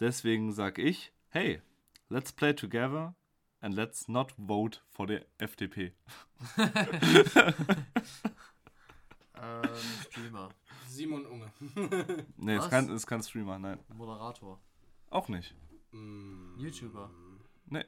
Deswegen 0.00 0.52
sag 0.52 0.78
ich, 0.78 1.12
hey, 1.30 1.60
let's 2.08 2.32
play 2.32 2.54
together 2.54 3.14
and 3.60 3.74
let's 3.74 4.08
not 4.08 4.32
vote 4.36 4.80
for 4.90 5.06
the 5.06 5.20
FDP. 5.38 5.92
Ähm, 9.40 9.62
Streamer. 10.10 10.48
Simon 10.88 11.24
Unge. 11.26 11.52
Nee, 12.36 12.56
es 12.56 12.62
Was? 12.64 12.70
kann, 12.70 12.88
ist 12.90 13.06
kein 13.06 13.22
Streamer, 13.22 13.58
nein. 13.58 13.78
Moderator. 13.94 14.60
Auch 15.10 15.28
nicht. 15.28 15.54
Mm, 15.92 16.58
YouTuber. 16.58 17.10
Nee, 17.66 17.84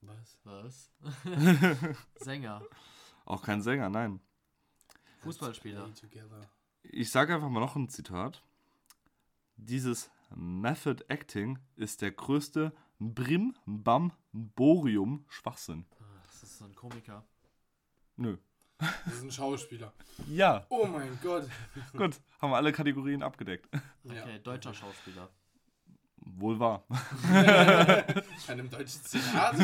Was? 0.00 0.38
Was? 0.44 0.90
Sänger. 2.16 2.62
auch 3.26 3.42
kein 3.42 3.62
Sänger, 3.62 3.88
nein. 3.90 4.20
Fußballspieler. 5.20 5.88
Ich 6.82 7.10
sage 7.10 7.34
einfach 7.34 7.48
mal 7.48 7.60
noch 7.60 7.76
ein 7.76 7.88
Zitat. 7.88 8.42
Dieses 9.56 10.10
Method 10.34 11.04
Acting 11.08 11.58
ist 11.76 12.02
der 12.02 12.10
größte 12.12 12.72
Brim 12.98 13.54
Bam 13.66 14.12
Borium 14.32 15.24
Schwachsinn. 15.28 15.86
Ah, 16.00 16.04
Das 16.26 16.42
ist 16.42 16.58
so 16.58 16.64
ein 16.64 16.74
Komiker. 16.74 17.24
Nö. 18.16 18.36
Das 18.78 19.14
ist 19.14 19.22
ein 19.22 19.30
Schauspieler. 19.30 19.92
Ja, 20.28 20.66
Oh 20.68 20.86
mein 20.86 21.18
Gott. 21.22 21.48
gut, 21.92 22.20
haben 22.40 22.50
wir 22.50 22.56
alle 22.56 22.72
Kategorien 22.72 23.22
abgedeckt. 23.22 23.68
Okay, 24.04 24.16
Ja. 24.32 24.38
deutscher 24.38 24.74
Schauspieler. 24.74 25.28
Wohl 26.16 26.58
wahr. 26.58 26.84
Bei 27.30 28.04
einem 28.48 28.70
deutschen 28.70 29.02
Zitat. 29.04 29.56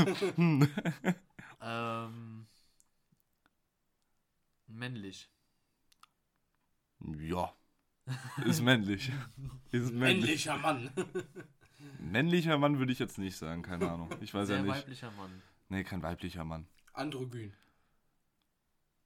Ähm, 1.63 2.47
männlich. 4.67 5.29
Ja. 7.19 7.53
Ist 8.45 8.63
männlich. 8.63 9.13
Ist 9.71 9.93
männlich. 9.93 10.47
Männlicher 10.47 10.57
Mann. 10.59 10.91
Männlicher 11.99 12.59
Mann 12.59 12.79
würde 12.79 12.93
ich 12.93 12.99
jetzt 12.99 13.19
nicht 13.19 13.37
sagen, 13.37 13.63
keine 13.63 13.91
Ahnung. 13.91 14.09
Ich 14.21 14.33
weiß 14.35 14.49
Sehr 14.49 14.57
ja 14.57 14.63
nicht. 14.63 14.75
weiblicher 14.75 15.11
Mann. 15.13 15.43
Nee, 15.69 15.85
kein 15.85 16.03
weiblicher 16.03 16.45
Mann. 16.45 16.67
Androgyn. 16.93 17.53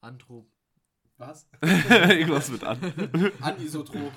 Anthrop 0.01 0.47
Was? 1.19 1.49
Irgendwas 1.63 2.51
mit 2.51 2.63
an. 2.65 2.79
Anisotrop. 3.41 4.13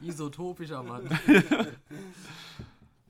isotopischer 0.00 0.82
Mann. 0.82 1.08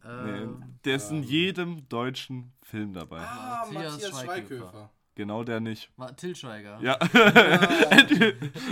Nee, 0.04 0.30
ähm, 0.30 0.62
der 0.84 0.96
ist 0.96 1.12
in 1.12 1.22
jedem 1.22 1.88
deutschen 1.88 2.52
Film 2.62 2.92
dabei. 2.92 3.20
Ah, 3.20 3.64
Matthias 3.72 3.92
Matthias 3.92 4.10
Schweighöfer. 4.10 4.46
Schweighöfer. 4.70 4.90
Genau 5.14 5.44
der 5.44 5.60
nicht. 5.60 5.90
Ma- 5.98 6.10
Till 6.12 6.34
Schweiger. 6.34 6.80
Ja. 6.80 6.98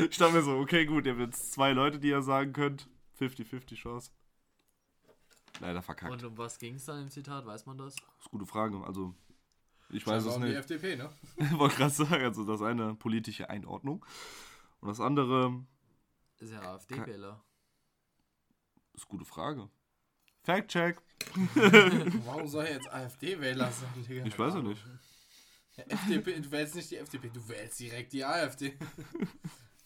ich 0.09 0.17
dachte 0.17 0.33
mir 0.33 0.43
so, 0.43 0.57
okay, 0.59 0.87
gut, 0.87 1.05
ihr 1.07 1.13
habt 1.13 1.21
jetzt 1.21 1.53
zwei 1.53 1.73
Leute, 1.73 1.99
die 1.99 2.09
ihr 2.09 2.23
sagen 2.23 2.53
könnt. 2.53 2.89
50-50 3.19 3.75
Chance. 3.75 4.11
Leider 5.61 5.83
verkackt. 5.83 6.11
Und 6.13 6.25
um 6.25 6.39
was 6.39 6.59
ging 6.59 6.77
es 6.77 6.87
dann 6.87 7.03
im 7.03 7.11
Zitat? 7.11 7.45
Weiß 7.45 7.67
man 7.67 7.77
das? 7.77 7.95
Das 7.95 8.05
ist 8.05 8.27
eine 8.27 8.31
gute 8.31 8.47
Frage. 8.47 8.83
Also, 8.87 9.15
ich 9.91 10.07
weiß 10.07 10.25
es 10.25 10.35
um 10.35 10.41
die 10.41 10.49
nicht. 10.49 10.57
FDP, 10.57 10.97
ne? 10.97 11.11
Ich 11.37 11.53
wollte 11.59 11.77
gerade 11.77 11.91
sagen, 11.93 12.25
also 12.25 12.45
das 12.47 12.63
eine 12.63 12.95
politische 12.95 13.51
Einordnung. 13.51 14.05
Und 14.81 14.89
das 14.89 15.01
andere 15.01 15.63
Ist 16.39 16.53
ja 16.53 16.61
AfD-Wähler. 16.63 17.45
ist 18.95 19.03
eine 19.05 19.11
gute 19.19 19.27
Frage. 19.27 19.69
Fact-check. 20.45 20.97
Warum 22.25 22.49
soll 22.49 22.65
er 22.65 22.73
jetzt 22.77 22.91
AfD-Wähler 22.91 23.71
sein, 23.71 24.05
Digga? 24.09 24.25
Ich 24.25 24.39
weiß 24.39 24.55
ja 24.55 24.63
nicht. 24.63 24.83
FDP, 25.89 26.41
du 26.41 26.51
wählst 26.51 26.75
nicht 26.75 26.91
die 26.91 26.97
FDP, 26.97 27.31
du 27.31 27.49
wählst 27.49 27.81
direkt 27.81 28.13
die 28.13 28.25
AfD. 28.25 28.77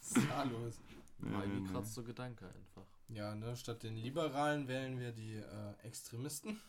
Was 0.00 0.16
ist 0.16 0.28
da 0.30 0.42
los? 0.44 0.80
War 1.18 1.30
nee, 1.30 1.44
irgendwie 1.44 1.60
nee. 1.60 1.70
kratzt 1.72 1.94
so 1.94 2.02
Gedanke 2.02 2.46
einfach. 2.46 2.86
Ja, 3.08 3.34
ne, 3.34 3.56
statt 3.56 3.82
den 3.82 3.96
Liberalen 3.96 4.66
wählen 4.68 4.98
wir 4.98 5.12
die 5.12 5.34
äh, 5.36 5.86
Extremisten. 5.86 6.60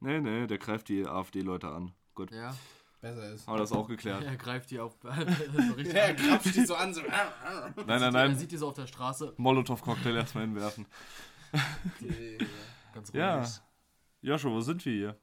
Nee, 0.00 0.20
nee, 0.20 0.46
der 0.46 0.58
greift 0.58 0.88
die 0.88 1.06
AfD-Leute 1.06 1.68
an. 1.68 1.92
Gut. 2.14 2.30
Ja, 2.30 2.54
Besser 3.00 3.32
ist. 3.32 3.46
Haben 3.46 3.54
wir 3.54 3.58
das 3.60 3.72
auch 3.72 3.86
geklärt. 3.88 4.24
er 4.26 4.36
greift 4.36 4.70
die 4.70 4.80
auf. 4.80 4.96
so 5.02 5.08
Ja, 5.08 5.92
er 5.92 6.10
an. 6.10 6.16
krapscht 6.16 6.56
die 6.56 6.64
so 6.66 6.74
an, 6.74 6.94
so. 6.94 7.02
Nein, 7.02 7.74
nein, 7.86 8.02
Er 8.02 8.10
nein. 8.10 8.36
sieht 8.36 8.50
die 8.50 8.56
so 8.56 8.68
auf 8.68 8.74
der 8.74 8.86
Straße. 8.86 9.34
Molotow-Cocktail 9.36 10.16
erstmal 10.16 10.44
hinwerfen. 10.44 10.86
Ganz 12.94 13.10
ruhig. 13.10 13.14
Ja. 13.14 13.44
Joshua, 14.22 14.50
wo 14.50 14.60
sind 14.60 14.84
wir 14.84 14.92
hier? 14.92 15.20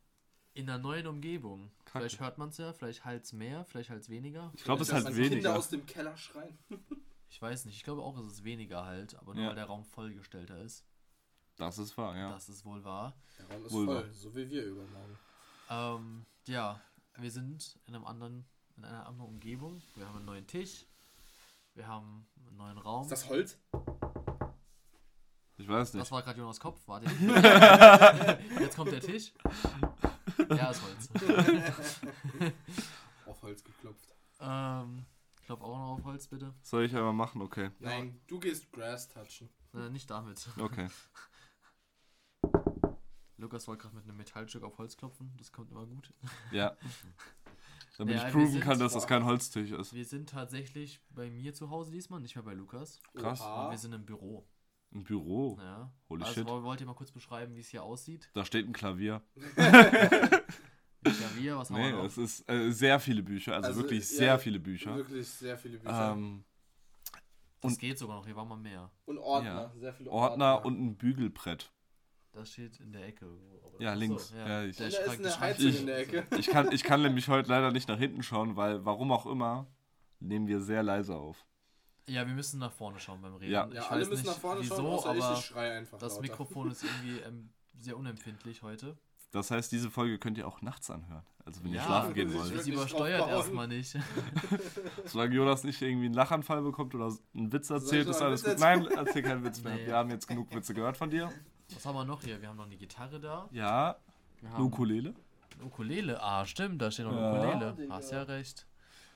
In 0.54 0.70
einer 0.70 0.78
neuen 0.78 1.08
Umgebung. 1.08 1.72
Kacke. 1.94 2.06
Vielleicht 2.10 2.20
hört 2.22 2.38
man 2.40 2.50
es 2.50 2.58
ja, 2.58 2.74
vielleicht 2.74 3.06
halt 3.06 3.32
mehr, 3.34 3.64
vielleicht 3.66 3.90
halt 3.92 4.10
weniger. 4.10 4.52
Ich 4.56 4.64
glaube, 4.64 4.82
es 4.82 4.88
ist 4.90 4.94
halt 4.96 5.04
man 5.04 5.14
Kinder 5.14 5.30
weniger. 5.32 5.56
aus 5.56 5.70
dem 5.70 5.86
Keller 5.86 6.18
schreien. 6.18 6.58
Ich 7.30 7.42
weiß 7.42 7.66
nicht. 7.66 7.76
Ich 7.78 7.84
glaube 7.84 8.04
auch, 8.04 8.16
es 8.20 8.28
ist 8.28 8.44
weniger 8.44 8.86
halt, 8.86 9.16
aber 9.16 9.34
nur 9.34 9.42
Ja. 9.44 9.50
weil 9.50 9.56
der 9.56 9.66
Raum 9.66 9.84
vollgestellter 9.86 10.62
ist. 10.62 10.86
Das 11.56 11.80
ist 11.80 11.98
wahr, 11.98 12.16
ja. 12.16 12.32
Das 12.32 12.48
ist 12.48 12.64
wohl 12.64 12.84
wahr. 12.84 13.16
Der 13.40 13.48
Raum 13.50 13.66
ist 13.66 13.72
Vulva. 13.72 14.02
voll, 14.02 14.14
so 14.14 14.36
wie 14.36 14.48
wir 14.52 14.64
übermorgen. 14.66 15.18
Ähm, 15.68 16.26
ja, 16.46 16.80
wir 17.18 17.32
sind 17.32 17.80
in 17.88 17.96
einem 17.96 18.06
anderen, 18.06 18.46
in 18.78 18.86
einer 18.86 19.08
anderen 19.08 19.32
Umgebung. 19.32 19.82
Wir 19.96 20.08
haben 20.08 20.18
einen 20.18 20.26
neuen 20.26 20.46
Tisch. 20.46 20.86
Wir 21.74 21.88
haben 21.88 22.28
einen 22.46 22.56
neuen 22.58 22.78
Raum. 22.78 23.02
Ist 23.02 23.12
das 23.14 23.28
Holz? 23.28 23.58
Ich 25.58 25.68
weiß 25.68 25.92
Das 25.92 25.94
nicht. 26.02 26.12
war 26.12 26.22
gerade 26.22 26.38
Jonas 26.40 26.60
Kopf, 26.60 26.82
warte. 26.88 27.08
Jetzt 28.60 28.76
kommt 28.76 28.92
der 28.92 29.02
Tisch. 29.02 29.34
Ja, 30.58 30.72
ist 30.72 30.82
Holz. 30.84 31.10
Auf 33.26 33.42
Holz 33.42 33.64
geklopft. 33.64 34.14
ähm, 34.40 35.06
ich 35.40 35.46
glaube 35.48 35.64
auch 35.64 35.78
noch 35.78 35.92
auf 36.00 36.04
Holz, 36.06 36.28
bitte. 36.28 36.54
Soll 36.62 36.84
ich 36.86 36.96
einmal 36.96 37.14
machen? 37.14 37.42
Okay. 37.42 37.72
Nein, 37.80 38.20
du 38.28 38.40
gehst 38.40 38.72
Grass 38.72 39.08
touchen. 39.10 39.50
Äh, 39.74 39.90
nicht 39.90 40.10
damit. 40.10 40.48
Okay. 40.58 40.88
Lukas 43.38 43.68
wollte 43.68 43.82
gerade 43.84 43.96
mit 43.96 44.06
einem 44.06 44.18
Metallstück 44.18 44.64
auf 44.64 44.78
Holz 44.78 44.96
klopfen. 44.96 45.34
Das 45.38 45.52
kommt 45.52 45.72
immer 45.72 45.86
gut. 45.86 46.14
Ja. 46.52 46.76
Damit 47.98 48.16
Ja, 48.16 48.22
ich 48.28 48.34
wir 48.34 48.40
proven 48.42 48.52
sind- 48.54 48.62
kann, 48.64 48.80
dass 48.80 48.94
das 48.94 49.06
kein 49.06 49.24
Holztisch 49.26 49.72
ist. 49.72 49.94
Wir 49.94 50.06
sind 50.06 50.30
tatsächlich 50.30 51.00
bei 51.10 51.30
mir 51.30 51.54
zu 51.54 51.70
Hause 51.70 51.92
diesmal, 51.92 52.20
nicht 52.22 52.36
mehr 52.36 52.44
bei 52.44 52.54
Lukas. 52.54 53.00
Krass. 53.16 53.40
Wir 53.42 53.78
sind 53.78 53.94
im 53.94 54.06
Büro. 54.06 54.48
Ein 54.94 55.04
Büro. 55.04 55.58
Ja. 55.60 55.92
Holy 56.10 56.24
also 56.24 56.34
shit. 56.36 56.48
woll- 56.48 56.64
wollt 56.64 56.80
ihr 56.82 56.86
mal 56.88 56.94
kurz 56.94 57.12
beschreiben, 57.12 57.56
wie 57.56 57.62
es 57.62 57.70
hier 57.70 57.84
aussieht? 57.84 58.30
Da 58.34 58.46
steht 58.46 58.68
ein 58.68 58.74
Klavier. 58.74 59.22
Klavier, 61.04 61.58
was 61.58 61.70
haben 61.70 61.78
Nee, 61.82 61.88
wir 61.92 61.98
noch? 61.98 62.06
es 62.06 62.18
ist 62.18 62.50
äh, 62.50 62.72
sehr 62.72 63.00
viele 63.00 63.24
Bücher. 63.24 63.56
Also, 63.56 63.68
Also, 63.70 63.82
wirklich 63.82 64.00
ja, 64.12 64.18
sehr 64.18 64.40
viele 64.40 64.60
Bücher. 64.60 64.96
Wirklich 64.96 65.28
sehr 65.28 65.58
viele 65.58 65.78
Bücher. 65.80 66.12
Ähm, 66.14 66.44
Das 67.62 67.74
und- 67.74 67.80
geht 67.80 67.98
sogar 67.98 68.18
noch, 68.18 68.26
hier 68.26 68.36
waren 68.36 68.48
mal 68.48 68.56
mehr. 68.58 68.90
und 69.06 69.18
Ordner. 69.18 69.72
ja. 69.74 69.80
Sehr 69.80 69.94
viele 69.94 70.10
Ordner 70.12 70.64
und 70.64 70.80
ein 70.80 70.96
Bügelbrett. 70.96 71.72
Das 72.32 72.52
steht 72.52 72.80
in 72.80 72.94
der 72.94 73.06
Ecke 73.08 73.26
irgendwo. 73.26 73.62
Ja, 73.80 73.94
links. 73.94 74.32
Ja, 74.36 74.64
ich- 74.64 74.78
der 74.78 74.86
Und 74.88 74.94
da 74.94 75.00
ist 75.12 75.20
eine 75.20 75.40
Heizung 75.40 75.70
Ich- 75.70 75.80
in 75.82 75.86
der 75.88 75.98
Ecke. 76.00 76.26
Ich 76.38 76.48
kann, 76.48 76.72
ich 76.72 76.84
kann 76.84 77.02
nämlich 77.02 77.28
heute 77.28 77.50
leider 77.50 77.72
nicht 77.72 77.88
nach 77.90 77.98
hinten 78.00 78.24
schauen, 78.24 78.56
weil 78.56 78.86
warum 78.86 79.12
auch 79.12 79.26
immer 79.26 79.68
nehmen 80.20 80.48
wir 80.48 80.62
sehr 80.62 80.84
leise 80.84 81.16
auf. 81.16 81.46
Ja, 82.08 82.28
wir 82.28 82.34
müssen 82.34 82.60
nach 82.60 82.72
vorne 82.72 83.00
schauen 83.00 83.22
beim 83.22 83.36
Reden. 83.36 83.52
Ja. 83.52 83.68
Ich 83.68 83.76
Ja, 83.76 83.88
alle 83.88 84.02
weiß 84.02 84.10
müssen 84.10 84.22
nicht, 84.24 84.32
nach 84.34 84.40
vorne 84.42 84.62
wieso, 84.62 84.76
schauen, 84.76 84.86
außer 84.88 85.10
aber 85.10 85.34
ich, 85.34 85.40
ich 85.40 85.46
schreie 85.46 85.72
einfach 85.78 85.98
das 86.00 86.14
lauter. 86.14 86.22
Mikrofon 86.22 86.72
ist 86.72 86.84
irgendwie 87.04 87.20
ähm, 87.20 87.50
sehr 87.80 87.98
unempfindlich 87.98 88.62
heute. 88.62 88.98
Das 89.32 89.50
heißt, 89.50 89.72
diese 89.72 89.90
Folge 89.90 90.20
könnt 90.20 90.38
ihr 90.38 90.48
auch 90.48 90.62
nachts 90.62 90.90
anhören. 90.92 91.24
Also 91.46 91.64
wenn 91.64 91.72
ihr 91.72 91.78
Ja, 91.78 91.86
schlafen 91.86 92.14
gehen 92.14 92.34
wollt. 92.34 92.56
Das 92.56 92.68
übersteuert 92.68 93.28
erstmal 93.28 93.68
nicht. 93.68 93.98
Solange 95.06 95.36
Jonas 95.36 95.64
nicht 95.64 95.82
irgendwie 95.82 96.06
einen 96.06 96.14
Lachanfall 96.14 96.62
bekommt 96.62 96.94
oder 96.96 97.12
einen 97.34 97.52
Witz 97.52 97.70
erzählt, 97.70 98.08
ist 98.08 98.22
alles 98.22 98.44
gut. 98.44 98.60
Nein, 98.60 98.86
erzähl 98.96 99.24
keinen 99.24 99.44
Witz 99.44 99.62
mehr. 99.64 99.74
Nee. 99.78 99.88
Wir 99.88 99.96
haben 99.98 100.10
jetzt 100.12 100.28
genug 100.28 100.54
Witze 100.54 100.74
gehört 100.74 100.98
von 100.98 101.10
dir. 101.10 101.32
Was 101.74 101.86
haben 101.86 101.96
wir 101.96 102.06
noch 102.06 102.22
hier? 102.22 102.40
Wir 102.42 102.50
haben 102.50 102.58
noch 102.58 102.66
eine 102.66 102.78
Gitarre 102.78 103.20
da. 103.20 103.50
Ja, 103.52 103.96
eine 104.54 104.64
Ukulele. 104.64 105.14
eine 105.56 105.66
Ukulele. 105.66 106.22
Ah, 106.22 106.46
stimmt, 106.46 106.82
da 106.82 106.92
steht 106.92 107.06
noch 107.06 107.14
eine 107.14 107.22
Ja. 107.22 107.70
Ukulele. 107.72 107.90
Hast 107.92 108.12
ja 108.12 108.22
recht. 108.24 108.68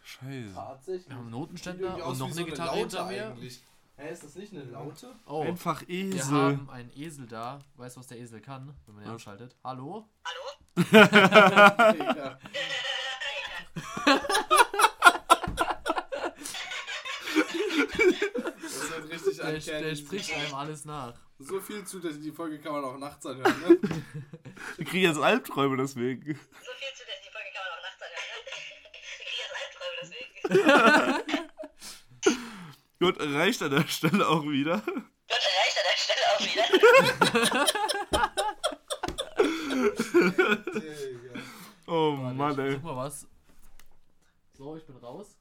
Scheiße. 0.08 0.54
Tatsächlich. 0.54 1.10
Wir 1.10 1.16
haben 1.16 1.24
einen 1.24 1.32
Notenständer 1.32 2.06
und 2.08 2.18
noch 2.18 2.26
eine 2.28 2.34
so 2.36 2.46
Gitarre 2.46 2.78
hinter 2.78 3.06
mir. 3.08 3.28
Eigentlich. 3.28 3.62
Hä, 3.98 4.14
ist 4.14 4.24
das 4.24 4.36
nicht 4.36 4.54
eine 4.54 4.64
Laute? 4.64 5.14
Oh, 5.26 5.42
Einfach 5.42 5.82
wir 5.86 5.90
Esel. 6.16 6.32
haben 6.32 6.70
einen 6.70 6.92
Esel 6.96 7.28
da. 7.28 7.60
Weißt 7.76 7.98
du, 7.98 8.00
was 8.00 8.08
der 8.08 8.18
Esel 8.20 8.40
kann, 8.40 8.74
wenn 8.86 8.96
man 8.96 9.04
ihn 9.04 9.08
Was? 9.08 9.14
anschaltet? 9.16 9.56
Hallo? 9.66 10.08
Das 17.66 18.90
wird 18.92 19.12
richtig 19.12 19.38
Der, 19.66 19.82
der 19.82 19.96
spricht 19.96 20.34
einem 20.36 20.54
alles 20.54 20.86
nach. 20.86 21.14
So 21.40 21.60
viel 21.60 21.86
zu, 21.86 22.00
dass 22.00 22.20
die 22.20 22.32
Folge 22.32 22.60
kann 22.60 22.74
man 22.74 22.84
auch 22.84 22.98
nachts 22.98 23.26
anhören, 23.26 23.54
ne? 23.62 23.78
Ich 24.80 24.88
kriege 24.88 25.08
jetzt 25.08 25.20
Albträume 25.20 25.78
deswegen. 25.78 26.22
So 26.24 26.34
viel 26.34 26.94
zu, 26.96 27.04
Gut, 33.00 33.20
reicht 33.20 33.62
an 33.62 33.70
der 33.72 33.88
Stelle 33.88 34.28
auch 34.28 34.44
wieder. 34.44 34.82
Gott 34.82 34.96
reicht 35.30 35.78
an 35.78 35.84
der 35.86 35.98
Stelle 35.98 36.26
auch 36.34 36.42
wieder. 36.42 37.68
Oh 41.90 42.12
Mann, 42.12 42.60
ey. 42.60 42.74
Guck 42.74 42.84
mal 42.84 42.98
was. 42.98 43.26
So, 44.52 44.76
ich 44.76 44.86
bin 44.86 44.98
raus. 44.98 45.38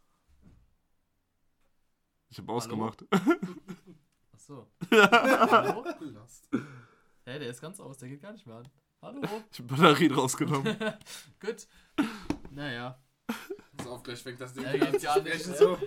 Ich 2.29 2.39
habe 2.39 2.53
ausgemacht. 2.53 3.05
Achso. 4.33 4.71
Hallo? 4.93 5.85
Hä, 7.25 7.39
der 7.41 7.49
ist 7.49 7.61
ganz 7.61 7.81
aus, 7.81 7.99
der 7.99 8.11
geht 8.11 8.23
gar 8.23 8.31
nicht 8.33 8.47
mehr 8.47 8.55
an. 8.57 8.69
Hallo. 9.03 9.23
Ich 9.51 9.59
hab 9.59 9.67
Batterien 9.67 10.15
rausgenommen. 10.15 10.77
Gut. 11.41 11.67
Naja, 12.51 13.03
Pass 13.87 13.95
auf, 13.95 14.03
gleich 14.03 14.23
fängt 14.23 14.41
das 14.41 14.53
Ding 14.53 14.65
Ja, 14.65 14.71
an 14.71 14.81
geht 14.81 15.01
zu 15.01 15.07
sprechen, 15.09 15.55
so. 15.57 15.79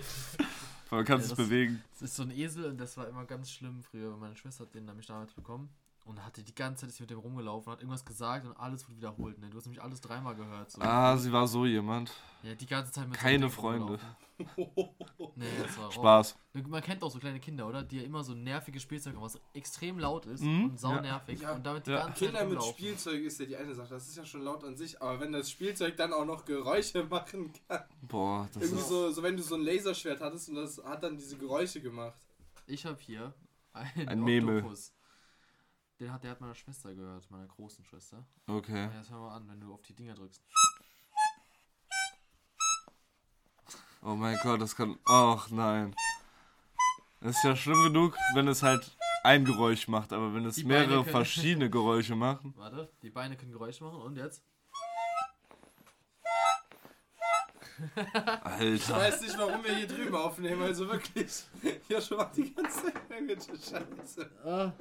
Man 0.91 1.05
kann 1.05 1.17
Ja, 1.19 1.27
sich 1.27 1.35
das- 1.35 1.37
bewegen. 1.37 1.83
es 1.93 2.01
ist 2.01 2.15
so 2.15 2.23
ein 2.23 2.31
Esel 2.31 2.65
und 2.65 2.77
das 2.79 2.95
war 2.97 3.07
immer 3.07 3.25
ganz 3.25 3.51
schlimm 3.51 3.83
früher. 3.83 4.15
Meine 4.17 4.35
Schwester 4.35 4.63
hat 4.63 4.73
den 4.73 4.85
nämlich 4.85 5.05
damals 5.07 5.33
bekommen. 5.33 5.69
Und 6.09 6.25
hatte 6.25 6.41
die 6.41 6.56
ganze 6.56 6.81
Zeit 6.81 6.89
ist 6.89 7.00
mit 7.00 7.11
dem 7.11 7.19
rumgelaufen, 7.19 7.71
hat 7.71 7.81
irgendwas 7.81 8.03
gesagt 8.03 8.44
und 8.47 8.53
alles 8.53 8.83
wurde 8.88 8.97
wiederholt. 8.97 9.38
Ne? 9.38 9.47
Du 9.51 9.57
hast 9.57 9.65
nämlich 9.65 9.83
alles 9.83 10.01
dreimal 10.01 10.33
gehört. 10.35 10.71
So. 10.71 10.81
Ah, 10.81 11.15
sie 11.15 11.31
war 11.31 11.47
so 11.47 11.67
jemand. 11.67 12.11
Ja, 12.41 12.56
die 12.56 12.65
ganze 12.65 12.91
Zeit 12.91 13.07
mit 13.07 13.15
so 13.15 13.21
Keine 13.21 13.45
Ding 13.45 13.50
Freunde. 13.51 14.00
Nee, 15.35 15.45
das 15.61 15.77
war 15.77 15.91
Spaß. 15.91 16.35
Man 16.67 16.81
kennt 16.81 17.03
auch 17.03 17.11
so 17.11 17.19
kleine 17.19 17.39
Kinder, 17.39 17.67
oder? 17.67 17.83
Die 17.83 17.97
ja 17.97 18.03
immer 18.03 18.23
so 18.23 18.33
nerviges 18.33 18.81
Spielzeug 18.81 19.13
haben, 19.15 19.21
was 19.21 19.39
extrem 19.53 20.00
laut 20.00 20.25
ist 20.25 20.41
Mhm. 20.41 20.63
und 20.71 20.79
sau 20.79 21.00
nervig. 21.00 21.41
Ja. 21.41 21.53
Und 21.53 21.63
damit 21.65 21.85
die 21.85 21.91
Ja. 21.91 22.06
ganze 22.06 22.13
Zeit 22.13 22.29
Kinder 22.29 22.39
mit 22.45 22.53
rumlaufen. 22.57 22.73
Spielzeug 22.73 23.21
ist 23.21 23.39
ja 23.39 23.45
die 23.45 23.57
eine 23.57 23.75
Sache, 23.75 23.89
das 23.89 24.07
ist 24.07 24.17
ja 24.17 24.25
schon 24.25 24.41
laut 24.41 24.63
an 24.63 24.75
sich, 24.77 25.00
aber 25.01 25.19
wenn 25.19 25.31
das 25.31 25.51
Spielzeug 25.51 25.95
dann 25.97 26.11
auch 26.13 26.25
noch 26.25 26.44
Geräusche 26.45 27.03
machen 27.03 27.51
kann. 27.67 27.83
Boah, 28.01 28.50
das 28.53 28.63
Irgendwie 28.63 28.81
ist. 28.81 28.89
so, 28.89 29.11
so 29.11 29.21
wenn 29.21 29.38
du 29.38 29.44
so 29.44 29.56
ein 29.56 29.61
Laserschwert 29.61 30.21
hattest 30.21 30.50
und 30.50 30.56
das 30.56 30.81
hat 30.83 31.03
dann 31.03 31.17
diese 31.17 31.38
Geräusche 31.38 31.81
gemacht. 31.81 32.17
Ich 32.65 32.85
habe 32.85 32.97
hier 33.00 33.33
einen 33.73 34.07
Ein 34.09 34.23
Memel. 34.23 34.57
Oktopus. 34.59 34.91
Den 35.99 36.13
hat, 36.13 36.23
der 36.23 36.31
hat 36.31 36.39
meiner 36.41 36.55
Schwester 36.55 36.93
gehört, 36.95 37.29
meiner 37.29 37.47
großen 37.47 37.83
Schwester. 37.83 38.25
Okay. 38.47 38.85
Ja, 38.85 38.91
jetzt 38.97 39.09
hör 39.09 39.19
mal 39.19 39.35
an, 39.35 39.47
wenn 39.49 39.59
du 39.59 39.73
auf 39.73 39.81
die 39.81 39.93
Dinger 39.93 40.13
drückst. 40.13 40.41
Oh 44.01 44.15
mein 44.15 44.37
Gott, 44.43 44.61
das 44.61 44.75
kann. 44.77 44.97
Ach 45.05 45.49
nein. 45.49 45.93
Es 47.19 47.35
ist 47.35 47.43
ja 47.43 47.53
schlimm 47.55 47.83
genug, 47.83 48.17
wenn 48.33 48.47
es 48.47 48.63
halt 48.63 48.95
ein 49.25 49.43
Geräusch 49.43 49.89
macht, 49.89 50.13
aber 50.13 50.33
wenn 50.33 50.45
es 50.45 50.55
Die 50.55 50.63
mehrere 50.63 50.87
können- 51.03 51.05
verschiedene 51.05 51.69
Geräusche 51.69 52.15
machen. 52.15 52.53
Warte, 52.55 52.89
die 53.01 53.09
Beine 53.09 53.35
können 53.35 53.51
Geräusche 53.51 53.83
machen 53.83 53.99
und 54.01 54.15
jetzt? 54.15 54.41
Ich 57.95 58.15
Alter. 58.15 58.95
weiß 58.97 59.21
nicht, 59.21 59.37
warum 59.37 59.63
wir 59.63 59.75
hier 59.75 59.87
drüben 59.87 60.15
aufnehmen, 60.15 60.61
also 60.61 60.87
wirklich. 60.87 61.43
Joshua 61.89 62.17
macht 62.17 62.37
die 62.37 62.53
ganze 62.53 62.91
irgendwelche 63.09 63.51
Scheiße. 63.57 64.31
Ah. 64.45 64.71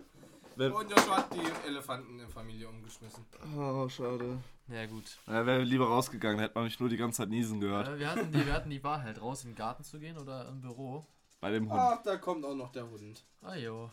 Und 0.66 0.90
Joshua 0.90 1.16
hat 1.19 1.32
die 1.34 1.66
Elefanten 1.69 2.10
in 2.12 2.19
der 2.19 2.28
Familie 2.28 2.69
umgeschmissen. 2.69 3.25
Oh, 3.56 3.88
schade. 3.88 4.38
Ja, 4.69 4.87
gut. 4.87 5.19
Er 5.26 5.46
wäre 5.46 5.62
lieber 5.62 5.87
rausgegangen, 5.87 6.40
hätte 6.40 6.55
man 6.56 6.64
mich 6.64 6.78
nur 6.81 6.88
die 6.88 6.96
ganze 6.96 7.19
Zeit 7.19 7.28
niesen 7.28 7.60
gehört. 7.60 7.88
Äh, 7.88 7.99
wir, 7.99 8.10
hatten 8.10 8.32
die, 8.32 8.44
wir 8.44 8.52
hatten 8.52 8.70
die 8.70 8.82
Wahl 8.82 9.02
halt 9.02 9.20
raus 9.20 9.44
in 9.44 9.50
den 9.50 9.56
Garten 9.56 9.84
zu 9.84 9.99
gehen 9.99 10.19
oder 10.19 10.49
im 10.49 10.60
Büro. 10.60 11.06
Bei 11.40 11.50
dem 11.52 11.70
Hund. 11.70 11.81
Ach, 11.81 12.02
da 12.02 12.16
kommt 12.16 12.44
auch 12.44 12.55
noch 12.56 12.72
der 12.72 12.90
Hund. 12.90 13.25
Ah, 13.43 13.55
jo. 13.55 13.90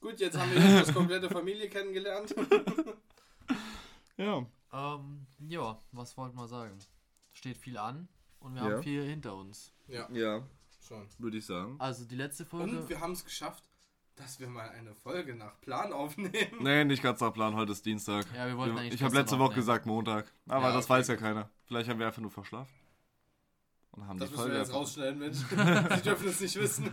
Gut, 0.00 0.18
jetzt 0.20 0.38
haben 0.38 0.50
wir 0.52 0.60
Joshuas 0.60 0.94
komplette 0.94 1.28
Familie 1.28 1.68
kennengelernt. 1.68 2.34
Ja. 4.18 4.46
Ähm, 4.72 5.26
ja, 5.48 5.78
was 5.92 6.16
wollten 6.16 6.36
wir 6.36 6.48
sagen? 6.48 6.78
Steht 7.32 7.56
viel 7.58 7.76
an 7.76 8.08
und 8.40 8.54
wir 8.54 8.62
Ja. 8.62 8.70
haben 8.70 8.82
viel 8.82 9.02
hinter 9.04 9.34
uns. 9.36 9.72
Ja, 9.88 10.08
Ja, 10.10 10.42
schon. 10.80 11.06
würde 11.18 11.36
ich 11.36 11.44
sagen. 11.46 11.76
Also 11.78 12.04
die 12.06 12.16
letzte 12.16 12.46
Folge. 12.46 12.78
Und 12.78 12.88
wir 12.88 12.98
haben 13.00 13.12
es 13.12 13.24
geschafft, 13.24 13.65
dass 14.16 14.40
wir 14.40 14.48
mal 14.48 14.68
eine 14.70 14.94
Folge 14.94 15.34
nach 15.34 15.60
Plan 15.60 15.92
aufnehmen. 15.92 16.32
Nee, 16.60 16.84
nicht 16.84 17.02
ganz 17.02 17.20
nach 17.20 17.32
Plan, 17.32 17.54
heute 17.54 17.72
ist 17.72 17.84
Dienstag. 17.84 18.26
Ja, 18.34 18.46
wir 18.46 18.56
wollten 18.56 18.76
eigentlich 18.78 18.94
ich 18.94 19.02
habe 19.02 19.14
letzte 19.14 19.36
Woche 19.36 19.44
aufnehmen. 19.48 19.60
gesagt 19.60 19.86
Montag. 19.86 20.32
Aber 20.48 20.68
Ja, 20.68 20.74
das 20.74 20.84
okay. 20.86 20.94
weiß 20.94 21.08
ja 21.08 21.16
keiner. 21.16 21.50
Vielleicht 21.66 21.88
haben 21.88 21.98
wir 21.98 22.06
einfach 22.06 22.22
nur 22.22 22.30
verschlafen. 22.30 22.72
Und 23.92 24.06
haben 24.06 24.18
Das 24.18 24.28
die 24.30 24.36
müssen 24.36 24.50
wir 24.50 24.52
Folge 24.52 24.58
jetzt 24.58 24.68
einfach- 24.68 24.80
rausschneiden, 24.80 25.18
Mensch. 25.18 25.38
Sie 25.96 26.02
dürfen 26.02 26.28
es 26.28 26.40
nicht 26.40 26.56
wissen. 26.56 26.90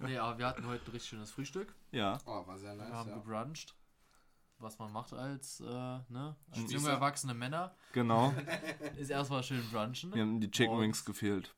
Nee, 0.00 0.16
aber 0.18 0.38
wir 0.38 0.46
hatten 0.46 0.66
heute 0.66 0.84
ein 0.84 0.90
richtig 0.92 1.10
schönes 1.10 1.30
Frühstück. 1.30 1.74
Ja. 1.90 2.18
Oh, 2.26 2.46
war 2.46 2.58
sehr 2.58 2.72
Wir 2.76 2.84
nice, 2.84 2.92
haben 2.92 3.10
ja. 3.10 3.16
gebruncht. 3.16 3.74
Was 4.60 4.78
man 4.78 4.92
macht 4.92 5.12
als, 5.12 5.60
äh, 5.60 5.64
ne? 5.64 6.34
Als 6.50 6.58
Spießer. 6.58 6.74
junge 6.74 6.88
erwachsene 6.90 7.32
Männer. 7.34 7.74
Genau. 7.92 8.34
Ist 8.98 9.10
erstmal 9.10 9.42
schön 9.42 9.62
brunchen. 9.70 10.10
Mir 10.10 10.22
haben 10.22 10.40
die 10.40 10.50
Chicken 10.50 10.80
Wings 10.80 11.04
gefehlt. 11.04 11.54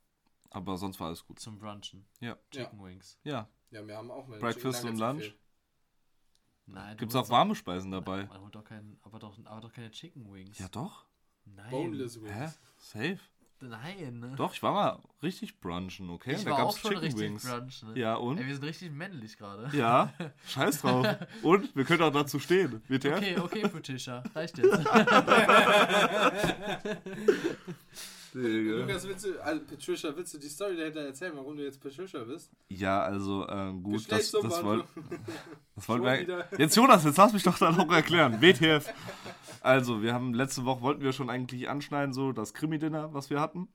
Aber 0.50 0.76
sonst 0.76 0.98
war 1.00 1.06
alles 1.06 1.24
gut. 1.24 1.38
Zum 1.38 1.58
Brunchen. 1.58 2.04
Ja. 2.20 2.36
Chicken 2.50 2.82
Wings. 2.84 3.16
Ja. 3.22 3.48
Ja, 3.70 3.86
wir 3.86 3.96
haben 3.96 4.10
auch 4.10 4.26
mal 4.26 4.38
Breakfast 4.38 4.84
und 4.84 4.98
Lunch? 4.98 5.34
Nein. 6.66 6.96
Gibt's 6.96 7.14
holst 7.14 7.30
auch 7.30 7.32
warme 7.32 7.54
Speisen 7.54 7.90
dabei? 7.90 8.24
Man 8.24 8.40
holt 8.40 8.54
doch 8.54 8.64
keinen, 8.64 8.98
aber 9.02 9.18
doch, 9.18 9.36
aber 9.44 9.60
doch 9.60 9.72
keine 9.72 9.90
Chicken 9.90 10.32
Wings. 10.32 10.58
Ja, 10.58 10.68
doch. 10.68 11.06
Nein. 11.44 11.70
Boneless 11.70 12.20
Wings. 12.20 12.32
Hä? 12.32 12.48
Safe? 12.76 13.18
Nein. 13.60 14.20
ne? 14.20 14.32
Doch, 14.36 14.54
ich 14.54 14.62
war 14.62 14.72
mal 14.72 14.98
richtig 15.22 15.60
brunchen, 15.60 16.08
okay? 16.10 16.34
Ich 16.34 16.44
da 16.44 16.52
war 16.52 16.58
gab's 16.58 16.74
auch 16.74 16.78
schon 16.78 16.90
Chicken 16.92 17.04
richtig 17.04 17.20
Wings. 17.20 17.44
brunchen. 17.44 17.92
Ne? 17.92 18.00
Ja, 18.00 18.14
und? 18.14 18.38
Ey, 18.38 18.46
wir 18.46 18.54
sind 18.54 18.64
richtig 18.64 18.92
männlich 18.92 19.36
gerade. 19.36 19.76
Ja, 19.76 20.14
scheiß 20.46 20.80
drauf. 20.80 21.06
Und 21.42 21.74
wir 21.76 21.84
können 21.84 22.02
auch 22.02 22.12
dazu 22.12 22.38
stehen. 22.38 22.82
WTF? 22.88 23.18
Okay, 23.18 23.38
okay, 23.38 23.68
Patricia. 23.68 24.22
Reicht 24.34 24.58
jetzt. 24.58 24.84
Digga. 28.34 28.76
Lukas, 28.76 29.06
willst 29.06 29.24
du, 29.24 29.42
also 29.42 29.64
Patricia, 29.64 30.16
willst 30.16 30.34
du 30.34 30.38
die 30.38 30.48
Story 30.48 30.76
dahinter 30.76 31.00
erzählen, 31.00 31.32
warum 31.34 31.56
du 31.56 31.64
jetzt 31.64 31.80
Patricia 31.80 32.22
bist? 32.24 32.50
Ja, 32.68 33.02
also 33.02 33.48
ähm, 33.48 33.82
gut, 33.82 33.96
das, 34.10 34.30
das, 34.30 34.42
Geschlechtsumwandlung. 34.42 34.86
wollt, 34.94 35.20
das 35.76 35.88
wollten 35.88 36.04
Schon 36.04 36.12
wir. 36.12 36.20
wieder. 36.20 36.58
Jetzt 36.58 36.76
Jonas, 36.76 37.04
jetzt 37.04 37.16
lass 37.16 37.32
mich 37.32 37.42
doch 37.42 37.58
dann 37.58 37.78
auch 37.78 37.92
erklären. 37.92 38.40
WTF. 38.40 38.92
Also, 39.60 40.02
wir 40.02 40.14
haben 40.14 40.32
letzte 40.32 40.64
Woche 40.64 40.80
wollten 40.82 41.02
wir 41.02 41.12
schon 41.12 41.28
eigentlich 41.28 41.68
anschneiden, 41.68 42.14
so 42.14 42.32
das 42.32 42.54
Krimi-Dinner, 42.54 43.12
was 43.12 43.30
wir 43.30 43.40
hatten. 43.40 43.68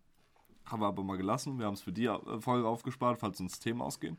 Haben 0.65 0.81
wir 0.81 0.87
aber 0.87 1.03
mal 1.03 1.17
gelassen. 1.17 1.59
Wir 1.59 1.67
haben 1.67 1.75
es 1.75 1.81
für 1.81 1.91
die 1.91 2.05
äh, 2.05 2.41
Folge 2.41 2.67
aufgespart, 2.67 3.19
falls 3.19 3.39
uns 3.39 3.59
Themen 3.59 3.81
ausgehen. 3.81 4.17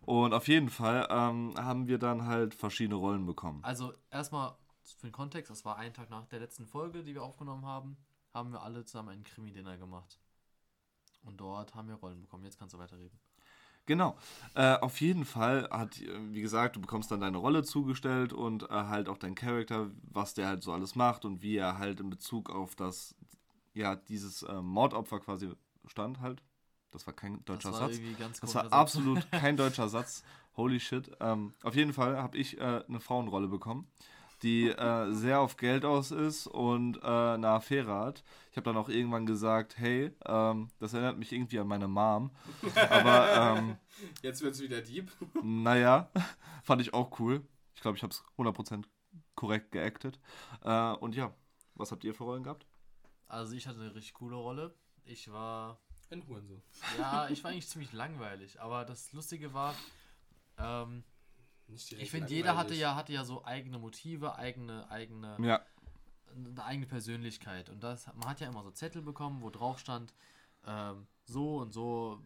Und 0.00 0.34
auf 0.34 0.48
jeden 0.48 0.68
Fall 0.68 1.06
ähm, 1.08 1.54
haben 1.56 1.86
wir 1.86 1.98
dann 1.98 2.26
halt 2.26 2.54
verschiedene 2.54 2.96
Rollen 2.96 3.26
bekommen. 3.26 3.60
Also, 3.62 3.92
erstmal 4.10 4.54
für 4.98 5.06
den 5.06 5.12
Kontext: 5.12 5.50
Das 5.50 5.64
war 5.64 5.76
ein 5.76 5.94
Tag 5.94 6.10
nach 6.10 6.26
der 6.26 6.40
letzten 6.40 6.66
Folge, 6.66 7.04
die 7.04 7.14
wir 7.14 7.22
aufgenommen 7.22 7.64
haben. 7.64 7.96
Haben 8.34 8.52
wir 8.52 8.62
alle 8.62 8.84
zusammen 8.84 9.10
einen 9.10 9.24
Krimi-Dinner 9.24 9.78
gemacht. 9.78 10.18
Und 11.22 11.40
dort 11.40 11.74
haben 11.74 11.88
wir 11.88 11.94
Rollen 11.94 12.20
bekommen. 12.20 12.44
Jetzt 12.44 12.58
kannst 12.58 12.74
du 12.74 12.78
weiterreden. 12.78 13.18
Genau. 13.86 14.16
Äh, 14.54 14.76
auf 14.78 15.00
jeden 15.00 15.24
Fall 15.24 15.68
hat, 15.70 16.00
äh, 16.00 16.32
wie 16.32 16.40
gesagt, 16.40 16.76
du 16.76 16.80
bekommst 16.80 17.10
dann 17.10 17.20
deine 17.20 17.36
Rolle 17.36 17.62
zugestellt 17.62 18.32
und 18.32 18.64
äh, 18.64 18.68
halt 18.70 19.08
auch 19.08 19.18
dein 19.18 19.34
Charakter, 19.34 19.90
was 20.02 20.34
der 20.34 20.48
halt 20.48 20.62
so 20.62 20.72
alles 20.72 20.94
macht 20.94 21.24
und 21.24 21.42
wie 21.42 21.56
er 21.56 21.78
halt 21.78 22.00
in 22.00 22.10
Bezug 22.10 22.50
auf 22.50 22.74
das, 22.74 23.14
ja, 23.74 23.94
dieses 23.96 24.42
äh, 24.42 24.62
Mordopfer 24.62 25.20
quasi 25.20 25.50
stand 25.86 26.20
halt. 26.20 26.42
Das 26.90 27.06
war 27.06 27.14
kein 27.14 27.44
deutscher 27.44 27.72
das 27.72 27.80
war 27.80 27.88
Satz. 27.90 28.00
Das 28.40 28.54
war 28.54 28.62
Satz. 28.64 28.72
absolut 28.72 29.30
kein 29.30 29.56
deutscher 29.58 29.88
Satz. 29.88 30.22
Holy 30.56 30.80
shit. 30.80 31.10
Ähm, 31.20 31.52
auf 31.62 31.74
jeden 31.74 31.92
Fall 31.92 32.16
habe 32.16 32.38
ich 32.38 32.58
äh, 32.58 32.82
eine 32.88 33.00
Frauenrolle 33.00 33.48
bekommen, 33.48 33.88
die 34.42 34.68
äh, 34.68 35.12
sehr 35.12 35.40
auf 35.40 35.56
Geld 35.56 35.84
aus 35.84 36.10
ist 36.10 36.46
und 36.46 36.98
äh, 36.98 37.06
eine 37.06 37.48
Affäre 37.48 37.94
hat. 37.94 38.24
Ich 38.50 38.56
habe 38.56 38.64
dann 38.64 38.76
auch 38.76 38.88
irgendwann 38.88 39.26
gesagt, 39.26 39.78
hey, 39.78 40.12
ähm, 40.26 40.68
das 40.78 40.92
erinnert 40.92 41.18
mich 41.18 41.32
irgendwie 41.32 41.58
an 41.58 41.66
meine 41.66 41.88
Mom. 41.88 42.30
Aber 42.90 43.56
ähm, 43.58 43.76
Jetzt 44.22 44.42
wird's 44.42 44.60
wieder 44.60 44.80
Dieb. 44.80 45.12
naja, 45.42 46.10
fand 46.62 46.82
ich 46.82 46.94
auch 46.94 47.18
cool. 47.18 47.46
Ich 47.74 47.82
glaube, 47.82 47.96
ich 47.96 48.02
habe 48.02 48.12
es 48.12 48.24
100% 48.38 48.84
korrekt 49.34 49.72
geactet. 49.72 50.20
Äh, 50.62 50.92
und 50.94 51.14
ja, 51.14 51.34
was 51.74 51.92
habt 51.92 52.04
ihr 52.04 52.14
für 52.14 52.24
Rollen 52.24 52.44
gehabt? 52.44 52.66
Also, 53.26 53.54
ich 53.54 53.66
hatte 53.66 53.80
eine 53.80 53.94
richtig 53.94 54.14
coole 54.14 54.36
Rolle. 54.36 54.74
Ich 55.04 55.30
war 55.32 55.80
Ein 56.10 56.26
Hurensohn. 56.26 56.62
Ja, 56.98 57.28
ich 57.28 57.42
war 57.42 57.50
eigentlich 57.50 57.68
ziemlich 57.68 57.92
langweilig, 57.92 58.60
aber 58.60 58.84
das 58.84 59.12
Lustige 59.12 59.52
war, 59.52 59.74
ähm, 60.58 61.04
ich 61.68 62.10
finde, 62.10 62.32
jeder 62.32 62.56
hatte 62.56 62.74
ja, 62.74 62.94
hatte 62.94 63.12
ja 63.12 63.24
so 63.24 63.44
eigene 63.44 63.78
Motive, 63.78 64.36
eigene, 64.36 64.90
eigene, 64.90 65.36
Ja, 65.40 65.64
eine 66.34 66.64
eigene 66.64 66.86
Persönlichkeit. 66.86 67.70
Und 67.70 67.82
das, 67.82 68.06
man 68.14 68.28
hat 68.28 68.40
ja 68.40 68.48
immer 68.48 68.62
so 68.62 68.70
Zettel 68.70 69.02
bekommen, 69.02 69.42
wo 69.42 69.50
drauf 69.50 69.78
stand, 69.78 70.14
ähm, 70.66 71.06
so 71.24 71.58
und 71.58 71.72
so, 71.72 72.22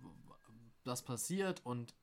das 0.85 1.03
passiert 1.03 1.65
und 1.65 1.95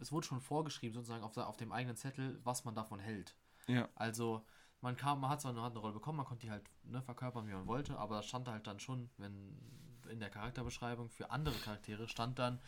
es 0.00 0.12
wurde 0.12 0.26
schon 0.26 0.40
vorgeschrieben, 0.40 0.94
sozusagen 0.94 1.24
auf, 1.24 1.32
der, 1.32 1.48
auf 1.48 1.56
dem 1.56 1.72
eigenen 1.72 1.96
Zettel, 1.96 2.40
was 2.44 2.64
man 2.64 2.74
davon 2.74 3.00
hält. 3.00 3.36
ja, 3.66 3.88
Also, 3.94 4.44
man 4.80 4.96
kam, 4.96 5.20
man 5.20 5.30
hat 5.30 5.40
zwar 5.40 5.52
eine, 5.52 5.62
hat 5.62 5.72
eine 5.72 5.80
Rolle 5.80 5.94
bekommen, 5.94 6.18
man 6.18 6.26
konnte 6.26 6.46
die 6.46 6.50
halt 6.50 6.64
ne, 6.84 7.02
verkörpern, 7.02 7.46
wie 7.48 7.52
man 7.52 7.66
wollte, 7.66 7.98
aber 7.98 8.16
das 8.16 8.26
stand 8.26 8.48
halt 8.48 8.66
dann 8.66 8.78
schon, 8.78 9.10
wenn 9.16 9.56
in 10.10 10.20
der 10.20 10.30
Charakterbeschreibung 10.30 11.10
für 11.10 11.30
andere 11.30 11.56
Charaktere 11.56 12.08
stand 12.08 12.38
dann. 12.38 12.60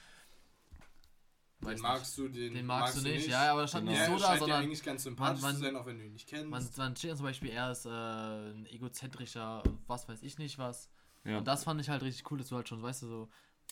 Weiß 1.61 1.67
Den 1.67 1.73
nicht, 1.75 1.83
magst 1.83 2.19
du, 2.19 2.29
den, 2.29 2.55
den 2.55 2.67
magst 2.67 2.97
du 2.97 3.03
nicht, 3.09 3.29
ja, 3.29 3.53
aber 3.53 3.63
das 3.63 3.71
stand 3.71 3.87
Genau. 3.87 3.99
nicht 3.99 4.09
Ja, 4.09 4.15
so 4.15 4.19
da, 4.23 4.27
scheint 4.29 4.39
sondern 4.41 4.63
eigentlich 4.63 4.83
ganz 4.83 5.03
sympathisch 5.03 5.43
man- 5.43 5.55
zu 5.55 5.61
sein, 5.61 5.77
auch 5.77 5.87
wenn 5.87 5.99
du 5.99 6.05
ihn 6.05 6.13
nicht 6.13 6.29
kennst. 6.29 6.49
man, 6.49 6.63
man 6.77 6.97
steht 6.97 7.11
dann 7.11 7.17
zum 7.17 7.27
Beispiel, 7.27 7.51
er 7.51 7.71
ist 7.73 7.85
äh, 7.87 7.91
ein 7.91 8.67
egozentrischer, 8.67 9.63
was 9.87 10.09
weiß 10.09 10.23
ich 10.23 10.39
nicht 10.39 10.59
was. 10.59 10.89
ja. 11.25 11.39
Und 11.39 11.47
das 11.49 11.65
fand 11.65 11.81
ich 11.81 11.89
halt 11.89 12.03
richtig 12.03 12.31
cool, 12.31 12.39
dass 12.39 12.49
du 12.49 12.57
halt 12.57 12.69
schon, 12.69 12.83
weißt 12.83 13.03
du, 13.03 13.07
so 13.07 13.29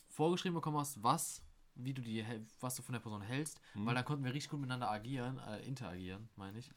vorgeschrieben 0.09 0.55
bekommen 0.55 0.79
hast, 0.79 1.03
was, 1.03 1.43
wie 1.75 1.93
du 1.95 2.03
die, 2.03 2.25
häl- 2.25 2.47
was 2.61 2.75
du 2.75 2.83
von 2.83 2.93
der 2.95 3.01
Person 3.01 3.21
hältst, 3.23 3.61
Mhm. 3.75 3.87
weil 3.87 3.95
da 3.95 4.03
konnten 4.03 4.25
wir 4.25 4.33
richtig 4.35 4.51
gut 4.51 4.61
miteinander 4.61 4.91
agieren, 4.91 5.39
äh, 5.47 5.61
interagieren, 5.67 6.29
meine 6.37 6.59
ich. 6.59 6.71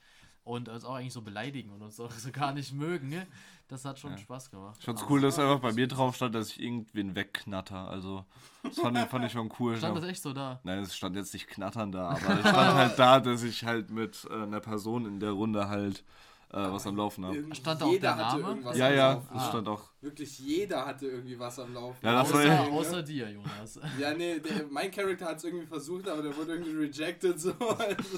Und 0.50 0.68
uns 0.68 0.84
auch 0.84 0.96
eigentlich 0.96 1.14
so 1.14 1.22
beleidigen 1.22 1.70
und 1.72 1.82
uns 1.82 2.00
auch 2.00 2.12
so 2.12 2.32
gar 2.32 2.54
nicht 2.54 2.74
mögen. 2.74 3.10
Ne? 3.10 3.28
Das 3.68 3.86
hat 3.86 4.00
schon 4.00 4.18
Spaß 4.18 4.50
gemacht. 4.50 4.78
Ich 4.80 4.86
fand's 4.86 5.06
cool, 5.10 5.22
dass 5.22 5.38
einfach 5.38 5.60
bei 5.60 5.72
mir 5.74 5.88
drauf 5.88 6.16
stand, 6.16 6.34
dass 6.34 6.50
ich 6.50 6.60
irgendwen 6.60 7.16
wegknatter. 7.16 7.88
Also, 7.88 8.26
das 8.64 8.80
fand, 8.80 8.98
fand 8.98 9.26
ich 9.26 9.32
schon 9.32 9.52
cool. 9.60 9.78
Stand 9.78 9.96
das 9.96 10.06
echt 10.06 10.24
so 10.24 10.34
da? 10.34 10.60
Nein, 10.64 10.80
es 10.80 10.96
stand 10.98 11.16
jetzt 11.16 11.34
nicht 11.34 11.48
knattern 11.48 11.92
da, 11.92 12.10
aber 12.10 12.34
es 12.34 12.40
stand 12.40 12.74
halt 12.74 12.98
da, 12.98 13.20
dass 13.20 13.44
ich 13.44 13.64
halt 13.64 13.92
mit 13.92 14.28
äh, 14.30 14.34
einer 14.44 14.60
Person 14.60 15.06
in 15.06 15.20
der 15.20 15.32
Runde 15.32 15.70
halt 15.70 16.04
äh, 16.52 16.58
was 16.58 16.88
am 16.88 16.96
Laufen 16.96 17.24
habe. 17.26 17.46
Stand 17.54 17.80
da 17.80 17.86
auch 17.86 17.92
jeder 17.92 18.16
der 18.16 18.26
hatte 18.26 18.38
Name? 18.40 18.50
irgendwas 18.54 18.76
Ja, 18.78 18.88
am 18.88 18.96
ja, 18.96 19.14
Laufen. 19.14 19.28
das 19.34 19.44
Ah. 19.44 19.50
stand 19.50 19.68
auch. 19.68 19.84
Wirklich 20.02 20.40
jeder 20.40 20.86
hatte 20.88 21.06
irgendwie 21.06 21.38
was 21.38 21.60
am 21.60 21.72
Laufen. 21.72 22.04
Ja, 22.04 22.14
das 22.24 22.34
war 22.34 22.40
Außer, 22.40 22.48
ja- 22.48 22.68
außer 22.70 23.04
dir, 23.04 23.30
Jonas. 23.30 23.80
Ja, 24.00 24.14
nee, 24.16 24.40
der, 24.40 24.66
mein 24.72 24.90
Charakter 24.90 25.26
hat 25.28 25.38
es 25.38 25.44
irgendwie 25.44 25.68
versucht, 25.68 26.08
aber 26.10 26.24
der 26.24 26.36
wurde 26.36 26.54
irgendwie 26.54 26.76
rejected. 26.76 27.40
So. 27.40 27.54
Also, 27.54 28.18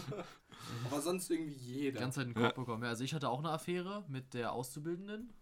aber 0.86 1.02
sonst 1.02 1.30
irgendwie 1.30 1.56
Die 1.56 1.74
jeder. 1.74 2.00
ganze 2.00 2.20
Zeit 2.20 2.26
einen 2.26 2.34
Kopf 2.36 2.56
bekommen. 2.56 2.84
Ja, 2.84 2.90
also 2.90 3.04
ich 3.04 3.14
hatte 3.14 3.30
auch 3.30 3.40
eine 3.40 3.50
Affäre 3.52 4.04
mit 4.08 4.34
der 4.34 4.52
Auszubildenden. 4.54 5.34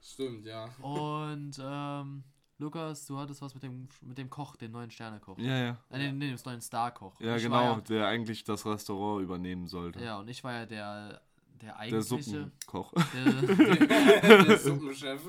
Stimmt, 0.00 0.46
ja. 0.46 0.68
Und 0.80 1.60
ähm, 1.62 2.22
Lukas, 2.58 3.06
du 3.06 3.18
hattest 3.18 3.42
was 3.42 3.54
mit 3.54 3.62
dem 3.62 3.88
mit 4.00 4.16
dem 4.18 4.30
Koch, 4.30 4.56
dem 4.56 4.72
neuen 4.72 4.90
Sternekoch. 4.90 5.38
Ja, 5.38 5.58
ja. 5.58 5.76
Äh, 5.90 5.98
nee, 5.98 6.12
nee, 6.12 6.30
dem 6.34 6.38
neuen 6.44 6.60
Star-Koch. 6.60 7.20
Ja, 7.20 7.36
Ich 7.36 7.42
genau, 7.42 7.56
War 7.56 7.80
der 7.82 8.06
eigentlich 8.06 8.44
das 8.44 8.64
Restaurant 8.64 9.22
übernehmen 9.22 9.66
sollte. 9.66 9.98
ja, 9.98 10.04
ja, 10.04 10.18
und 10.18 10.28
ich 10.28 10.42
war 10.44 10.52
ja 10.52 10.66
der, 10.66 11.08
der 11.08 11.20
Der 11.60 11.78
eigentliche. 11.78 12.22
Suppenkoch. 12.22 12.92
Der, 13.14 13.32
der 14.44 14.58
Suppenchef. 14.58 15.20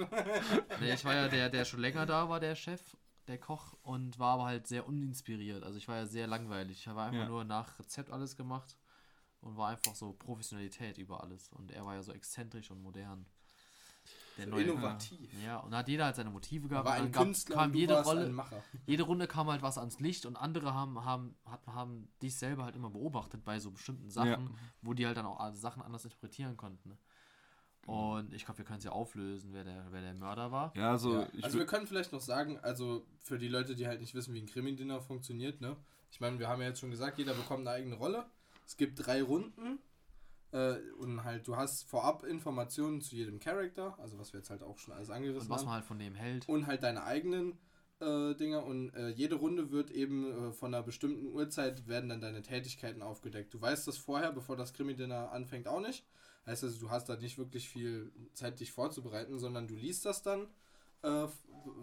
nee, 0.80 0.94
ich 0.94 1.04
war 1.06 1.16
ja 1.16 1.28
der, 1.28 1.50
der 1.50 1.66
schon 1.66 1.80
länger 1.80 2.06
da 2.06 2.30
war, 2.30 2.40
der 2.40 2.56
Chef, 2.56 2.82
der 3.28 3.38
Koch, 3.40 3.76
und 3.82 4.20
war 4.20 4.36
aber 4.36 4.46
halt 4.46 4.68
sehr 4.68 4.88
uninspiriert. 4.88 5.64
Also 5.64 5.78
ich 5.78 5.88
war 5.88 5.96
ja 5.98 6.06
sehr 6.06 6.28
langweilig. 6.28 6.78
Ich 6.80 6.88
habe 6.88 7.02
einfach 7.02 7.20
Ja. 7.20 7.28
nur 7.28 7.44
nach 7.44 7.78
Rezept 7.80 8.10
alles 8.12 8.36
gemacht 8.38 8.78
und 9.48 9.58
war 9.58 9.70
einfach 9.70 9.96
so 9.96 10.14
Professionalität 10.14 10.98
über 10.98 11.24
alles. 11.24 11.50
Und 11.54 11.72
er 11.72 11.86
war 11.86 11.96
ja 11.96 12.04
so 12.04 12.12
exzentrisch 12.12 12.70
und 12.72 12.82
modern. 12.82 13.26
Der 14.38 14.46
neue- 14.48 14.64
innovativ. 14.66 15.32
Ja, 15.44 15.58
und 15.58 15.74
hat 15.76 15.88
jeder 15.88 16.06
halt 16.06 16.16
seine 16.16 16.30
Motive 16.30 16.68
gehabt. 16.68 16.86
War 16.86 16.94
und 16.94 16.98
ein 17.00 17.04
dann 17.06 17.12
gab, 17.12 17.24
Künstler 17.24 17.56
kam 17.56 17.66
und 17.66 17.74
du 17.74 17.80
jede 17.80 17.94
warst 17.96 18.08
Rolle, 18.10 18.26
ein 18.26 18.32
Macher. 18.34 18.64
jede 18.86 19.04
Runde 19.04 19.28
kam 19.28 19.48
halt 19.50 19.62
was 19.64 19.78
ans 19.80 20.00
Licht 20.00 20.26
und 20.28 20.36
andere 20.36 20.74
haben, 20.76 21.04
haben, 21.04 21.36
hat, 21.46 21.66
haben 21.66 22.08
dich 22.22 22.38
selber 22.38 22.64
halt 22.66 22.76
immer 22.76 22.92
beobachtet 22.92 23.44
bei 23.44 23.60
so 23.60 23.72
bestimmten 23.72 24.12
Sachen, 24.12 24.30
Ja. 24.30 24.50
wo 24.84 24.94
die 24.94 25.08
halt 25.08 25.18
dann 25.18 25.26
auch 25.26 25.54
Sachen 25.56 25.82
anders 25.82 26.04
interpretieren 26.06 26.56
konnten. 26.56 26.90
ne? 26.90 26.98
Und 27.88 28.34
ich 28.34 28.44
glaube, 28.46 28.58
wir 28.60 28.66
können 28.66 28.80
es 28.80 28.84
ja 28.84 28.92
auflösen, 28.92 29.54
wer 29.54 29.64
der, 29.64 29.88
wer 29.92 30.02
der 30.02 30.14
Mörder 30.14 30.52
war. 30.52 30.72
Ja, 30.76 30.92
also, 30.92 31.14
Ja, 31.22 31.28
ich 31.34 31.44
also 31.44 31.58
wir 31.58 31.66
können 31.66 31.88
vielleicht 31.88 32.12
noch 32.12 32.20
sagen, 32.22 32.60
also 32.60 33.08
für 33.22 33.40
die 33.40 33.48
Leute, 33.48 33.76
die 33.76 33.88
halt 33.88 34.02
nicht 34.02 34.14
wissen, 34.14 34.34
wie 34.34 34.42
ein 34.42 34.46
Krimi-Dinner 34.46 35.02
funktioniert, 35.02 35.62
ne? 35.62 35.78
Ich 36.12 36.20
meine, 36.20 36.38
wir 36.38 36.48
haben 36.48 36.62
ja 36.62 36.68
jetzt 36.68 36.80
schon 36.80 36.92
gesagt, 36.92 37.18
jeder 37.18 37.34
bekommt 37.34 37.62
eine 37.68 37.72
eigene 37.78 37.96
Rolle. 37.96 38.26
Es 38.68 38.78
gibt 38.78 39.06
drei 39.06 39.24
Runden. 39.24 39.80
Äh, 40.52 40.76
und 41.00 41.24
halt, 41.24 41.48
du 41.48 41.56
hast 41.56 41.84
vorab 41.90 42.24
Informationen 42.24 43.02
zu 43.02 43.16
jedem 43.16 43.40
Charakter, 43.40 43.98
also 44.00 44.18
was 44.18 44.32
wir 44.34 44.40
jetzt 44.40 44.50
halt 44.50 44.64
auch 44.64 44.78
schon 44.78 44.94
alles 44.94 45.10
Und 45.10 45.16
angerissen 45.16 45.50
was 45.50 45.60
haben. 45.62 45.66
man 45.66 45.76
halt 45.76 45.86
von 45.86 46.00
dem 46.00 46.16
hält. 46.16 46.48
und 46.48 46.68
halt 46.68 46.84
deine 46.84 47.04
eigenen 47.04 47.58
äh, 48.00 48.34
Dinger 48.36 48.64
und 48.64 48.92
äh, 48.92 49.10
jede 49.10 49.36
Runde 49.36 49.72
wird 49.72 49.92
eben 49.92 50.50
äh, 50.50 50.52
von 50.54 50.74
einer 50.74 50.84
bestimmten 50.84 51.28
Uhrzeit 51.28 51.88
werden 51.88 52.10
dann 52.10 52.22
deine 52.22 52.42
Tätigkeiten 52.44 53.02
aufgedeckt. 53.02 53.54
Du 53.54 53.60
weißt 53.60 53.88
das 53.88 53.98
vorher, 53.98 54.32
bevor 54.32 54.56
das 54.56 54.74
Krimi-Dinner 54.74 55.32
anfängt, 55.32 55.68
auch 55.68 55.82
nicht. 55.82 56.06
Heißt 56.46 56.64
also, 56.64 56.80
du 56.80 56.90
hast 56.92 57.10
da 57.10 57.18
nicht 57.18 57.38
wirklich 57.38 57.68
viel 57.68 58.12
Zeit, 58.34 58.60
dich 58.62 58.72
vorzubereiten, 58.72 59.38
sondern 59.40 59.68
du 59.68 59.76
liest 59.76 60.06
das 60.06 60.22
dann, 60.22 60.48
äh, 61.02 61.28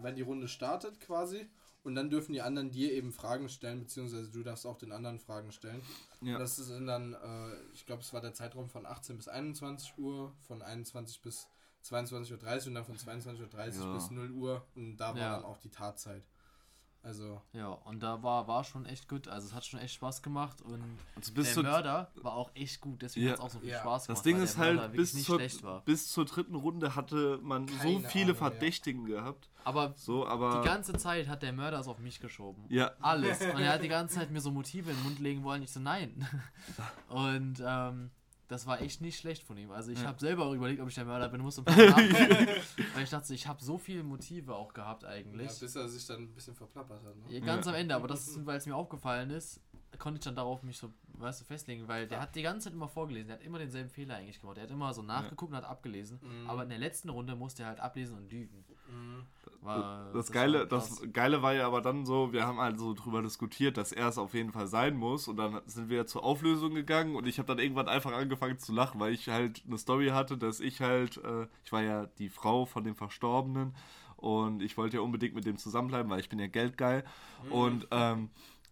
wenn 0.01 0.15
die 0.15 0.23
Runde 0.23 0.47
startet 0.47 0.99
quasi. 0.99 1.47
Und 1.85 1.95
dann 1.95 2.09
dürfen 2.09 2.33
die 2.33 2.41
anderen 2.41 2.71
dir 2.71 2.91
eben 2.91 3.11
Fragen 3.13 3.47
stellen, 3.47 3.79
beziehungsweise 3.79 4.29
du 4.31 4.41
darfst 4.43 4.65
auch 4.65 4.77
den 4.77 4.91
anderen 4.91 5.19
Fragen 5.19 5.51
stellen. 5.51 5.81
Ja. 6.21 6.33
Und 6.33 6.39
das 6.41 6.57
ist 6.59 6.69
dann, 6.71 7.13
äh, 7.13 7.53
ich 7.73 7.85
glaube, 7.85 8.01
es 8.01 8.11
war 8.11 8.21
der 8.21 8.33
Zeitraum 8.33 8.69
von 8.69 8.85
18 8.85 9.15
bis 9.17 9.27
21 9.27 9.93
Uhr, 9.97 10.33
von 10.47 10.61
21 10.63 11.21
bis 11.21 11.47
22.30 11.83 12.31
Uhr 12.63 12.67
und 12.69 12.73
dann 12.75 12.85
von 12.85 12.97
22.30 12.97 13.79
Uhr 13.79 13.85
Ja. 13.85 13.93
bis 13.93 14.09
0 14.09 14.31
Uhr. 14.31 14.65
Und 14.75 14.97
da 14.97 15.09
war 15.13 15.17
Ja. 15.17 15.35
dann 15.35 15.45
auch 15.45 15.57
die 15.59 15.69
Tatzeit. 15.69 16.23
Also, 17.05 17.39
Ja, 17.53 17.67
und 17.67 18.01
da 18.01 18.23
war, 18.23 18.47
war 18.47 18.63
schon 18.63 18.85
echt 18.87 19.07
gut. 19.07 19.27
Also 19.27 19.47
es 19.47 19.53
hat 19.53 19.63
schon 19.63 19.79
echt 19.79 19.93
Spaß 19.93 20.23
gemacht 20.23 20.61
und 20.63 20.81
also 21.15 21.33
bis 21.33 21.53
der 21.53 21.61
Mörder 21.63 22.11
war 22.23 22.33
auch 22.33 22.49
echt 22.55 22.81
gut. 22.81 23.01
Deswegen 23.03 23.27
Ja. 23.27 23.31
hat 23.33 23.39
es 23.39 23.45
auch 23.45 23.49
so 23.51 23.59
viel 23.59 23.69
Ja. 23.69 23.79
Spaß 23.81 24.07
gemacht. 24.07 24.17
das 24.17 24.23
Ding 24.23 24.37
weil 24.37 24.43
ist 24.43 24.57
halt, 24.57 24.91
bis 24.93 25.13
nicht 25.13 25.25
zur, 25.27 25.35
schlecht 25.37 25.61
war. 25.63 25.81
bis 25.81 26.11
zur 26.11 26.25
dritten 26.25 26.55
Runde 26.55 26.95
hatte 26.95 27.39
man 27.43 27.67
so 27.67 27.73
Keine 27.77 28.09
viele 28.09 28.23
Ahnung, 28.31 28.35
ja. 28.35 28.49
Verdächtigen 28.49 29.05
gehabt. 29.05 29.49
Aber 29.63 29.93
So, 29.95 30.25
aber. 30.27 30.61
die 30.61 30.67
ganze 30.67 30.93
Zeit 30.93 31.27
hat 31.27 31.43
der 31.43 31.53
Mörder 31.53 31.79
es 31.79 31.87
auf 31.87 31.99
mich 31.99 32.19
geschoben. 32.19 32.65
ja, 32.69 32.91
Alles. 33.01 33.39
Und 33.41 33.59
er 33.61 33.73
hat 33.73 33.83
die 33.83 33.87
ganze 33.87 34.15
Zeit 34.15 34.31
mir 34.31 34.41
so 34.41 34.49
Motive 34.51 34.89
in 34.89 34.97
den 34.97 35.03
Mund 35.03 35.19
legen 35.19 35.43
wollen. 35.43 35.61
Ich 35.61 35.71
so, 35.71 35.79
nein. 35.79 36.27
Und 37.09 37.61
ähm, 37.63 38.09
das 38.47 38.65
war 38.67 38.81
echt 38.81 39.01
nicht 39.01 39.17
schlecht 39.19 39.43
von 39.43 39.57
ihm. 39.57 39.71
Also 39.71 39.91
ich 39.91 39.99
Ja. 40.01 40.07
habe 40.07 40.19
selber 40.19 40.45
auch 40.45 40.53
überlegt, 40.53 40.79
ob 40.81 40.87
ich 40.89 40.95
der 40.95 41.05
Mörder 41.05 41.29
bin. 41.29 41.41
Musste 41.41 41.61
ein 41.61 41.65
paar. 41.65 41.97
Weil 42.93 43.03
ich 43.03 43.09
dachte, 43.09 43.33
ich 43.33 43.47
habe 43.47 43.63
so 43.63 43.77
viele 43.77 44.03
Motive 44.03 44.55
auch 44.55 44.73
gehabt 44.73 45.03
ja, 45.03 45.09
eigentlich. 45.09 45.47
bis 45.59 45.75
er 45.75 45.87
sich 45.89 46.05
dann 46.05 46.23
ein 46.23 46.33
bisschen 46.33 46.53
verplappert 46.55 47.03
hat. 47.03 47.15
Ne? 47.15 47.23
Ja, 47.33 47.39
ganz 47.45 47.65
Ja. 47.65 47.71
am 47.71 47.77
Ende, 47.77 47.95
aber 47.95 48.07
das 48.07 48.27
ist, 48.27 48.45
weil 48.45 48.57
es 48.57 48.65
mir 48.65 48.75
aufgefallen 48.75 49.29
ist, 49.31 49.61
konnte 49.97 50.19
ich 50.19 50.25
dann 50.25 50.35
darauf 50.35 50.61
mich 50.61 50.77
so, 50.77 50.91
weißt 51.13 51.41
du, 51.41 51.45
festlegen, 51.45 51.87
weil 51.87 52.07
der 52.07 52.19
hat 52.21 52.35
die 52.35 52.41
ganze 52.41 52.65
Zeit 52.65 52.73
immer 52.73 52.87
vorgelesen, 52.89 53.27
der 53.29 53.37
hat 53.37 53.43
immer 53.45 53.59
denselben 53.59 53.89
Fehler 53.89 54.15
eigentlich 54.17 54.41
gemacht. 54.41 54.57
Der 54.57 54.65
hat 54.65 54.71
immer 54.71 54.93
so 54.93 55.01
nachgeguckt 55.01 55.51
und 55.51 55.57
hat 55.57 55.63
abgelesen, 55.65 56.19
Mhm. 56.21 56.49
aber 56.49 56.63
in 56.63 56.69
der 56.69 56.79
letzten 56.79 57.09
Runde 57.09 57.35
musste 57.35 57.63
er 57.63 57.69
halt 57.69 57.79
ablesen 57.79 58.17
und 58.17 58.29
lügen. 58.31 58.65
Mhm. 58.87 59.23
War, 59.61 60.11
das, 60.13 60.29
war 60.29 60.33
Geile, 60.33 60.67
das 60.67 61.01
Geile 61.11 61.41
war 61.41 61.53
ja 61.55 61.65
aber 61.65 61.81
dann 61.81 62.05
so, 62.05 62.31
wir 62.31 62.45
haben 62.45 62.59
halt 62.59 62.77
so 62.77 62.93
drüber 62.93 63.23
diskutiert, 63.23 63.77
dass 63.77 63.91
er 63.91 64.09
es 64.09 64.19
auf 64.19 64.35
jeden 64.35 64.51
Fall 64.51 64.67
sein 64.67 64.95
muss. 64.95 65.27
Und 65.27 65.37
dann 65.37 65.59
sind 65.65 65.89
wir 65.89 66.05
zur 66.05 66.23
Auflösung 66.23 66.75
gegangen 66.75 67.15
und 67.15 67.25
ich 67.25 67.39
habe 67.39 67.47
dann 67.47 67.57
irgendwann 67.57 67.87
einfach 67.87 68.13
angefangen 68.13 68.59
zu 68.59 68.73
lachen, 68.73 68.99
weil 68.99 69.13
ich 69.13 69.27
halt 69.27 69.63
eine 69.65 69.79
Story 69.79 70.09
hatte, 70.09 70.37
dass 70.37 70.59
ich 70.59 70.81
halt, 70.81 71.17
äh, 71.17 71.47
ich 71.63 71.71
war 71.71 71.81
ja 71.81 72.05
die 72.19 72.29
Frau 72.29 72.65
von 72.65 72.83
dem 72.83 72.95
Verstorbenen 72.95 73.73
und 74.17 74.61
ich 74.61 74.77
wollte 74.77 74.97
ja 74.97 75.01
unbedingt 75.01 75.33
mit 75.33 75.45
dem 75.45 75.57
zusammenbleiben, 75.57 76.11
weil 76.11 76.19
ich 76.19 76.29
bin 76.29 76.37
ja 76.37 76.47
geldgeil. 76.47 77.03
Und 77.49 77.87
ähm, 77.89 78.29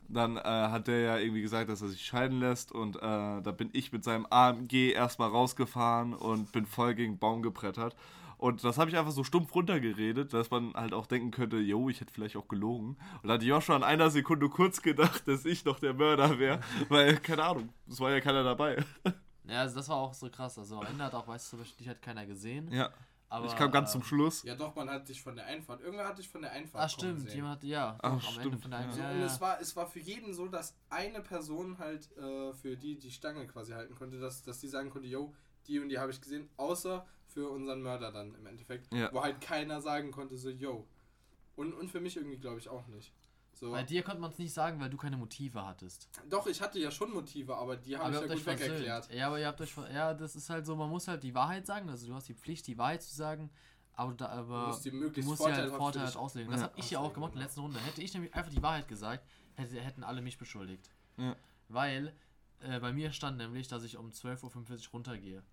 dann 0.09 0.37
äh, 0.37 0.41
hat 0.41 0.87
der 0.87 0.99
ja 0.99 1.17
irgendwie 1.17 1.41
gesagt, 1.41 1.69
dass 1.69 1.81
er 1.81 1.87
sich 1.89 2.05
scheiden 2.05 2.39
lässt 2.39 2.71
und 2.71 2.97
äh, 2.97 2.99
da 2.99 3.51
bin 3.51 3.69
ich 3.73 3.91
mit 3.91 4.03
seinem 4.03 4.27
AMG 4.29 4.91
erstmal 4.91 5.29
rausgefahren 5.29 6.13
und 6.13 6.51
bin 6.51 6.65
voll 6.65 6.93
gegen 6.93 7.17
Baum 7.17 7.41
gebrettert. 7.41 7.95
Und 8.43 8.61
das 8.65 8.77
habe 8.77 8.89
ich 8.89 8.97
einfach 8.97 9.13
so 9.13 9.23
stumpf 9.23 9.55
runtergeredet, 9.55 10.33
dass 10.33 10.51
man 10.51 10.73
halt 10.73 10.91
auch 10.91 11.07
denken 11.07 11.31
könnte, 11.31 11.59
yo, 11.59 11.87
ich 11.87 12.01
hätte 12.01 12.11
vielleicht 12.11 12.35
auch 12.35 12.49
gelogen. 12.49 12.97
Und 13.21 13.29
da 13.29 13.55
auch 13.55 13.61
schon 13.61 13.77
in 13.77 13.83
einer 13.83 14.09
Sekunde 14.09 14.49
kurz 14.49 14.81
gedacht, 14.81 15.25
dass 15.29 15.45
ich 15.45 15.63
noch 15.63 15.79
der 15.79 15.93
Mörder 15.93 16.37
wäre, 16.39 16.59
weil, 16.89 17.15
keine 17.19 17.41
Ahnung, 17.45 17.69
es 17.87 18.01
war 18.01 18.11
ja 18.11 18.19
keiner 18.19 18.43
dabei. 18.43 18.83
Ja, 19.45 19.61
also 19.61 19.77
das 19.77 19.87
war 19.87 19.95
auch 19.95 20.13
so 20.13 20.29
krass. 20.29 20.57
Also 20.57 20.77
am 20.77 20.87
Ende 20.87 21.05
hat 21.05 21.13
auch, 21.13 21.25
weißt 21.25 21.53
du, 21.53 21.57
dich 21.57 21.87
hat 21.87 22.01
keiner 22.01 22.25
gesehen. 22.25 22.69
Ja, 22.69 22.91
aber, 23.29 23.45
ich 23.45 23.55
kam 23.55 23.71
ganz 23.71 23.91
äh, 23.91 23.93
zum 23.93 24.03
Schluss. 24.03 24.43
Ja, 24.43 24.55
doch, 24.55 24.75
man 24.75 24.89
hat 24.89 25.07
dich 25.07 25.21
von 25.21 25.37
der 25.37 25.45
Einfahrt. 25.45 25.79
Irgendwer 25.79 26.05
hat 26.05 26.17
dich 26.17 26.27
von 26.27 26.41
der 26.41 26.51
Einfahrt. 26.51 26.83
Ah, 26.83 26.89
stimmt, 26.89 27.21
sehen. 27.21 27.35
jemand 27.35 27.55
hat, 27.55 27.63
ja, 27.63 27.97
Ach, 28.01 28.19
doch, 28.19 28.27
am 28.27 28.33
stimmt, 28.33 28.45
Ende 28.45 28.57
von 28.57 28.71
der 28.71 28.79
ja. 28.81 28.91
So, 28.91 29.01
ja, 29.01 29.11
und 29.11 29.21
es 29.21 29.39
war, 29.39 29.61
es 29.61 29.75
war 29.77 29.87
für 29.87 29.99
jeden 30.01 30.33
so, 30.33 30.49
dass 30.49 30.75
eine 30.89 31.21
Person 31.21 31.77
halt 31.77 32.11
äh, 32.17 32.53
für 32.53 32.75
die 32.75 32.99
die 32.99 33.11
Stange 33.11 33.47
quasi 33.47 33.71
halten 33.71 33.95
konnte, 33.95 34.19
dass, 34.19 34.43
dass 34.43 34.59
die 34.59 34.67
sagen 34.67 34.89
konnte, 34.89 35.07
yo, 35.07 35.33
die 35.67 35.79
und 35.79 35.87
die 35.87 35.97
habe 35.97 36.11
ich 36.11 36.19
gesehen, 36.19 36.49
außer 36.57 37.05
für 37.33 37.49
unseren 37.49 37.81
Mörder 37.81 38.11
dann 38.11 38.33
im 38.35 38.45
Endeffekt. 38.45 38.93
Ja. 38.93 39.11
Wo 39.11 39.21
halt 39.21 39.41
keiner 39.41 39.81
sagen 39.81 40.11
konnte, 40.11 40.37
so, 40.37 40.49
yo. 40.49 40.87
Und, 41.55 41.73
und 41.73 41.89
für 41.89 41.99
mich 41.99 42.15
irgendwie, 42.15 42.37
glaube 42.37 42.59
ich, 42.59 42.69
auch 42.69 42.87
nicht. 42.87 43.13
So. 43.53 43.71
Bei 43.71 43.83
dir 43.83 44.01
konnte 44.01 44.19
man 44.19 44.31
es 44.31 44.39
nicht 44.39 44.53
sagen, 44.53 44.79
weil 44.79 44.89
du 44.89 44.97
keine 44.97 45.15
Motive 45.15 45.63
hattest. 45.63 46.09
Doch, 46.27 46.47
ich 46.47 46.59
hatte 46.59 46.79
ja 46.79 46.89
schon 46.89 47.11
Motive, 47.13 47.55
aber 47.55 47.77
die 47.77 47.95
habe 47.95 48.13
ich 48.13 48.21
ja 48.21 48.27
gut 48.35 48.45
wegerklärt. 48.45 49.13
Ja, 49.13 49.27
aber 49.27 49.39
ihr 49.39 49.47
habt 49.47 49.61
euch 49.61 49.75
Ja, 49.93 50.13
das 50.13 50.35
ist 50.35 50.49
halt 50.49 50.65
so, 50.65 50.75
man 50.75 50.89
muss 50.89 51.07
halt 51.07 51.23
die 51.23 51.35
Wahrheit 51.35 51.67
sagen. 51.67 51.87
Also 51.89 52.07
du 52.07 52.15
hast 52.15 52.27
die 52.27 52.33
Pflicht, 52.33 52.65
die 52.65 52.77
Wahrheit 52.77 53.03
zu 53.03 53.13
sagen, 53.13 53.51
aber, 53.93 54.13
da, 54.13 54.27
aber 54.27 54.61
Du 54.61 54.67
musst 54.67 54.85
die 54.85 54.89
du 54.89 54.97
möglichst 54.97 55.29
musst 55.29 55.41
ja 55.45 55.53
halt 55.53 55.71
Vorteil 55.71 56.05
halt 56.05 56.17
auslegen. 56.17 56.51
Das 56.51 56.61
Ja. 56.61 56.67
habe 56.67 56.79
ich 56.79 56.89
ja 56.89 56.99
auch 56.99 57.13
gemacht 57.13 57.33
in 57.33 57.39
der 57.39 57.47
genau. 57.47 57.47
letzten 57.47 57.61
Runde. 57.61 57.79
Hätte 57.79 58.01
ich 58.01 58.13
nämlich 58.13 58.33
einfach 58.33 58.51
die 58.51 58.61
Wahrheit 58.63 58.87
gesagt, 58.87 59.23
hätte, 59.53 59.79
hätten 59.79 60.03
alle 60.03 60.21
mich 60.21 60.37
beschuldigt. 60.39 60.89
Ja. 61.17 61.35
Weil 61.69 62.15
äh, 62.61 62.79
bei 62.79 62.91
mir 62.91 63.11
stand 63.11 63.37
nämlich, 63.37 63.67
dass 63.67 63.83
ich 63.83 63.97
um 63.97 64.09
12.45 64.09 64.87
Uhr 64.87 64.91
runtergehe. 64.93 65.43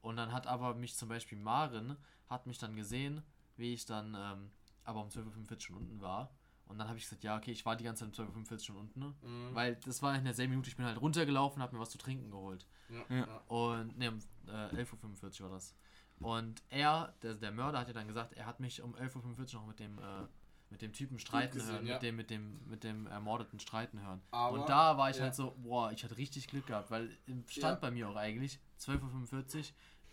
Und 0.00 0.16
dann 0.16 0.32
hat 0.32 0.46
aber 0.46 0.74
mich 0.74 0.96
zum 0.96 1.08
Beispiel 1.08 1.38
Maren, 1.38 1.96
hat 2.28 2.46
mich 2.46 2.58
dann 2.58 2.76
gesehen, 2.76 3.22
wie 3.56 3.74
ich 3.74 3.86
dann 3.86 4.14
ähm, 4.16 4.50
aber 4.84 5.02
um 5.02 5.08
12.45 5.08 5.50
Uhr 5.52 5.60
schon 5.60 5.76
unten 5.76 6.00
war. 6.00 6.30
Und 6.66 6.78
dann 6.78 6.88
habe 6.88 6.98
ich 6.98 7.04
gesagt, 7.04 7.24
ja, 7.24 7.36
okay, 7.36 7.50
ich 7.50 7.64
war 7.64 7.76
die 7.76 7.84
ganze 7.84 8.10
Zeit 8.10 8.28
um 8.28 8.42
12.45 8.42 8.52
Uhr 8.52 8.58
schon 8.60 8.76
unten. 8.76 9.00
Ne? 9.00 9.14
Mhm. 9.22 9.54
Weil 9.54 9.76
das 9.76 10.02
war 10.02 10.14
in 10.14 10.24
derselben 10.24 10.50
Minute, 10.50 10.68
ich 10.68 10.76
bin 10.76 10.84
halt 10.84 11.00
runtergelaufen, 11.00 11.62
habe 11.62 11.74
mir 11.74 11.80
was 11.80 11.90
zu 11.90 11.98
trinken 11.98 12.30
geholt. 12.30 12.66
Ja, 12.88 13.16
Ja. 13.16 13.42
Und 13.48 13.96
ne, 13.98 14.10
um 14.10 14.18
äh, 14.46 14.82
11.45 14.82 15.40
Uhr 15.40 15.48
war 15.48 15.56
das. 15.56 15.74
Und 16.20 16.62
er, 16.68 17.14
der, 17.22 17.34
der 17.34 17.52
Mörder, 17.52 17.78
hat 17.78 17.88
ja 17.88 17.94
dann 17.94 18.08
gesagt, 18.08 18.34
er 18.34 18.46
hat 18.46 18.60
mich 18.60 18.82
um 18.82 18.94
11.45 18.94 19.54
Uhr 19.54 19.60
noch 19.60 19.66
mit 19.68 19.78
dem, 19.78 19.98
äh, 19.98 20.26
mit 20.70 20.82
dem 20.82 20.92
Typen 20.92 21.18
streiten 21.18 21.58
gesehen, 21.58 21.74
hören, 21.74 21.86
ja. 21.86 21.94
mit, 21.94 22.02
dem, 22.02 22.16
mit, 22.16 22.30
dem, 22.30 22.60
mit 22.68 22.84
dem 22.84 23.06
Ermordeten 23.06 23.58
streiten 23.60 24.02
hören. 24.02 24.20
Aber- 24.30 24.60
und 24.60 24.68
da 24.68 24.96
war 24.98 25.10
ich 25.10 25.16
ja. 25.16 25.24
halt 25.24 25.34
so, 25.34 25.54
boah, 25.58 25.92
ich 25.92 26.04
hatte 26.04 26.16
richtig 26.16 26.48
Glück 26.48 26.66
gehabt, 26.66 26.90
weil 26.90 27.10
stand 27.48 27.74
Ja. 27.76 27.80
bei 27.80 27.90
mir 27.90 28.08
auch 28.08 28.16
eigentlich 28.16 28.58
12.45 28.78 29.58
Uhr, 29.58 29.64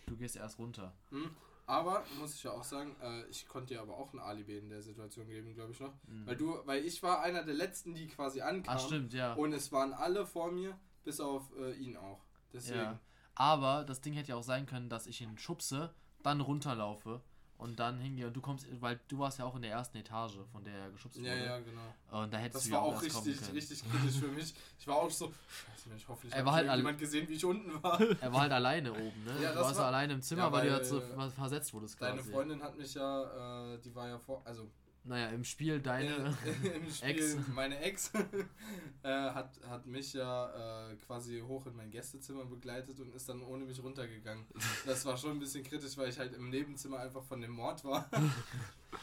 du 0.06 0.16
gehst 0.16 0.36
erst 0.36 0.58
runter. 0.58 0.92
Mhm. 1.10 1.30
Aber, 1.68 2.04
muss 2.20 2.34
ich 2.34 2.44
ja 2.44 2.52
auch 2.52 2.62
sagen, 2.62 2.94
äh, 3.02 3.24
ich 3.26 3.48
konnte 3.48 3.74
dir 3.74 3.82
aber 3.82 3.96
auch 3.96 4.12
ein 4.12 4.20
Alibi 4.20 4.56
in 4.56 4.68
der 4.68 4.82
Situation 4.82 5.26
geben, 5.26 5.52
glaube 5.52 5.72
ich 5.72 5.80
noch. 5.80 5.92
Weil 6.24 6.36
du, 6.36 6.60
weil 6.64 6.84
ich 6.84 7.02
war 7.02 7.22
einer 7.22 7.42
der 7.42 7.54
letzten, 7.54 7.92
die 7.92 8.06
quasi 8.06 8.40
ankamen. 8.40 8.78
Ah, 8.78 8.78
stimmt, 8.78 9.12
ja. 9.12 9.34
Und 9.34 9.52
es 9.52 9.72
waren 9.72 9.92
alle 9.92 10.26
vor 10.26 10.52
mir, 10.52 10.78
bis 11.02 11.18
auf 11.20 11.50
äh, 11.58 11.72
ihn 11.72 11.96
auch. 11.96 12.24
Deswegen. 12.52 12.78
ja. 12.78 13.00
Aber 13.34 13.84
das 13.84 14.00
Ding 14.00 14.14
hätte 14.14 14.28
ja 14.30 14.36
auch 14.36 14.44
sein 14.44 14.64
können, 14.66 14.88
dass 14.88 15.08
ich 15.08 15.20
ihn 15.20 15.36
schubse, 15.38 15.92
dann 16.22 16.40
runterlaufe 16.40 17.20
und 17.58 17.78
dann 17.78 17.98
hingehe 17.98 18.26
und 18.26 18.34
du 18.36 18.40
kommst, 18.40 18.66
weil 18.80 19.00
du 19.08 19.18
warst 19.18 19.38
ja 19.38 19.44
auch 19.44 19.54
in 19.56 19.62
der 19.62 19.70
ersten 19.72 19.96
Etage, 19.98 20.34
von 20.52 20.62
der 20.64 20.74
er 20.74 20.90
geschubst 20.90 21.18
Ja, 21.18 21.32
wurde. 21.32 21.44
ja, 21.44 21.58
genau. 21.60 22.22
Und 22.22 22.32
da 22.32 22.38
hättest 22.38 22.56
Das 22.56 22.64
du 22.64 22.70
war 22.72 22.78
ja 22.80 22.84
auch 22.84 23.02
erst 23.02 23.14
kommen 23.14 23.26
richtig, 23.26 23.40
können. 23.46 23.56
richtig 23.58 23.90
kritisch 23.90 24.16
für 24.20 24.28
mich. 24.28 24.54
Ich 24.78 24.86
war 24.86 24.96
auch 24.96 25.10
so, 25.10 25.26
scheiße, 25.48 26.08
hoffentlich 26.08 26.32
Er 26.32 26.38
hat 26.40 26.46
war 26.46 26.52
halt 26.54 26.76
jemand 26.76 26.98
gesehen, 26.98 27.28
wie 27.28 27.34
ich 27.34 27.44
unten 27.44 27.82
war. 27.82 28.00
Er 28.20 28.32
war 28.32 28.40
halt 28.42 28.52
alleine 28.52 28.92
oben, 28.92 29.24
ne? 29.24 29.32
Ja, 29.42 29.48
du 29.50 29.54
das 29.56 29.64
warst 29.64 29.78
war- 29.78 29.86
alleine 29.86 30.12
im 30.14 30.22
Zimmer, 30.22 30.42
Ja, 30.42 30.52
weil, 30.52 30.62
du 30.66 30.68
weil, 30.68 30.76
halt 30.76 30.86
so 30.86 31.00
äh, 31.00 31.30
versetzt 31.30 31.72
wurdest 31.74 32.00
Deine 32.02 32.16
quasi. 32.18 32.30
Freundin 32.30 32.62
hat 32.62 32.76
mich 32.76 32.94
ja, 32.94 33.74
äh, 33.74 33.78
die 33.78 33.94
war 33.94 34.08
ja 34.08 34.18
vor, 34.18 34.42
also 34.44 34.68
Naja, 35.08 35.28
im 35.28 35.44
Spiel 35.44 35.80
deine. 35.80 36.36
äh, 36.44 36.76
im 36.76 36.90
Spiel, 36.92 37.08
Ex. 37.10 37.36
meine 37.54 37.78
Ex 37.78 38.10
äh, 39.02 39.08
hat, 39.08 39.52
hat 39.68 39.86
mich 39.86 40.12
ja 40.14 40.88
äh, 40.90 40.96
quasi 40.96 41.40
hoch 41.46 41.66
in 41.66 41.76
mein 41.76 41.90
Gästezimmer 41.90 42.44
begleitet 42.44 42.98
und 43.00 43.14
ist 43.14 43.28
dann 43.28 43.40
ohne 43.42 43.64
mich 43.64 43.82
runtergegangen. 43.82 44.44
Das 44.86 45.04
war 45.06 45.16
schon 45.16 45.32
ein 45.32 45.38
bisschen 45.38 45.62
kritisch, 45.64 45.96
weil 45.96 46.08
ich 46.10 46.18
halt 46.18 46.32
im 46.34 46.50
Nebenzimmer 46.50 46.98
einfach 46.98 47.22
von 47.22 47.40
dem 47.40 47.52
Mord 47.52 47.84
war. 47.84 48.08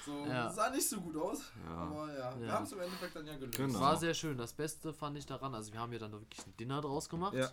So, 0.06 0.26
Ja. 0.26 0.50
sah 0.50 0.70
nicht 0.70 0.88
so 0.90 1.00
gut 1.00 1.16
aus, 1.16 1.52
Ja. 1.66 1.70
aber 1.76 2.14
ja, 2.18 2.40
wir 2.40 2.48
Ja. 2.48 2.54
haben 2.54 2.64
es 2.66 2.72
im 2.74 2.80
Endeffekt 2.82 3.16
dann 3.16 3.26
ja 3.26 3.36
gelöst. 3.38 3.58
Genau. 3.58 3.80
War 3.80 3.98
sehr 3.98 4.14
schön. 4.14 4.38
Das 4.38 4.54
Beste 4.54 4.94
fand 4.94 5.18
ich 5.18 5.26
daran, 5.26 5.54
also 5.56 5.72
wir 5.72 5.80
haben 5.80 5.94
ja 5.94 6.00
dann 6.00 6.12
wirklich 6.12 6.46
ein 6.46 6.56
Dinner 6.58 6.82
draus 6.82 7.08
gemacht. 7.10 7.34
Ja. 7.36 7.50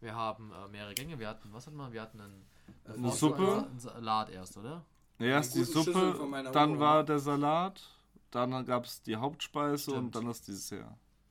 Wir 0.00 0.14
haben 0.14 0.52
äh, 0.52 0.68
mehrere 0.68 0.94
Gänge. 0.94 1.18
Wir 1.18 1.28
hatten, 1.28 1.52
was 1.52 1.66
hatten 1.66 1.76
wir? 1.76 1.92
Wir 1.92 2.00
hatten 2.02 2.20
einen, 2.20 2.46
Äh, 2.84 2.92
Eine 2.92 3.08
Forst- 3.08 3.18
Suppe. 3.20 3.66
Salat 3.76 4.30
erst, 4.30 4.56
oder? 4.56 4.84
Erst 5.20 5.54
die 5.54 5.64
Suppe, 5.64 6.14
dann 6.52 6.70
Oma. 6.72 6.80
war 6.80 7.04
der 7.04 7.18
Salat, 7.18 7.80
dann 8.30 8.64
gab 8.64 8.84
es 8.84 9.02
die 9.02 9.16
Hauptspeise 9.16 9.90
und 9.92 9.96
Stimmt. 9.98 10.14
dann 10.16 10.26
das 10.26 10.42
Dessert. 10.42 10.86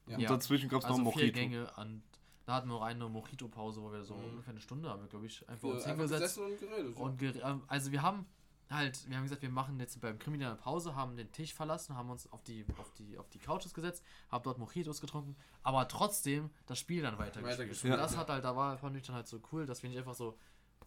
Ja. 0.07 0.17
Und 0.17 0.29
dazwischen 0.29 0.69
gab 0.69 0.79
es 0.81 0.85
Also 0.85 1.01
noch 1.01 1.13
vier 1.13 1.23
Mojito. 1.23 1.39
Gänge 1.39 1.71
und 1.77 2.03
da 2.45 2.55
hatten 2.55 2.69
wir 2.69 2.81
eine 2.81 3.07
Mojito-Pause, 3.07 3.81
wo 3.81 3.91
wir 3.91 4.03
so 4.03 4.15
Mhm. 4.15 4.23
ungefähr 4.25 4.51
eine 4.51 4.61
Stunde 4.61 4.89
haben 4.89 5.01
wir, 5.01 5.07
glaube 5.09 5.25
ich, 5.27 5.47
einfach 5.47 5.67
Wir 5.67 5.73
uns 5.75 5.85
hingesetzt. 5.85 6.37
und 6.39 6.59
geredet. 6.59 6.95
ja. 6.97 7.01
Und 7.03 7.21
ger- 7.21 7.41
ähm, 7.43 7.61
also 7.67 7.91
wir 7.91 8.01
haben 8.01 8.25
halt, 8.71 9.07
wir 9.09 9.17
haben 9.17 9.23
gesagt, 9.23 9.41
wir 9.43 9.49
machen 9.49 9.79
jetzt 9.79 9.99
beim 10.01 10.17
Krimi 10.19 10.43
eine 10.43 10.55
Pause, 10.55 10.95
haben 10.95 11.15
den 11.15 11.31
Tisch 11.31 11.53
verlassen, 11.53 11.95
haben 11.95 12.09
uns 12.09 12.31
auf 12.31 12.43
die, 12.43 12.65
auf 12.77 12.91
die, 12.93 13.17
auf 13.17 13.29
die 13.29 13.39
Couches 13.39 13.73
gesetzt, 13.73 14.03
haben 14.29 14.43
dort 14.43 14.57
Mojitos 14.59 14.99
getrunken, 15.01 15.35
aber 15.63 15.87
trotzdem 15.87 16.49
das 16.67 16.77
Spiel 16.79 17.01
dann 17.03 17.17
weitergespielt. 17.17 17.45
Weitergespielt, 17.59 17.93
Und 17.93 17.99
das 17.99 18.13
ja. 18.13 18.19
hat 18.19 18.29
halt, 18.29 18.43
da 18.43 18.55
war, 18.55 18.77
fand 18.77 18.95
ich 18.97 19.03
dann 19.05 19.15
halt 19.15 19.27
so 19.27 19.39
cool, 19.51 19.65
dass 19.65 19.81
wir 19.83 19.89
nicht 19.89 19.97
einfach 19.99 20.13
so 20.15 20.37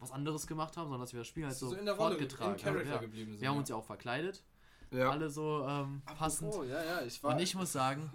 was 0.03 0.13
anderes 0.13 0.47
gemacht 0.47 0.77
haben, 0.77 0.85
sondern 0.85 1.01
dass 1.01 1.13
wir 1.13 1.21
das 1.21 1.29
Spiel 1.29 1.45
halt 1.47 1.55
so, 1.57 1.69
so 1.71 1.77
in 1.77 1.85
der 1.85 1.95
Rolle, 1.95 2.17
fortgetragen 2.17 2.53
haben. 2.55 2.61
Character 2.61 2.95
Ja. 2.95 2.99
geblieben 2.99 3.33
sind. 3.33 3.41
Wir 3.41 3.49
haben 3.49 3.55
ja. 3.57 3.61
uns 3.61 3.69
ja 3.69 3.77
auch 3.77 3.85
verkleidet, 3.85 4.43
Ja. 4.91 5.11
alle 5.11 5.31
so 5.31 5.65
ähm, 5.67 6.03
passend. 6.05 6.55
Ja, 6.69 6.83
ja, 6.85 7.03
ich 7.03 7.23
war. 7.23 7.35
Und 7.35 7.41
ich 7.41 7.55
muss 7.55 7.73
sagen, 7.73 8.11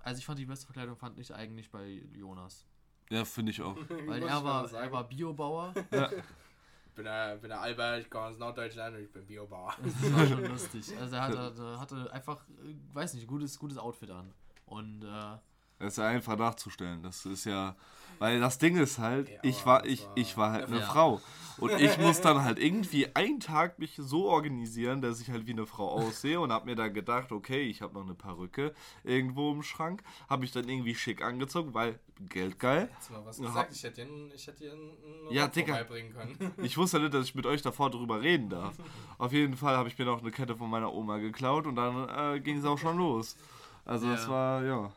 also 0.00 0.18
ich 0.18 0.24
fand 0.26 0.38
die 0.38 0.46
beste 0.46 0.66
Verkleidung 0.66 0.96
fand 0.96 1.18
ich 1.18 1.34
eigentlich 1.34 1.70
bei 1.70 2.02
Jonas. 2.14 2.64
Ja, 3.10 3.24
finde 3.24 3.50
ich 3.52 3.60
auch. 3.60 3.76
Weil 4.06 4.22
er 4.22 4.42
war, 4.44 4.72
er 4.72 4.92
war 4.92 5.04
Biobauer. 5.04 5.74
Ich 6.92 6.96
bin 6.96 7.04
der, 7.04 7.36
bin 7.36 7.48
der 7.48 7.60
Albert, 7.60 8.00
ich 8.02 8.10
komme 8.10 8.26
aus 8.26 8.36
Norddeutschland 8.36 8.96
und 8.96 9.02
ich 9.04 9.12
bin 9.12 9.24
Biobauer. 9.24 9.74
Das 9.82 10.12
war 10.12 10.26
schon 10.26 10.44
lustig. 10.50 10.84
Also 10.98 11.14
er 11.16 11.22
hatte, 11.22 11.80
hatte 11.80 12.12
einfach, 12.12 12.42
äh, 12.48 12.74
weiß 12.92 13.14
nicht, 13.14 13.26
gutes, 13.28 13.58
gutes 13.58 13.78
Outfit 13.78 14.10
an. 14.10 14.34
Und 14.66 15.04
äh, 15.04 15.36
Das 15.80 15.94
ist 15.94 15.96
ja 15.98 16.06
einfach 16.06 16.36
nachzustellen. 16.36 17.02
Das 17.02 17.26
ist 17.26 17.44
ja. 17.46 17.74
Weil 18.18 18.38
das 18.38 18.58
Ding 18.58 18.76
ist 18.76 18.98
halt, 18.98 19.30
Ja, 19.30 19.38
ich 19.42 19.64
war, 19.64 19.80
das 19.82 19.90
ich, 19.92 20.04
war- 20.04 20.12
ich 20.16 20.36
war 20.36 20.52
halt 20.52 20.66
eine 20.66 20.80
Ja. 20.80 20.86
Frau. 20.86 21.20
Und 21.56 21.72
ich 21.80 21.96
muss 21.98 22.20
dann 22.20 22.44
halt 22.44 22.58
irgendwie 22.58 23.14
einen 23.16 23.40
Tag 23.40 23.78
mich 23.78 23.94
so 23.96 24.26
organisieren, 24.28 25.00
dass 25.00 25.20
ich 25.22 25.30
halt 25.30 25.46
wie 25.46 25.52
eine 25.52 25.64
Frau 25.66 25.88
aussehe 25.90 26.38
und 26.38 26.52
hab 26.52 26.66
mir 26.66 26.74
dann 26.76 26.92
gedacht, 26.92 27.32
okay, 27.32 27.62
ich 27.62 27.80
habe 27.80 27.94
noch 27.94 28.02
eine 28.04 28.14
Perücke 28.14 28.74
irgendwo 29.04 29.52
im 29.52 29.62
Schrank. 29.62 30.02
Habe 30.28 30.44
ich 30.44 30.52
dann 30.52 30.68
irgendwie 30.68 30.94
schick 30.94 31.22
angezogen, 31.24 31.72
weil 31.72 31.98
Geld 32.28 32.58
geil. 32.58 32.90
Jetzt 32.94 33.10
mal 33.10 33.24
was 33.24 33.38
gesagt, 33.38 33.72
ich 33.74 33.82
hätte 33.84 34.04
dir, 34.04 34.34
ich 34.34 34.46
hätte 34.46 34.70
einen, 34.70 34.92
Ja, 35.30 35.48
Digga. 35.48 35.74
vorbeibringen 35.76 36.12
können. 36.12 36.52
Ich 36.62 36.76
wusste 36.76 37.00
nicht, 37.00 37.14
dass 37.14 37.24
ich 37.24 37.34
mit 37.34 37.46
euch 37.46 37.62
davor 37.62 37.90
drüber 37.90 38.20
reden 38.20 38.50
darf. 38.50 38.74
Auf 39.16 39.32
jeden 39.32 39.56
Fall 39.56 39.76
habe 39.78 39.88
ich 39.88 39.98
mir 39.98 40.04
noch 40.04 40.20
eine 40.20 40.30
Kette 40.30 40.56
von 40.56 40.68
meiner 40.68 40.92
Oma 40.92 41.16
geklaut 41.18 41.66
und 41.66 41.76
dann 41.76 42.08
äh, 42.36 42.40
ging 42.40 42.58
es 42.58 42.64
auch 42.66 42.76
schon 42.78 42.98
los. 42.98 43.36
Also 43.86 44.06
Ja. 44.08 44.14
es 44.14 44.28
war, 44.28 44.62
ja. 44.64 44.92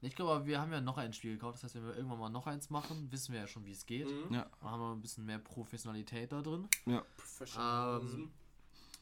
Ich 0.00 0.14
glaube, 0.14 0.46
wir 0.46 0.60
haben 0.60 0.72
ja 0.72 0.80
noch 0.80 0.96
ein 0.98 1.12
Spiel 1.12 1.34
gekauft. 1.34 1.56
Das 1.56 1.64
heißt, 1.64 1.74
wenn 1.76 1.86
wir 1.86 1.96
irgendwann 1.96 2.18
mal 2.18 2.28
noch 2.28 2.46
eins 2.46 2.70
machen, 2.70 3.10
wissen 3.10 3.32
wir 3.32 3.40
ja 3.40 3.46
schon, 3.46 3.64
wie 3.66 3.72
es 3.72 3.84
geht. 3.86 4.06
Mhm. 4.06 4.34
Ja. 4.34 4.48
Dann 4.60 4.70
haben 4.70 4.80
wir 4.80 4.92
ein 4.92 5.00
bisschen 5.02 5.24
mehr 5.26 5.38
Professionalität 5.38 6.30
da 6.32 6.40
drin. 6.42 6.68
Professionalism. 7.16 8.20
Ähm, 8.22 8.30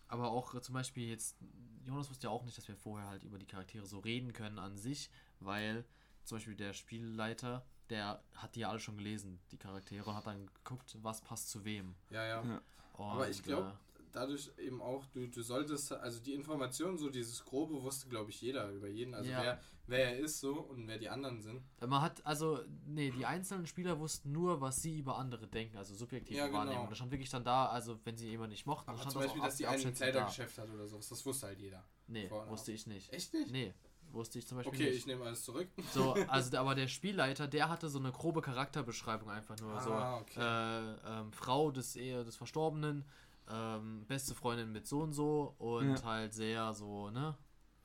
Aber 0.09 0.31
auch 0.31 0.59
zum 0.61 0.73
Beispiel 0.75 1.09
jetzt, 1.09 1.37
Jonas 1.85 2.09
wusste 2.09 2.29
ja 2.29 2.31
auch 2.31 2.45
nicht, 2.45 2.57
dass 2.57 2.69
wir 2.69 2.77
vorher 2.77 3.09
halt 3.09 3.25
über 3.25 3.39
die 3.39 3.47
Charaktere 3.47 3.87
so 3.87 3.99
reden 3.99 4.33
können 4.33 4.59
an 4.59 4.77
sich, 4.77 5.11
weil 5.41 5.85
zum 6.25 6.37
Beispiel 6.37 6.57
der 6.57 6.73
Spielleiter, 6.73 7.65
der 7.91 8.23
hat 8.35 8.55
die 8.57 8.61
ja 8.61 8.71
alle 8.71 8.81
schon 8.81 8.97
gelesen, 8.97 9.39
die 9.53 9.59
Charaktere, 9.59 10.09
und 10.11 10.17
hat 10.17 10.27
dann 10.27 10.47
geguckt, 10.47 10.97
was 11.03 11.21
passt 11.21 11.51
zu 11.51 11.65
wem. 11.65 11.95
ja, 12.11 12.25
ja. 12.25 12.43
Ja. 12.45 12.61
Aber 12.99 13.29
ich 13.29 13.39
Und, 13.39 13.45
glaube, 13.45 13.69
äh, 13.69 13.86
dadurch 14.17 14.51
eben 14.59 14.81
auch, 14.81 15.05
du, 15.07 15.29
du 15.29 15.43
solltest, 15.43 15.93
also 15.93 16.21
die 16.21 16.33
Informationen, 16.35 16.97
so 16.99 17.11
dieses 17.11 17.45
Grobe 17.45 17.83
wusste, 17.83 18.09
glaube 18.09 18.31
ich, 18.31 18.41
jeder 18.41 18.71
über 18.71 18.89
jeden. 18.89 19.15
Also 19.15 19.31
Ja. 19.31 19.43
wer, 19.43 19.61
wer 19.87 20.05
er 20.13 20.19
ist 20.19 20.41
so 20.41 20.55
und 20.61 20.89
wer 20.89 20.99
die 20.99 21.09
anderen 21.09 21.41
sind. 21.43 21.63
Man 21.81 22.01
hat, 22.01 22.25
also, 22.25 22.61
nee, 22.87 23.11
die 23.11 23.27
einzelnen 23.27 23.67
Spieler 23.67 23.99
wussten 24.01 24.33
nur, 24.33 24.61
was 24.61 24.83
sie 24.83 24.99
über 24.99 25.19
andere 25.19 25.47
denken, 25.47 25.77
also 25.77 25.95
subjektive 25.95 26.39
Ja, 26.39 26.47
genau. 26.47 26.59
Wahrnehmung. 26.59 26.89
Da 26.89 26.95
stand 26.95 27.11
wirklich 27.13 27.31
dann 27.31 27.45
da, 27.45 27.67
also 27.67 27.99
wenn 28.05 28.17
sie 28.17 28.29
jemanden 28.29 28.53
nicht 28.53 28.67
mochten, 28.67 28.87
dann 28.87 28.95
Aber 28.95 29.11
stand 29.11 29.13
zum 29.13 29.21
das 29.23 29.27
Beispiel, 29.29 29.43
auch 29.43 29.47
dass 29.47 29.57
die 29.57 29.67
einen 29.67 29.83
da. 29.85 29.93
Kleidergeschäft 29.93 30.59
hat 30.59 30.71
oder 30.71 30.87
sowas, 30.89 31.09
das 31.09 31.25
wusste 31.27 31.47
halt 31.49 31.61
jeder. 31.61 31.85
Nee, 32.09 32.31
wusste 32.49 32.73
ich 32.73 32.87
nicht. 32.87 33.13
Echt 33.13 33.35
nicht? 33.35 33.51
Nee, 33.51 33.75
wusste 34.13 34.39
ich 34.39 34.47
zum 34.47 34.57
Beispiel 34.59 34.75
Okay, 34.79 34.89
nicht. 34.89 34.99
ich 34.99 35.07
nehme 35.07 35.25
alles 35.25 35.43
zurück. 35.45 35.69
So, 35.93 36.13
also 36.29 36.57
aber 36.57 36.75
der 36.75 36.89
Spielleiter, 36.89 37.47
der 37.49 37.69
hatte 37.69 37.89
so 37.89 37.99
eine 37.99 38.13
grobe 38.13 38.41
Charakterbeschreibung 38.41 39.29
einfach 39.31 39.59
nur. 39.61 39.81
so 39.81 39.93
Ah, 39.93 40.21
okay. 40.21 40.41
äh, 40.41 41.21
ähm, 41.21 41.33
Frau 41.33 41.71
des, 41.71 41.97
Ehe, 41.97 42.25
des 42.25 42.37
Verstorbenen, 42.37 43.05
ähm, 43.49 44.05
beste 44.07 44.35
Freundin 44.35 44.73
mit 44.73 44.87
so 44.87 45.01
und 45.03 45.13
so 45.13 45.55
und 45.59 45.97
Ja. 45.97 46.03
halt 46.05 46.35
sehr 46.35 46.73
so, 46.75 47.11
ne? 47.11 47.37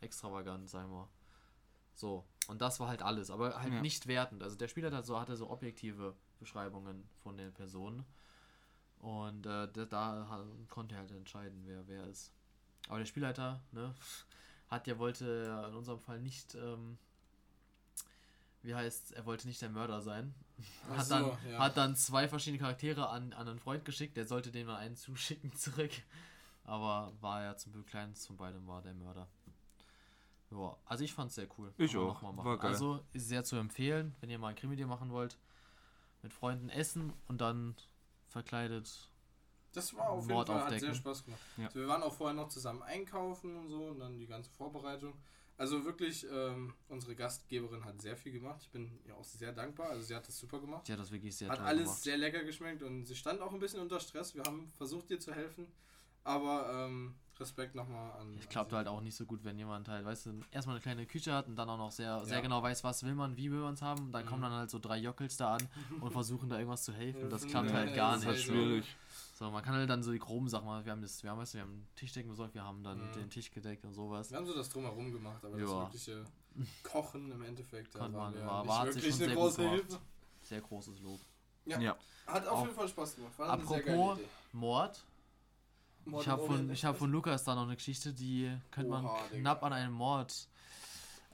Extravagant, 0.01 0.69
sagen 0.69 0.91
wir. 0.91 1.07
So. 1.93 2.25
Und 2.47 2.61
das 2.61 2.79
war 2.79 2.87
halt 2.87 3.01
alles, 3.03 3.29
aber 3.29 3.59
halt 3.61 3.73
Ja. 3.73 3.81
nicht 3.81 4.07
wertend. 4.07 4.41
Also 4.43 4.55
der 4.57 4.67
Spielleiter 4.67 5.03
so, 5.03 5.19
hatte 5.19 5.35
so 5.35 5.49
objektive 5.49 6.15
Beschreibungen 6.39 7.07
von 7.23 7.37
den 7.37 7.53
Personen. 7.53 8.03
Und 8.99 9.45
äh, 9.45 9.67
da, 9.71 9.85
da 9.85 10.45
konnte 10.69 10.95
er 10.95 11.01
halt 11.01 11.11
entscheiden, 11.11 11.61
wer 11.65 11.87
wer 11.87 12.05
ist. 12.05 12.31
Aber 12.87 12.97
der 12.99 13.05
Spielleiter, 13.05 13.61
ne, 13.71 13.93
hat 14.69 14.87
ja 14.87 14.97
wollte 14.97 15.65
in 15.69 15.75
unserem 15.75 15.99
Fall 15.99 16.19
nicht, 16.19 16.55
ähm, 16.55 16.97
wie 18.63 18.75
heißt, 18.75 19.13
er 19.13 19.25
wollte 19.25 19.47
nicht 19.47 19.61
der 19.61 19.69
Mörder 19.69 20.01
sein. 20.01 20.33
Hat 20.89 21.05
so, 21.05 21.13
dann, 21.13 21.31
ja. 21.49 21.59
hat 21.59 21.77
dann 21.77 21.95
zwei 21.95 22.27
verschiedene 22.27 22.59
Charaktere 22.59 23.09
an, 23.09 23.33
an 23.33 23.47
einen 23.47 23.59
Freund 23.59 23.85
geschickt, 23.85 24.17
der 24.17 24.25
sollte 24.25 24.51
dem 24.51 24.67
dann 24.67 24.77
einen 24.77 24.95
zuschicken 24.95 25.53
zurück. 25.55 25.91
Aber 26.63 27.11
war 27.21 27.43
ja 27.43 27.57
zum 27.57 27.73
Glück 27.73 27.87
keins 27.87 28.27
von 28.27 28.37
beidem 28.37 28.65
war 28.67 28.81
der 28.81 28.93
Mörder. 28.93 29.27
Ja, 30.51 30.75
also 30.85 31.03
ich 31.03 31.13
fand's 31.13 31.35
sehr 31.35 31.47
cool. 31.57 31.73
Ich 31.77 31.93
man 31.93 32.03
auch. 32.03 32.07
noch 32.13 32.21
mal 32.21 32.31
machen. 32.33 32.45
War 32.45 32.57
geil. 32.57 32.71
Also 32.71 32.99
ist 33.13 33.27
sehr 33.27 33.43
zu 33.43 33.55
empfehlen, 33.55 34.15
wenn 34.19 34.29
ihr 34.29 34.37
mal 34.37 34.49
ein 34.49 34.55
Krimi 34.55 34.75
machen 34.85 35.11
wollt. 35.11 35.37
Mit 36.21 36.33
Freunden 36.33 36.69
essen 36.69 37.13
und 37.27 37.41
dann 37.41 37.75
verkleidet. 38.27 39.09
Das 39.73 39.95
war 39.95 40.09
auf 40.09 40.27
Mord 40.27 40.49
jeden 40.49 40.59
Fall, 40.59 40.71
hat 40.71 40.79
sehr 40.79 40.93
Spaß 40.93 41.23
gemacht. 41.23 41.41
Ja. 41.57 41.67
Also 41.67 41.79
wir 41.79 41.87
waren 41.87 42.03
auch 42.03 42.13
vorher 42.13 42.35
noch 42.35 42.49
zusammen 42.49 42.83
einkaufen 42.83 43.55
und 43.55 43.69
so 43.69 43.87
und 43.87 43.99
dann 43.99 44.19
die 44.19 44.27
ganze 44.27 44.49
Vorbereitung. 44.51 45.13
Also 45.61 45.85
wirklich, 45.85 46.25
ähm, 46.31 46.73
unsere 46.89 47.13
Gastgeberin 47.15 47.85
hat 47.85 48.01
sehr 48.01 48.17
viel 48.17 48.31
gemacht. 48.31 48.61
Ich 48.63 48.69
bin 48.71 48.99
ihr 49.05 49.15
auch 49.15 49.23
sehr 49.23 49.51
dankbar. 49.51 49.89
Also 49.91 50.01
sie 50.07 50.15
hat 50.15 50.27
das 50.27 50.35
super 50.39 50.59
gemacht. 50.59 50.87
Die 50.87 50.91
hat 50.93 50.99
das 50.99 51.11
wirklich 51.11 51.35
sehr 51.35 51.49
Hat 51.49 51.59
alles 51.59 51.83
gemacht. 51.83 52.01
sehr 52.01 52.17
lecker 52.17 52.43
geschmeckt 52.43 52.81
und 52.81 53.05
sie 53.05 53.15
stand 53.15 53.41
auch 53.41 53.53
ein 53.53 53.59
bisschen 53.59 53.79
unter 53.79 53.99
Stress. 53.99 54.33
Wir 54.33 54.41
haben 54.43 54.71
versucht, 54.75 55.11
ihr 55.11 55.19
zu 55.19 55.31
helfen. 55.33 55.67
Aber 56.23 56.87
ähm, 56.87 57.13
Respekt 57.39 57.75
nochmal 57.75 58.11
an. 58.19 58.35
Ich 58.39 58.49
glaube 58.49 58.71
sie. 58.71 58.75
halt 58.75 58.87
auch 58.87 59.01
nicht 59.01 59.15
so 59.15 59.25
gut, 59.25 59.43
wenn 59.43 59.57
jemand 59.59 59.87
halt, 59.87 60.03
weißt 60.03 60.25
du, 60.27 60.39
erstmal 60.49 60.77
eine 60.77 60.81
kleine 60.81 61.05
Küche 61.05 61.31
hat 61.33 61.47
und 61.47 61.55
dann 61.55 61.69
auch 61.69 61.77
noch 61.77 61.91
sehr, 61.91 62.25
sehr 62.25 62.37
Ja. 62.37 62.41
genau 62.41 62.61
weiß, 62.63 62.83
was 62.83 63.03
will 63.03 63.13
man, 63.13 63.37
wie 63.37 63.51
will 63.51 63.59
man 63.59 63.75
es 63.75 63.83
haben. 63.83 64.05
Und 64.05 64.11
dann 64.13 64.25
kommen 64.25 64.39
Mhm. 64.39 64.45
dann 64.45 64.53
halt 64.53 64.69
so 64.71 64.79
drei 64.79 64.97
Jockels 64.97 65.37
da 65.37 65.55
an 65.57 65.67
und 65.99 66.11
versuchen 66.11 66.49
da 66.49 66.57
irgendwas 66.57 66.83
zu 66.83 66.91
helfen. 66.93 67.29
Das 67.29 67.45
klappt 67.45 67.69
ja, 67.69 67.75
halt 67.75 67.89
ja, 67.91 67.95
gar 67.95 68.13
das 68.13 68.21
ist 68.23 68.27
Das 68.27 68.35
nicht. 68.35 68.45
ist 68.47 68.51
halt 68.51 68.57
schwierig. 68.65 68.95
So, 69.41 69.49
man 69.49 69.63
kann 69.63 69.73
halt 69.73 69.89
dann 69.89 70.03
so 70.03 70.11
die 70.11 70.19
groben 70.19 70.47
Sachen 70.49 70.65
machen. 70.67 70.85
Wir 70.85 70.91
haben 70.91 71.01
das, 71.01 71.23
wir 71.23 71.31
haben, 71.31 71.39
weißt 71.39 71.55
du, 71.55 71.57
wir 71.57 71.63
haben 71.63 71.87
Tischdecken 71.95 72.29
besorgt, 72.29 72.53
wir 72.53 72.63
haben 72.63 72.83
dann 72.83 73.09
Mhm. 73.09 73.13
den 73.13 73.29
Tisch 73.31 73.49
gedeckt 73.51 73.83
und 73.85 73.93
sowas. 73.93 74.29
Wir 74.29 74.37
haben 74.37 74.45
so 74.45 74.53
das 74.55 74.69
drumherum 74.69 75.11
gemacht, 75.11 75.43
aber 75.43 75.57
das 75.59 75.67
Ja. 75.69 75.81
wirkliche 75.81 76.25
Kochen 76.83 77.31
im 77.31 77.41
Endeffekt 77.41 77.95
da 77.95 78.01
war- 78.13 78.29
nicht 78.31 78.45
war- 78.45 78.85
wirklich 78.85 79.21
eine 79.23 79.33
große 79.33 79.57
gemacht. 79.57 79.75
Hilfe. 79.75 79.99
Sehr 80.43 80.61
großes 80.61 80.99
Lob. 81.01 81.19
Ja. 81.65 81.79
Ja. 81.79 81.97
Hat 82.27 82.47
auf 82.47 82.59
Auch- 82.59 82.61
jeden 82.65 82.75
Fall 82.75 82.87
Spaß 82.87 83.15
gemacht. 83.15 83.39
War 83.39 83.51
eine 83.53 83.65
sehr 83.65 83.81
geile 83.81 83.97
Apropos 83.99 84.19
Idee. 84.19 84.29
Mord. 84.53 85.05
Mord 86.05 86.21
Ich 86.23 86.27
habe 86.29 86.45
von, 86.45 86.69
ich 86.71 86.85
hab 86.85 86.97
von 86.97 87.11
Lukas 87.11 87.43
da 87.43 87.55
noch 87.55 87.63
eine 87.63 87.75
Geschichte, 87.75 88.13
die 88.13 88.55
könnte 88.71 88.89
man 88.91 89.05
Oha, 89.05 89.17
Digga. 89.29 89.39
knapp 89.41 89.63
an 89.63 89.73
einem 89.73 89.93
Mord 89.93 90.47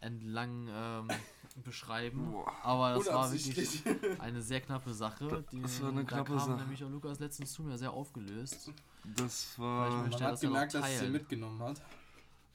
entlang 0.02 0.68
ähm, 0.70 1.08
beschreiben. 1.64 2.32
Boah. 2.32 2.52
Aber 2.64 2.94
das 2.96 3.08
war 3.08 3.32
wirklich 3.32 3.84
eine 4.20 4.42
sehr 4.42 4.62
knappe 4.62 4.94
Sache. 4.94 5.44
Die, 5.52 5.62
Das 5.62 5.82
war 5.82 5.90
eine 5.90 6.04
da 6.04 6.08
knappe 6.16 6.32
kam 6.36 6.40
Sache. 6.40 6.58
nämlich 6.62 6.84
auch 6.84 6.90
Lukas 6.90 7.20
letztens 7.20 7.52
zu 7.54 7.64
mir 7.64 7.78
sehr 7.78 7.92
aufgelöst. 7.92 8.72
Das 9.16 9.58
war. 9.60 9.88
ich 10.06 10.12
Man 10.12 10.22
hat 10.22 10.34
das 10.34 10.42
ja 10.42 10.50
gemerkt, 10.50 10.74
dass 10.74 10.90
es 10.90 11.00
sie 11.00 11.10
mitgenommen 11.10 11.62
hat. 11.62 11.82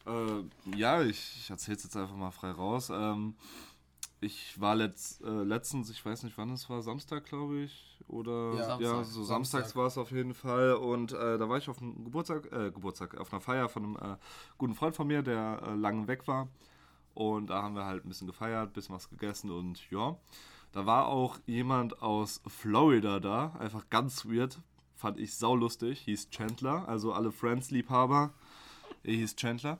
Äh, 0.06 0.76
ja, 0.76 1.02
ich, 1.02 1.36
ich 1.38 1.50
erzähl's 1.50 1.84
jetzt 1.84 1.96
einfach 1.96 2.16
mal 2.16 2.30
frei 2.32 2.50
raus. 2.50 2.90
Ähm, 2.90 3.34
ich 4.20 4.60
war 4.60 4.74
letzt, 4.76 5.22
äh, 5.22 5.28
letztens, 5.42 5.90
ich 5.90 6.04
weiß 6.04 6.22
nicht 6.22 6.38
wann 6.38 6.50
es 6.52 6.68
war, 6.70 6.80
Samstag 6.82 7.24
glaube 7.24 7.60
ich. 7.60 7.88
Oder 8.08 8.52
Ja, 8.54 8.58
ja, 8.58 8.66
Samstag. 8.78 9.04
so 9.06 9.24
samstags 9.24 9.64
Samstag. 9.64 9.76
war 9.80 9.86
es 9.86 9.98
auf 9.98 10.10
jeden 10.10 10.34
Fall. 10.34 10.74
Und 10.74 11.12
äh, 11.12 11.38
da 11.38 11.48
war 11.48 11.58
ich 11.58 11.68
auf 11.68 11.80
einem 11.80 12.04
Geburtstag, 12.04 12.46
äh, 12.52 12.70
Geburtstag, 12.70 13.16
auf 13.18 13.32
einer 13.32 13.40
Feier 13.40 13.68
von 13.68 13.84
einem 13.84 13.96
äh, 14.14 14.16
guten 14.58 14.74
Freund 14.74 14.94
von 14.96 15.06
mir, 15.06 15.22
der 15.22 15.60
äh, 15.66 15.74
lange 15.74 16.06
weg 16.08 16.26
war. 16.28 16.48
Und 17.14 17.50
da 17.50 17.62
haben 17.62 17.74
wir 17.74 17.84
halt 17.84 18.04
ein 18.04 18.08
bisschen 18.08 18.26
gefeiert, 18.26 18.70
ein 18.70 18.72
bisschen 18.72 18.94
was 18.94 19.08
gegessen 19.10 19.50
und 19.50 19.90
ja. 19.90 20.16
Da 20.72 20.86
war 20.86 21.06
auch 21.08 21.38
jemand 21.46 22.00
aus 22.00 22.40
Florida 22.46 23.20
da, 23.20 23.52
einfach 23.58 23.90
ganz 23.90 24.24
weird, 24.24 24.58
fand 24.96 25.18
ich 25.18 25.34
saulustig, 25.34 26.00
hieß 26.00 26.30
Chandler, 26.30 26.88
also 26.88 27.12
alle 27.12 27.30
Friends-Liebhaber, 27.30 28.32
er 29.02 29.12
hieß 29.12 29.36
Chandler. 29.36 29.78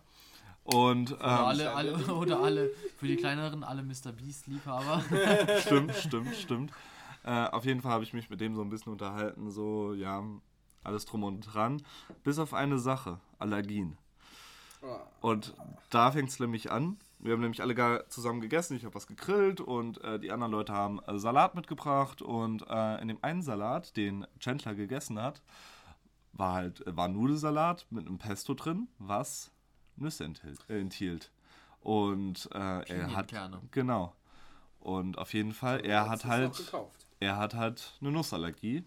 Und 0.64 1.12
ähm, 1.12 1.16
Oder 1.16 1.46
alle, 1.46 1.74
alle, 1.74 2.14
oder 2.14 2.40
alle, 2.40 2.70
für 2.98 3.06
die 3.06 3.16
kleineren, 3.16 3.64
alle 3.64 3.82
Mr. 3.82 4.12
Beast-Liebhaber. 4.12 5.02
stimmt, 5.60 5.94
stimmt, 5.94 6.36
stimmt. 6.36 6.72
Äh, 7.24 7.46
auf 7.46 7.64
jeden 7.64 7.80
Fall 7.80 7.92
habe 7.92 8.04
ich 8.04 8.12
mich 8.12 8.28
mit 8.30 8.40
dem 8.40 8.54
so 8.54 8.62
ein 8.62 8.68
bisschen 8.68 8.92
unterhalten, 8.92 9.50
so, 9.50 9.94
ja, 9.94 10.22
alles 10.84 11.06
drum 11.06 11.24
und 11.24 11.40
dran. 11.40 11.82
Bis 12.22 12.38
auf 12.38 12.52
eine 12.52 12.78
Sache, 12.78 13.18
Allergien. 13.38 13.96
Ah, 14.82 15.00
Und 15.20 15.54
da 15.90 16.10
fängt 16.12 16.28
es 16.28 16.40
nämlich 16.40 16.70
an. 16.70 16.98
Wir 17.22 17.34
haben 17.34 17.40
nämlich 17.40 17.62
alle 17.62 17.76
gar 17.76 18.08
zusammen 18.08 18.40
gegessen. 18.40 18.76
Ich 18.76 18.84
habe 18.84 18.96
was 18.96 19.06
gegrillt 19.06 19.60
und 19.60 20.02
äh, 20.02 20.18
die 20.18 20.32
anderen 20.32 20.50
Leute 20.50 20.72
haben 20.72 21.00
äh, 21.06 21.18
Salat 21.20 21.54
mitgebracht. 21.54 22.20
Und 22.20 22.66
äh, 22.68 23.00
in 23.00 23.06
dem 23.06 23.18
einen 23.22 23.42
Salat, 23.42 23.96
den 23.96 24.26
Chandler 24.40 24.74
gegessen 24.74 25.22
hat, 25.22 25.40
war 26.32 26.54
halt 26.54 26.84
äh, 26.84 26.96
war 26.96 27.06
Nudelsalat 27.06 27.86
mit 27.90 28.08
einem 28.08 28.18
Pesto 28.18 28.54
drin, 28.54 28.88
was 28.98 29.52
Nüsse 29.94 30.24
enthielt. 30.24 30.68
Äh, 30.68 30.80
enthielt. 30.80 31.30
Und 31.80 32.48
äh, 32.52 32.58
er 32.58 33.14
hat 33.14 33.32
genau. 33.70 34.16
Und 34.80 35.16
auf 35.16 35.32
jeden 35.32 35.52
Fall, 35.52 35.86
er 35.86 36.08
hat 36.08 36.24
halt 36.24 36.56
gekauft. 36.56 37.06
er 37.20 37.36
hat 37.36 37.54
halt 37.54 37.98
eine 38.00 38.10
Nussallergie, 38.10 38.84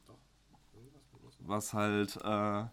was 1.40 1.74
halt 1.74 2.18
äh, 2.18 2.66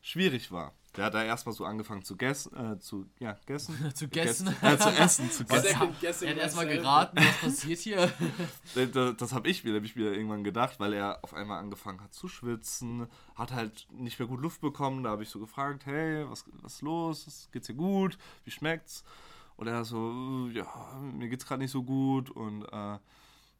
schwierig 0.00 0.50
war. 0.52 0.72
Der 0.96 1.06
hat 1.06 1.14
da 1.14 1.24
erstmal 1.24 1.54
so 1.54 1.64
angefangen 1.64 2.02
zu 2.02 2.16
gessen, 2.16 2.54
äh, 2.54 2.78
zu, 2.78 3.06
ja, 3.18 3.38
gessen. 3.46 3.74
Zu 3.94 4.08
gessen. 4.08 4.54
Äh, 4.60 4.76
zu 4.76 4.90
essen, 4.90 5.30
zu 5.30 5.44
gessen. 6.00 6.26
Er 6.26 6.30
hat 6.30 6.36
erstmal 6.36 6.66
myself. 6.66 6.82
geraten, 6.82 7.16
was 7.16 7.40
passiert 7.40 7.78
hier. 7.78 8.12
Das, 8.74 9.16
das 9.16 9.32
habe 9.32 9.48
ich 9.48 9.64
mir 9.64 9.72
nämlich 9.72 9.96
wieder 9.96 10.12
irgendwann 10.12 10.44
gedacht, 10.44 10.80
weil 10.80 10.92
er 10.92 11.18
auf 11.22 11.34
einmal 11.34 11.58
angefangen 11.58 12.00
hat 12.02 12.12
zu 12.14 12.28
schwitzen, 12.28 13.06
hat 13.34 13.52
halt 13.52 13.86
nicht 13.90 14.18
mehr 14.18 14.28
gut 14.28 14.40
Luft 14.40 14.60
bekommen. 14.60 15.02
Da 15.04 15.10
habe 15.10 15.22
ich 15.22 15.28
so 15.30 15.40
gefragt, 15.40 15.86
hey, 15.86 16.28
was, 16.28 16.44
was 16.62 16.74
ist 16.74 16.82
los? 16.82 17.48
Geht's 17.52 17.66
dir 17.66 17.74
gut? 17.74 18.18
Wie 18.44 18.50
schmeckt's? 18.50 19.04
Und 19.56 19.66
er 19.66 19.84
so, 19.84 20.48
ja, 20.52 20.66
mir 21.00 21.28
geht's 21.28 21.46
gerade 21.46 21.62
nicht 21.62 21.70
so 21.70 21.82
gut. 21.82 22.30
Und 22.30 22.64
äh, 22.64 22.98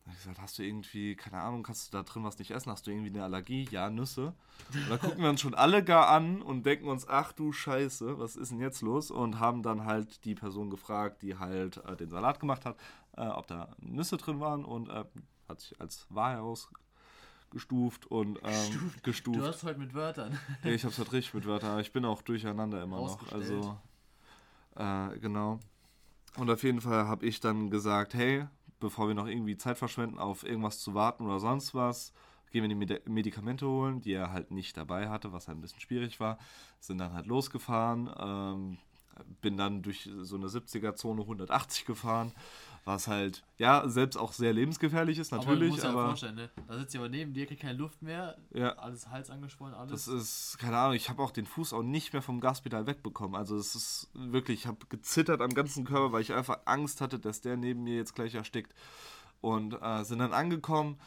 da 0.04 0.10
hab 0.10 0.16
ich 0.16 0.22
gesagt, 0.22 0.40
hast 0.40 0.58
du 0.58 0.64
irgendwie, 0.64 1.14
keine 1.14 1.40
Ahnung, 1.40 1.62
kannst 1.62 1.92
du 1.92 1.96
da 1.96 2.02
drin 2.02 2.24
was 2.24 2.38
nicht 2.38 2.50
essen? 2.50 2.72
Hast 2.72 2.86
du 2.86 2.90
irgendwie 2.90 3.10
eine 3.10 3.22
Allergie? 3.22 3.68
Ja, 3.70 3.88
Nüsse. 3.88 4.34
Und 4.74 4.90
da 4.90 4.98
gucken 4.98 5.22
wir 5.22 5.30
uns 5.30 5.40
schon 5.40 5.54
alle 5.54 5.84
gar 5.84 6.08
an 6.08 6.42
und 6.42 6.66
denken 6.66 6.88
uns, 6.88 7.06
ach 7.08 7.32
du 7.32 7.52
Scheiße, 7.52 8.18
was 8.18 8.34
ist 8.34 8.50
denn 8.50 8.60
jetzt 8.60 8.82
los? 8.82 9.12
Und 9.12 9.38
haben 9.38 9.62
dann 9.62 9.84
halt 9.84 10.24
die 10.24 10.34
Person 10.34 10.70
gefragt, 10.70 11.22
die 11.22 11.38
halt 11.38 11.76
äh, 11.84 11.96
den 11.96 12.10
Salat 12.10 12.40
gemacht 12.40 12.64
hat, 12.64 12.76
äh, 13.16 13.26
ob 13.26 13.46
da 13.46 13.76
Nüsse 13.78 14.16
drin 14.16 14.40
waren 14.40 14.64
und 14.64 14.88
äh, 14.88 15.04
hat 15.48 15.60
sich 15.60 15.80
als 15.80 16.06
wahr 16.08 16.32
herausgestuft 16.32 18.06
und 18.06 18.40
ähm, 18.42 18.92
gestuft. 19.04 19.38
Du 19.38 19.46
hast 19.46 19.62
heute 19.62 19.78
mit 19.78 19.94
Wörtern. 19.94 20.36
Ja, 20.64 20.70
ich 20.70 20.84
hab's 20.84 20.98
halt 20.98 21.12
richtig 21.12 21.34
mit 21.34 21.46
Wörtern, 21.46 21.70
aber 21.70 21.80
ich 21.80 21.92
bin 21.92 22.04
auch 22.04 22.22
durcheinander 22.22 22.82
immer 22.82 22.96
noch. 22.96 23.32
Also, 23.32 23.78
äh, 24.74 25.16
genau. 25.20 25.60
Und 26.36 26.50
auf 26.50 26.62
jeden 26.64 26.80
Fall 26.80 27.06
habe 27.06 27.24
ich 27.26 27.38
dann 27.40 27.70
gesagt, 27.70 28.14
hey, 28.14 28.46
bevor 28.82 29.08
wir 29.08 29.14
noch 29.14 29.26
irgendwie 29.26 29.56
Zeit 29.56 29.78
verschwenden, 29.78 30.18
auf 30.18 30.44
irgendwas 30.44 30.80
zu 30.80 30.92
warten 30.94 31.24
oder 31.24 31.38
sonst 31.38 31.74
was, 31.74 32.12
gehen 32.50 32.62
wir 32.62 32.68
die 32.68 32.74
Medi 32.74 33.00
Medikamente 33.06 33.66
holen, 33.66 34.00
die 34.00 34.12
er 34.12 34.32
halt 34.32 34.50
nicht 34.50 34.76
dabei 34.76 35.08
hatte, 35.08 35.32
was 35.32 35.48
halt 35.48 35.56
ein 35.56 35.62
bisschen 35.62 35.80
schwierig 35.80 36.20
war. 36.20 36.38
Sind 36.80 36.98
dann 36.98 37.14
halt 37.14 37.26
losgefahren, 37.26 38.10
ähm, 38.18 38.78
bin 39.40 39.56
dann 39.56 39.82
durch 39.82 40.10
so 40.20 40.36
eine 40.36 40.48
70er-Zone 40.48 41.22
180 41.22 41.84
gefahren, 41.86 42.32
was 42.84 43.06
halt, 43.06 43.44
ja, 43.58 43.88
selbst 43.88 44.16
auch 44.16 44.32
sehr 44.32 44.52
lebensgefährlich 44.52 45.18
ist, 45.18 45.32
aber 45.32 45.44
natürlich, 45.44 45.84
aber, 45.84 46.00
ja 46.00 46.06
vorstellen, 46.08 46.34
ne? 46.34 46.50
Da 46.66 46.78
sitzt 46.78 46.92
jemand 46.94 47.12
neben 47.12 47.32
dir, 47.32 47.46
kriegt 47.46 47.62
keine 47.62 47.78
Luft 47.78 48.02
mehr, 48.02 48.36
ja, 48.52 48.70
alles 48.70 49.08
Hals 49.08 49.30
angeschwollen, 49.30 49.74
alles. 49.74 50.06
Das 50.06 50.08
ist, 50.08 50.58
keine 50.58 50.76
Ahnung, 50.78 50.96
ich 50.96 51.08
habe 51.08 51.22
auch 51.22 51.30
den 51.30 51.46
Fuß 51.46 51.72
auch 51.72 51.82
nicht 51.82 52.12
mehr 52.12 52.22
vom 52.22 52.40
Gaspedal 52.40 52.86
wegbekommen. 52.86 53.36
Also 53.36 53.56
es 53.56 53.74
ist 53.74 54.10
wirklich, 54.14 54.60
ich 54.60 54.66
habe 54.66 54.78
gezittert 54.88 55.40
am 55.40 55.54
ganzen 55.54 55.84
Körper, 55.84 56.12
weil 56.12 56.22
ich 56.22 56.32
einfach 56.32 56.58
Angst 56.64 57.00
hatte, 57.00 57.20
dass 57.20 57.40
der 57.40 57.56
neben 57.56 57.84
mir 57.84 57.96
jetzt 57.96 58.14
gleich 58.14 58.34
erstickt. 58.34 58.74
Und 59.40 59.74
äh, 59.82 60.04
sind 60.04 60.20
dann 60.20 60.32
angekommen, 60.32 60.98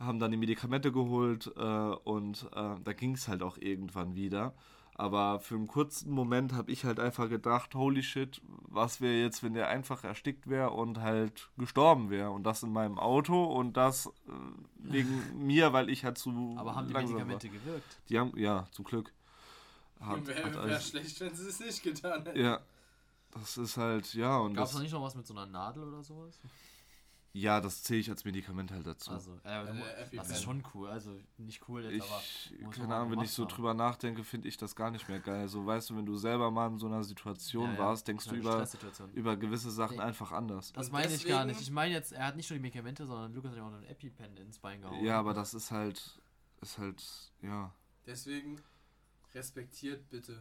haben 0.00 0.18
dann 0.18 0.30
die 0.30 0.38
Medikamente 0.38 0.92
geholt 0.92 1.52
äh, 1.56 1.60
und 1.60 2.48
äh, 2.54 2.76
da 2.82 2.92
ging 2.94 3.14
es 3.14 3.28
halt 3.28 3.42
auch 3.42 3.58
irgendwann 3.58 4.14
wieder. 4.14 4.54
Aber 5.02 5.40
für 5.40 5.56
einen 5.56 5.66
kurzen 5.66 6.12
Moment 6.12 6.52
habe 6.52 6.70
ich 6.70 6.84
halt 6.84 7.00
einfach 7.00 7.28
gedacht, 7.28 7.74
holy 7.74 8.04
shit, 8.04 8.40
was 8.44 9.00
wäre 9.00 9.20
jetzt, 9.20 9.42
wenn 9.42 9.52
der 9.52 9.66
einfach 9.66 10.04
erstickt 10.04 10.48
wäre 10.48 10.70
und 10.70 11.00
halt 11.00 11.50
gestorben 11.58 12.08
wäre. 12.08 12.30
Und 12.30 12.44
das 12.44 12.62
in 12.62 12.72
meinem 12.72 13.00
Auto 13.00 13.42
und 13.42 13.76
das 13.76 14.06
äh, 14.06 14.10
wegen 14.78 15.20
mir, 15.44 15.72
weil 15.72 15.90
ich 15.90 16.04
halt 16.04 16.18
zu 16.18 16.54
aber 16.56 16.76
haben 16.76 16.86
die 16.86 16.92
langsam 16.92 17.16
war. 17.16 17.24
Medikamente 17.24 17.48
gewirkt? 17.48 17.98
Die 18.10 18.16
haben, 18.16 18.38
ja, 18.38 18.68
zum 18.70 18.84
Glück. 18.84 19.12
Hat, 19.98 20.24
Wäre 20.24 20.54
wär 20.54 20.60
alles, 20.60 20.90
schlecht, 20.90 21.20
wenn 21.20 21.34
sie 21.34 21.48
es 21.48 21.58
nicht 21.58 21.82
getan 21.82 22.22
hätten. 22.24 22.38
ja, 22.38 22.60
das 23.32 23.56
ist 23.56 23.76
halt, 23.76 24.14
ja, 24.14 24.36
und 24.36 24.54
Gab 24.54 24.66
es 24.66 24.70
das, 24.70 24.76
noch 24.76 24.82
nicht 24.84 24.92
noch 24.92 25.02
was 25.02 25.16
mit 25.16 25.26
so 25.26 25.34
einer 25.34 25.46
Nadel 25.46 25.82
oder 25.82 26.04
sowas? 26.04 26.38
Ja, 27.34 27.60
das 27.60 27.82
zähle 27.82 28.00
ich 28.00 28.10
als 28.10 28.24
Medikament 28.24 28.70
halt 28.70 28.86
dazu. 28.86 29.10
Also, 29.10 29.38
äh, 29.44 29.62
Äh, 29.64 30.16
das 30.16 30.30
ist 30.30 30.42
schon 30.42 30.62
cool. 30.74 30.88
Also 30.90 31.18
nicht 31.38 31.66
cool 31.68 31.82
jetzt, 31.84 31.94
ich, 31.94 32.02
aber. 32.62 32.70
keine 32.72 32.94
Ahnung, 32.94 33.12
wenn 33.12 33.20
ich 33.20 33.30
so 33.30 33.46
drüber 33.46 33.72
nachdenke, 33.72 34.22
finde 34.22 34.48
ich 34.48 34.56
das 34.58 34.76
gar 34.76 34.90
nicht 34.90 35.08
mehr 35.08 35.18
geil. 35.20 35.48
So, 35.48 35.64
weißt 35.64 35.90
du, 35.90 35.96
wenn 35.96 36.04
du 36.04 36.16
selber 36.16 36.50
mal 36.50 36.66
in 36.68 36.78
so 36.78 36.86
einer 36.86 37.02
Situation 37.02 37.68
Ja, 37.68 37.72
ja, 37.72 37.78
warst, 37.78 38.06
denkst 38.06 38.26
du 38.26 38.34
über, 38.34 38.68
über 39.14 39.36
gewisse 39.36 39.70
Sachen 39.70 39.96
Nee. 39.96 40.02
einfach 40.02 40.32
anders. 40.32 40.72
Das 40.74 40.90
meine 40.90 41.12
ich 41.14 41.26
gar 41.26 41.44
nicht. 41.46 41.60
Ich 41.60 41.70
meine 41.70 41.94
jetzt, 41.94 42.12
er 42.12 42.26
hat 42.26 42.36
nicht 42.36 42.50
nur 42.50 42.58
die 42.58 42.62
Medikamente, 42.62 43.06
sondern 43.06 43.32
Lukas 43.32 43.52
hat 43.52 43.56
ja 43.58 43.64
auch 43.66 43.70
noch 43.70 43.78
einen 43.78 43.86
EpiPen 43.86 44.36
ins 44.36 44.58
Bein 44.58 44.82
gehauen. 44.82 45.02
Ja, 45.04 45.18
aber 45.18 45.32
das 45.32 45.54
ist 45.54 45.70
halt, 45.70 46.20
ist 46.60 46.76
halt, 46.78 47.02
ja, 47.40 47.72
Deswegen 48.06 48.60
respektiert 49.34 50.10
bitte 50.10 50.38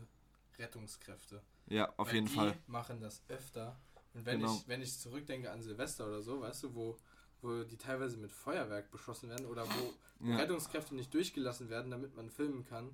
Rettungskräfte. 0.58 1.42
ja, 1.68 1.90
auf 1.98 2.08
Weil 2.08 2.16
jeden 2.16 2.28
die 2.28 2.36
Fall. 2.36 2.58
machen 2.68 3.00
das 3.00 3.22
öfter. 3.30 3.80
Und 4.14 4.26
wenn, 4.26 4.40
Genau. 4.40 4.56
ich, 4.56 4.68
wenn 4.68 4.82
ich 4.82 4.98
zurückdenke 5.00 5.52
an 5.52 5.62
Silvester 5.62 6.08
oder 6.08 6.22
so, 6.22 6.42
weißt 6.42 6.64
du, 6.64 6.76
wo, 6.76 6.98
wo 7.42 7.64
die 7.64 7.78
teilweise 7.78 8.18
mit 8.18 8.32
Feuerwerk 8.32 8.92
beschossen 8.92 9.30
werden 9.30 9.46
oder 9.46 9.66
wo, 9.68 9.94
Ja. 10.28 10.38
Rettungskräfte 10.38 10.94
nicht 10.96 11.14
durchgelassen 11.14 11.70
werden, 11.70 11.90
damit 11.92 12.16
man 12.16 12.30
filmen 12.30 12.64
kann. 12.66 12.94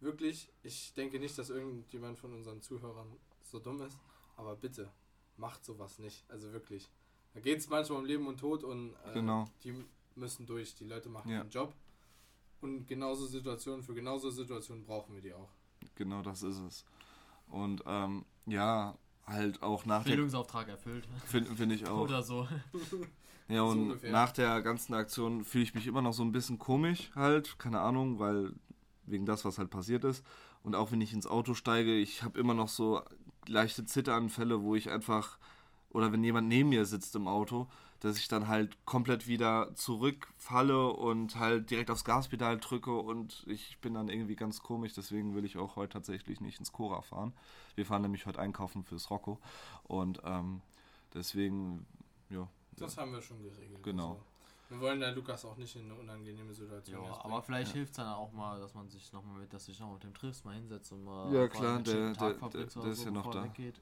Wirklich, 0.00 0.50
ich 0.62 0.94
denke 0.94 1.18
nicht, 1.20 1.36
dass 1.38 1.50
irgendjemand 1.50 2.18
von 2.18 2.32
unseren 2.32 2.62
Zuhörern 2.62 3.16
so 3.42 3.58
dumm 3.58 3.80
ist, 3.82 3.96
aber 4.36 4.56
bitte, 4.56 4.90
macht 5.36 5.64
sowas 5.64 5.98
nicht. 5.98 6.24
Also 6.30 6.52
wirklich. 6.52 6.88
Da 7.34 7.40
geht 7.40 7.58
es 7.58 7.68
manchmal 7.68 7.98
um 8.00 8.04
Leben 8.06 8.26
und 8.26 8.38
Tod 8.40 8.64
und 8.64 8.94
äh, 9.06 9.12
Genau. 9.14 9.48
die 9.62 9.84
müssen 10.16 10.46
durch. 10.46 10.74
Die 10.74 10.84
Leute 10.84 11.08
machen 11.08 11.30
Ja. 11.30 11.38
ihren 11.38 11.50
Job. 11.50 11.74
Und 12.60 12.88
genauso 12.88 13.26
Situationen, 13.26 13.84
für 13.84 13.94
genauso 13.94 14.30
Situationen 14.30 14.84
brauchen 14.84 15.14
wir 15.14 15.22
die 15.22 15.32
auch. 15.34 15.50
Genau 15.94 16.22
das 16.22 16.42
ist 16.42 16.58
es. 16.58 16.84
Und, 17.48 17.82
ähm, 17.86 18.24
ja, 18.46 18.96
halt 19.28 19.62
auch 19.62 19.84
nach 19.86 20.02
der, 20.02 20.10
Bildungsauftrag 20.10 20.68
erfüllt. 20.68 21.06
finde 21.26 21.54
find 21.54 21.72
ich 21.72 21.86
auch. 21.86 22.00
Oder 22.00 22.22
so. 22.22 22.46
Ja, 23.50 23.60
So 23.60 23.68
und 23.68 23.78
ungefähr. 23.84 24.12
nach 24.12 24.30
der 24.32 24.60
ganzen 24.60 24.92
Aktion 24.92 25.42
fühle 25.42 25.64
ich 25.64 25.74
mich 25.74 25.86
immer 25.86 26.02
noch 26.02 26.12
so 26.12 26.22
ein 26.22 26.32
bisschen 26.32 26.58
komisch 26.58 27.10
halt, 27.14 27.58
keine 27.58 27.80
Ahnung, 27.80 28.18
weil 28.18 28.52
wegen 29.06 29.24
das, 29.24 29.46
was 29.46 29.56
halt 29.56 29.70
passiert 29.70 30.04
ist. 30.04 30.22
Und 30.62 30.74
auch 30.74 30.92
wenn 30.92 31.00
ich 31.00 31.14
ins 31.14 31.26
Auto 31.26 31.54
steige, 31.54 31.96
ich 31.96 32.22
habe 32.22 32.38
immer 32.38 32.52
noch 32.52 32.68
so 32.68 33.00
leichte 33.46 33.86
Zitteranfälle, 33.86 34.60
wo 34.60 34.74
ich 34.74 34.90
einfach, 34.90 35.38
oder 35.88 36.12
wenn 36.12 36.22
jemand 36.22 36.48
neben 36.48 36.68
mir 36.68 36.84
sitzt 36.84 37.16
im 37.16 37.26
Auto, 37.26 37.68
dass 38.00 38.16
ich 38.18 38.28
dann 38.28 38.46
halt 38.48 38.76
komplett 38.86 39.26
wieder 39.26 39.74
zurückfalle 39.74 40.88
und 40.92 41.36
halt 41.36 41.70
direkt 41.70 41.90
aufs 41.90 42.04
Gaspedal 42.04 42.58
drücke 42.58 42.92
und 42.96 43.44
ich 43.46 43.78
bin 43.78 43.94
dann 43.94 44.08
irgendwie 44.08 44.36
ganz 44.36 44.62
komisch, 44.62 44.92
deswegen 44.94 45.34
will 45.34 45.44
ich 45.44 45.56
auch 45.58 45.76
heute 45.76 45.94
tatsächlich 45.94 46.40
nicht 46.40 46.58
ins 46.60 46.72
Cora 46.72 47.02
fahren. 47.02 47.32
Wir 47.74 47.86
fahren 47.86 48.02
nämlich 48.02 48.26
heute 48.26 48.38
einkaufen 48.40 48.84
fürs 48.84 49.10
Rocco 49.10 49.38
und 49.84 50.20
ähm, 50.24 50.60
deswegen, 51.14 51.86
ja, 52.30 52.48
Das 52.76 52.96
haben 52.96 53.12
wir 53.12 53.20
schon 53.22 53.42
geregelt. 53.42 53.82
Genau. 53.82 54.10
Also, 54.10 54.24
wir 54.70 54.80
wollen 54.80 55.00
da 55.00 55.10
Lukas 55.10 55.44
auch 55.46 55.56
nicht 55.56 55.74
in 55.76 55.86
eine 55.86 55.94
unangenehme 55.94 56.52
Situation 56.52 57.02
Ja, 57.02 57.08
jetzt 57.08 57.18
aber 57.20 57.28
bringen. 57.30 57.42
vielleicht 57.44 57.68
Ja. 57.70 57.74
hilft 57.78 57.90
es 57.92 57.96
dann 57.96 58.08
auch 58.08 58.30
mal, 58.32 58.60
dass 58.60 58.74
man 58.74 58.86
sich 58.88 59.12
nochmal 59.12 59.40
mit, 59.40 59.52
dass 59.52 59.64
du 59.64 59.72
dich 59.72 59.80
nochmal 59.80 59.94
mit 59.94 60.04
dem 60.04 60.14
triffst, 60.14 60.44
mal 60.44 60.54
hinsetzt 60.54 60.92
und 60.92 61.04
mal 61.04 61.34
Ja, 61.34 61.48
klar, 61.48 61.76
einen 61.76 61.84
der- 61.84 61.92
schönen 61.92 62.14
der- 62.14 62.32
der- 62.34 62.42
oder 62.42 62.48
der 62.82 62.92
ist 62.92 62.98
so, 63.00 63.04
ja 63.06 63.10
noch 63.10 63.30
da. 63.30 63.44
weggeht. 63.44 63.80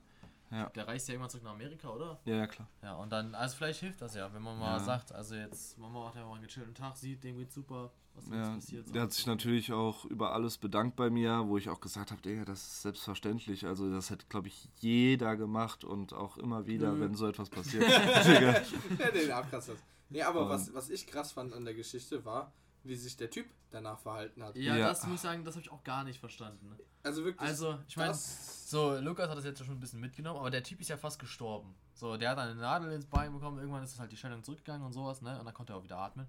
Ja. 0.50 0.68
Der 0.70 0.86
reist 0.86 1.08
ja 1.08 1.14
irgendwann 1.14 1.30
zurück 1.30 1.44
nach 1.44 1.52
Amerika, 1.52 1.88
oder? 1.88 2.18
Ja, 2.24 2.36
ja, 2.36 2.46
klar. 2.46 2.68
Ja, 2.82 2.94
und 2.96 3.10
dann, 3.10 3.34
also 3.34 3.56
vielleicht 3.56 3.80
hilft 3.80 4.00
das 4.00 4.14
ja, 4.14 4.32
wenn 4.32 4.42
man 4.42 4.58
mal 4.58 4.78
Ja. 4.78 4.84
sagt, 4.84 5.12
also 5.12 5.34
jetzt, 5.34 5.76
Mama 5.78 6.04
macht 6.04 6.14
ja 6.16 6.24
mal 6.24 6.34
einen 6.34 6.44
gechillten 6.44 6.74
Tag, 6.74 6.96
sieht, 6.96 7.24
dem 7.24 7.36
geht's 7.38 7.54
super, 7.54 7.90
was 8.14 8.24
ist 8.24 8.32
Ja, 8.32 8.54
passiert. 8.54 8.94
der 8.94 9.02
hat 9.02 9.12
sich 9.12 9.26
natürlich 9.26 9.72
auch 9.72 10.04
über 10.04 10.32
alles 10.32 10.56
bedankt 10.58 10.94
bei 10.96 11.10
mir, 11.10 11.44
wo 11.48 11.58
ich 11.58 11.68
auch 11.68 11.80
gesagt 11.80 12.12
habe, 12.12 12.22
Digga, 12.22 12.44
das 12.44 12.60
ist 12.62 12.82
selbstverständlich. 12.82 13.66
Also 13.66 13.90
das 13.90 14.10
hätte, 14.10 14.24
glaube 14.28 14.46
ich, 14.48 14.68
jeder 14.78 15.36
gemacht 15.36 15.82
und 15.84 16.12
auch 16.12 16.36
immer 16.38 16.66
wieder, 16.66 16.92
Nö. 16.92 17.00
wenn 17.00 17.14
so 17.16 17.26
etwas 17.26 17.50
passiert. 17.50 17.82
Digga. 18.26 18.62
Ja, 18.98 19.10
den 19.12 19.30
abkratzt 19.32 19.70
das. 19.70 19.78
Nee, 20.08 20.22
aber 20.22 20.42
Und- 20.42 20.48
was, 20.50 20.72
was 20.72 20.90
ich 20.90 21.06
krass 21.08 21.32
fand 21.32 21.52
an 21.52 21.64
der 21.64 21.74
Geschichte 21.74 22.24
war, 22.24 22.52
wie 22.88 22.94
sich 22.96 23.16
der 23.16 23.30
Typ 23.30 23.46
danach 23.70 23.98
verhalten 23.98 24.42
hat. 24.42 24.56
Ja, 24.56 24.76
Ja. 24.76 24.88
das 24.88 25.04
muss 25.06 25.16
ich 25.16 25.20
sagen, 25.20 25.44
das 25.44 25.54
habe 25.54 25.62
ich 25.62 25.70
auch 25.70 25.82
gar 25.84 26.04
nicht 26.04 26.18
verstanden. 26.20 26.76
Also 27.02 27.24
wirklich. 27.24 27.48
Also, 27.48 27.78
ich 27.88 27.96
meine, 27.96 28.14
so, 28.14 28.96
Lukas 28.98 29.28
hat 29.28 29.36
das 29.36 29.44
jetzt 29.44 29.64
schon 29.64 29.74
ein 29.76 29.80
bisschen 29.80 30.00
mitgenommen, 30.00 30.38
aber 30.40 30.50
der 30.50 30.62
Typ 30.62 30.80
ist 30.80 30.88
ja 30.88 30.96
fast 30.96 31.18
gestorben. 31.18 31.74
So, 31.94 32.16
der 32.16 32.30
hat 32.30 32.38
eine 32.38 32.54
Nadel 32.54 32.92
ins 32.92 33.06
Bein 33.06 33.32
bekommen, 33.32 33.58
irgendwann 33.58 33.82
ist 33.84 33.98
halt 33.98 34.10
die 34.12 34.16
Stellung 34.16 34.42
zurückgegangen 34.42 34.84
und 34.84 34.92
sowas, 34.92 35.22
ne? 35.22 35.38
Und 35.38 35.44
dann 35.46 35.54
konnte 35.54 35.72
er 35.72 35.76
auch 35.76 35.84
wieder 35.84 35.98
atmen. 35.98 36.26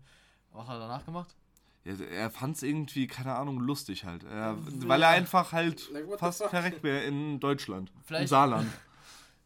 Was 0.52 0.68
hat 0.68 0.76
er 0.76 0.80
danach 0.80 1.06
gemacht? 1.06 1.36
Ja, 1.84 1.94
er 2.06 2.30
fand 2.30 2.56
es 2.58 2.64
irgendwie, 2.64 3.08
keine 3.08 3.36
Ahnung, 3.36 3.60
lustig 3.60 4.04
halt. 4.06 4.24
Er, 4.24 4.30
Ja. 4.32 4.58
weil 4.88 5.02
er 5.02 5.10
einfach 5.10 5.52
halt 5.54 5.90
Like, 5.92 6.20
fast 6.20 6.44
verreckt 6.44 6.84
wäre 6.84 7.04
in 7.06 7.40
Deutschland. 7.40 7.90
Im 7.96 8.04
Vielleicht- 8.04 8.30
Saarland. 8.30 8.70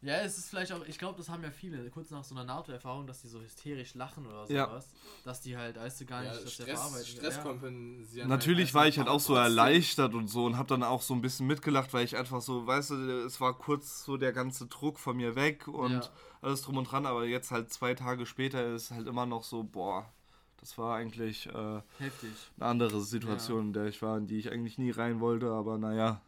Ja, 0.02 0.16
es 0.16 0.36
ist 0.36 0.50
vielleicht 0.50 0.72
auch, 0.72 0.84
ich 0.84 0.98
glaube, 0.98 1.16
das 1.16 1.28
haben 1.28 1.44
ja 1.44 1.52
viele, 1.52 1.88
kurz 1.90 2.10
nach 2.10 2.24
so 2.24 2.34
einer 2.34 2.44
NATO-Erfahrung, 2.44 3.06
dass 3.06 3.22
die 3.22 3.28
so 3.28 3.40
hysterisch 3.40 3.94
lachen 3.94 4.26
oder 4.26 4.46
Ja. 4.48 4.66
sowas. 4.66 4.88
Dass 5.24 5.40
die 5.40 5.56
halt, 5.56 5.76
weißt 5.76 6.00
du 6.00 6.06
gar 6.06 6.24
ja, 6.24 6.32
nicht, 6.32 6.44
dass 6.44 6.56
der 6.56 6.66
Stress, 6.66 6.78
verarbeitet 6.80 7.08
Stress 7.08 7.36
ja. 7.36 7.42
kompensieren. 7.42 8.28
Natürlich 8.28 8.66
halt 8.68 8.74
war 8.74 8.88
ich 8.88 8.98
halt 8.98 9.08
auch 9.08 9.20
so 9.20 9.36
erleichtert 9.36 10.14
und 10.14 10.26
so 10.26 10.44
und 10.44 10.56
habe 10.56 10.68
dann 10.68 10.82
auch 10.82 11.02
so 11.02 11.14
ein 11.14 11.20
bisschen 11.20 11.46
mitgelacht, 11.46 11.92
weil 11.92 12.04
ich 12.04 12.16
einfach 12.16 12.40
so, 12.40 12.66
weißt 12.66 12.90
du, 12.90 13.24
es 13.24 13.40
war 13.40 13.56
kurz 13.56 14.04
so 14.04 14.16
der 14.16 14.32
ganze 14.32 14.66
Druck 14.66 14.98
von 14.98 15.16
mir 15.16 15.36
weg 15.36 15.68
und 15.68 15.92
Ja. 15.92 16.10
alles 16.40 16.62
drum 16.62 16.78
und 16.78 16.90
dran, 16.90 17.06
aber 17.06 17.24
jetzt 17.24 17.52
halt 17.52 17.72
zwei 17.72 17.94
Tage 17.94 18.26
später 18.26 18.74
ist 18.74 18.90
halt 18.90 19.06
immer 19.06 19.24
noch 19.26 19.44
so, 19.44 19.62
boah, 19.62 20.12
das 20.56 20.76
war 20.78 20.96
eigentlich 20.96 21.46
äh, 21.46 21.80
Heftig. 21.98 22.50
eine 22.56 22.66
andere 22.66 23.00
Situation, 23.02 23.66
in 23.68 23.72
der 23.72 23.86
ich 23.86 24.02
war, 24.02 24.18
in 24.18 24.26
die 24.26 24.38
ich 24.38 24.50
eigentlich 24.50 24.78
nie 24.78 24.90
rein 24.90 25.20
wollte, 25.20 25.50
aber 25.52 25.78
naja, 25.78 26.20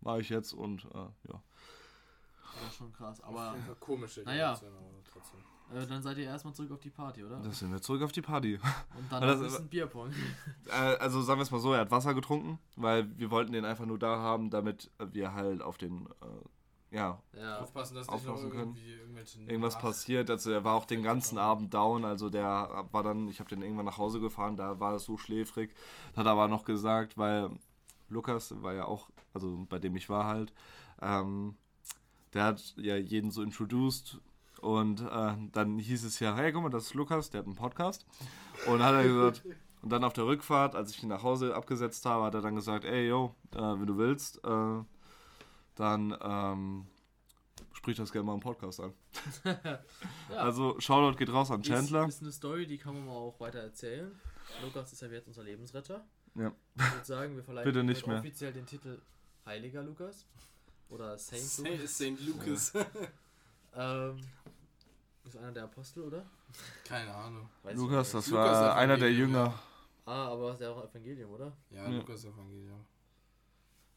war 0.00 0.18
ich 0.18 0.30
jetzt 0.30 0.52
und 0.52 0.84
äh, 0.94 1.28
ja. 1.28 1.42
Das 2.60 2.70
ist 2.70 2.76
schon 2.76 2.92
krass. 2.92 3.20
Aber 3.22 3.52
jeden 3.54 3.66
Fall 3.66 3.74
komische 3.76 4.22
Naja. 4.22 4.58
Äh, 5.74 5.86
dann 5.86 6.02
seid 6.02 6.18
ihr 6.18 6.24
erstmal 6.24 6.52
zurück 6.54 6.72
auf 6.72 6.80
die 6.80 6.90
Party, 6.90 7.24
oder? 7.24 7.38
Da 7.40 7.50
sind 7.50 7.72
wir 7.72 7.80
zurück 7.80 8.02
auf 8.02 8.12
die 8.12 8.20
Party. 8.22 8.56
Und 8.98 9.10
dann 9.10 9.22
ein 9.22 9.28
das- 9.28 9.40
bisschen 9.40 9.68
Bierpong. 9.68 10.10
Äh, 10.66 10.70
also 10.98 11.20
sagen 11.22 11.38
wir 11.38 11.42
es 11.42 11.50
mal 11.50 11.58
so, 11.60 11.72
er 11.72 11.80
hat 11.80 11.90
Wasser 11.90 12.14
getrunken, 12.14 12.58
weil 12.76 13.16
wir 13.18 13.30
wollten 13.30 13.52
den 13.52 13.64
einfach 13.64 13.84
nur 13.86 13.98
da 13.98 14.18
haben, 14.18 14.50
damit 14.50 14.90
wir 14.98 15.32
halt 15.34 15.62
auf 15.62 15.76
den, 15.78 16.06
äh, 16.22 16.96
ja, 16.96 17.20
Ja. 17.32 17.58
Aufpassen, 17.58 17.94
dass 17.96 18.06
nicht 18.10 18.24
noch 18.24 18.32
Aufpassen 18.34 18.50
können. 18.50 18.62
irgendwie 18.76 18.92
irgendwelche 18.94 19.40
irgendwas 19.42 19.78
passiert. 19.78 20.30
Also 20.30 20.50
er 20.52 20.64
war 20.64 20.74
auch 20.74 20.84
den 20.86 21.02
ganzen 21.02 21.38
Abend 21.38 21.72
down, 21.74 22.04
also 22.04 22.30
der 22.30 22.86
war 22.92 23.02
dann, 23.02 23.28
ich 23.28 23.40
habe 23.40 23.48
den 23.50 23.62
irgendwann 23.62 23.86
nach 23.86 23.98
Hause 23.98 24.20
gefahren, 24.20 24.56
da 24.56 24.78
war 24.80 24.94
es 24.94 25.04
so 25.04 25.16
schläfrig. 25.18 25.74
Hat 26.16 26.26
aber 26.26 26.46
noch 26.48 26.64
gesagt, 26.64 27.18
weil 27.18 27.50
Lukas 28.08 28.54
war 28.62 28.74
ja 28.74 28.84
auch, 28.84 29.08
also 29.32 29.66
bei 29.68 29.78
dem 29.78 29.96
ich 29.96 30.08
war 30.08 30.24
halt, 30.26 30.52
ähm, 31.02 31.56
der 32.34 32.44
hat 32.44 32.74
ja 32.76 32.96
jeden 32.96 33.30
so 33.30 33.42
introduced 33.42 34.18
und 34.60 35.00
äh, 35.00 35.34
dann 35.52 35.78
hieß 35.78 36.04
es 36.04 36.20
ja, 36.20 36.34
hey, 36.36 36.52
guck 36.52 36.62
mal, 36.62 36.68
das 36.70 36.86
ist 36.86 36.94
Lukas, 36.94 37.30
der 37.30 37.40
hat 37.40 37.46
einen 37.46 37.56
Podcast. 37.56 38.06
Und 38.66 38.82
hat 38.82 38.94
er 38.94 39.04
gesagt, 39.04 39.42
und 39.82 39.90
dann 39.90 40.02
auf 40.04 40.14
der 40.14 40.24
Rückfahrt, 40.24 40.74
als 40.74 40.92
ich 40.92 41.02
ihn 41.02 41.10
nach 41.10 41.22
Hause 41.22 41.54
abgesetzt 41.54 42.06
habe, 42.06 42.24
hat 42.24 42.34
er 42.34 42.40
dann 42.40 42.54
gesagt, 42.54 42.84
ey, 42.84 43.08
yo, 43.08 43.34
äh, 43.52 43.58
wenn 43.58 43.86
du 43.86 43.98
willst, 43.98 44.42
äh, 44.42 44.82
dann 45.74 46.16
ähm, 46.22 46.86
sprich 47.74 47.98
das 47.98 48.10
gerne 48.10 48.24
mal 48.24 48.34
im 48.34 48.40
Podcast 48.40 48.80
an. 48.80 48.94
Ja. 50.30 50.36
Also, 50.36 50.80
Shoutout 50.80 51.18
geht 51.18 51.30
raus 51.30 51.50
an 51.50 51.62
Chandler. 51.62 52.06
Ist, 52.08 52.16
ist 52.16 52.22
eine 52.22 52.32
Story, 52.32 52.66
die 52.66 52.78
kann 52.78 52.94
man 52.94 53.04
mal 53.04 53.12
auch 53.12 53.38
weiter 53.38 53.58
erzählen. 53.58 54.10
Lukas 54.62 54.92
ist 54.92 55.02
ja 55.02 55.08
jetzt 55.08 55.28
unser 55.28 55.42
Lebensretter. 55.44 56.02
Ja. 56.34 56.52
Ich 56.76 56.92
würde 56.92 57.04
sagen, 57.04 57.36
wir 57.36 57.44
verleihen 57.44 57.66
Bitte 57.66 57.84
nicht 57.84 58.06
mehr. 58.06 58.18
offiziell 58.18 58.52
den 58.54 58.64
Titel 58.64 59.02
Heiliger 59.44 59.82
Lukas. 59.82 60.26
Oder 60.88 61.18
Saint 61.18 61.42
Saint. 61.42 61.88
Saint 61.88 62.20
Lucas. 62.26 62.72
Ähm, 63.76 64.20
ist 65.24 65.36
einer 65.36 65.50
der 65.50 65.64
Apostel, 65.64 66.04
oder? 66.04 66.24
Keine 66.84 67.12
Ahnung. 67.12 67.48
Weiß 67.64 67.76
Lukas, 67.76 68.12
das. 68.12 68.28
Lukas 68.28 68.52
war 68.60 68.76
einer 68.76 68.96
der 68.96 69.12
Jünger. 69.12 69.52
Ah, 70.06 70.28
aber 70.28 70.52
ist 70.52 70.60
ja 70.60 70.70
auch 70.70 70.84
Evangelium, 70.84 71.32
oder? 71.32 71.52
Ja, 71.70 71.82
Ja. 71.82 71.88
Lukas 71.88 72.24
Evangelium. 72.24 72.86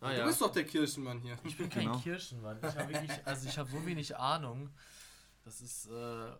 Ah, 0.02 0.10
Du 0.14 0.18
ja. 0.18 0.26
bist 0.26 0.42
doch 0.42 0.52
der 0.52 0.64
Kirchenmann 0.66 1.20
hier. 1.20 1.38
Ich 1.44 1.56
bin 1.56 1.70
kein 1.70 1.84
Genau. 1.86 2.00
Kirchenmann. 2.00 2.58
Ich 2.58 2.76
habe 2.76 2.92
wirklich, 2.92 3.28
also 3.28 3.48
ich 3.48 3.56
habe 3.60 3.70
so 3.70 3.86
wenig 3.86 4.18
Ahnung. 4.18 4.72
Das 5.46 5.62
ist 5.62 5.92
äh, 5.92 6.32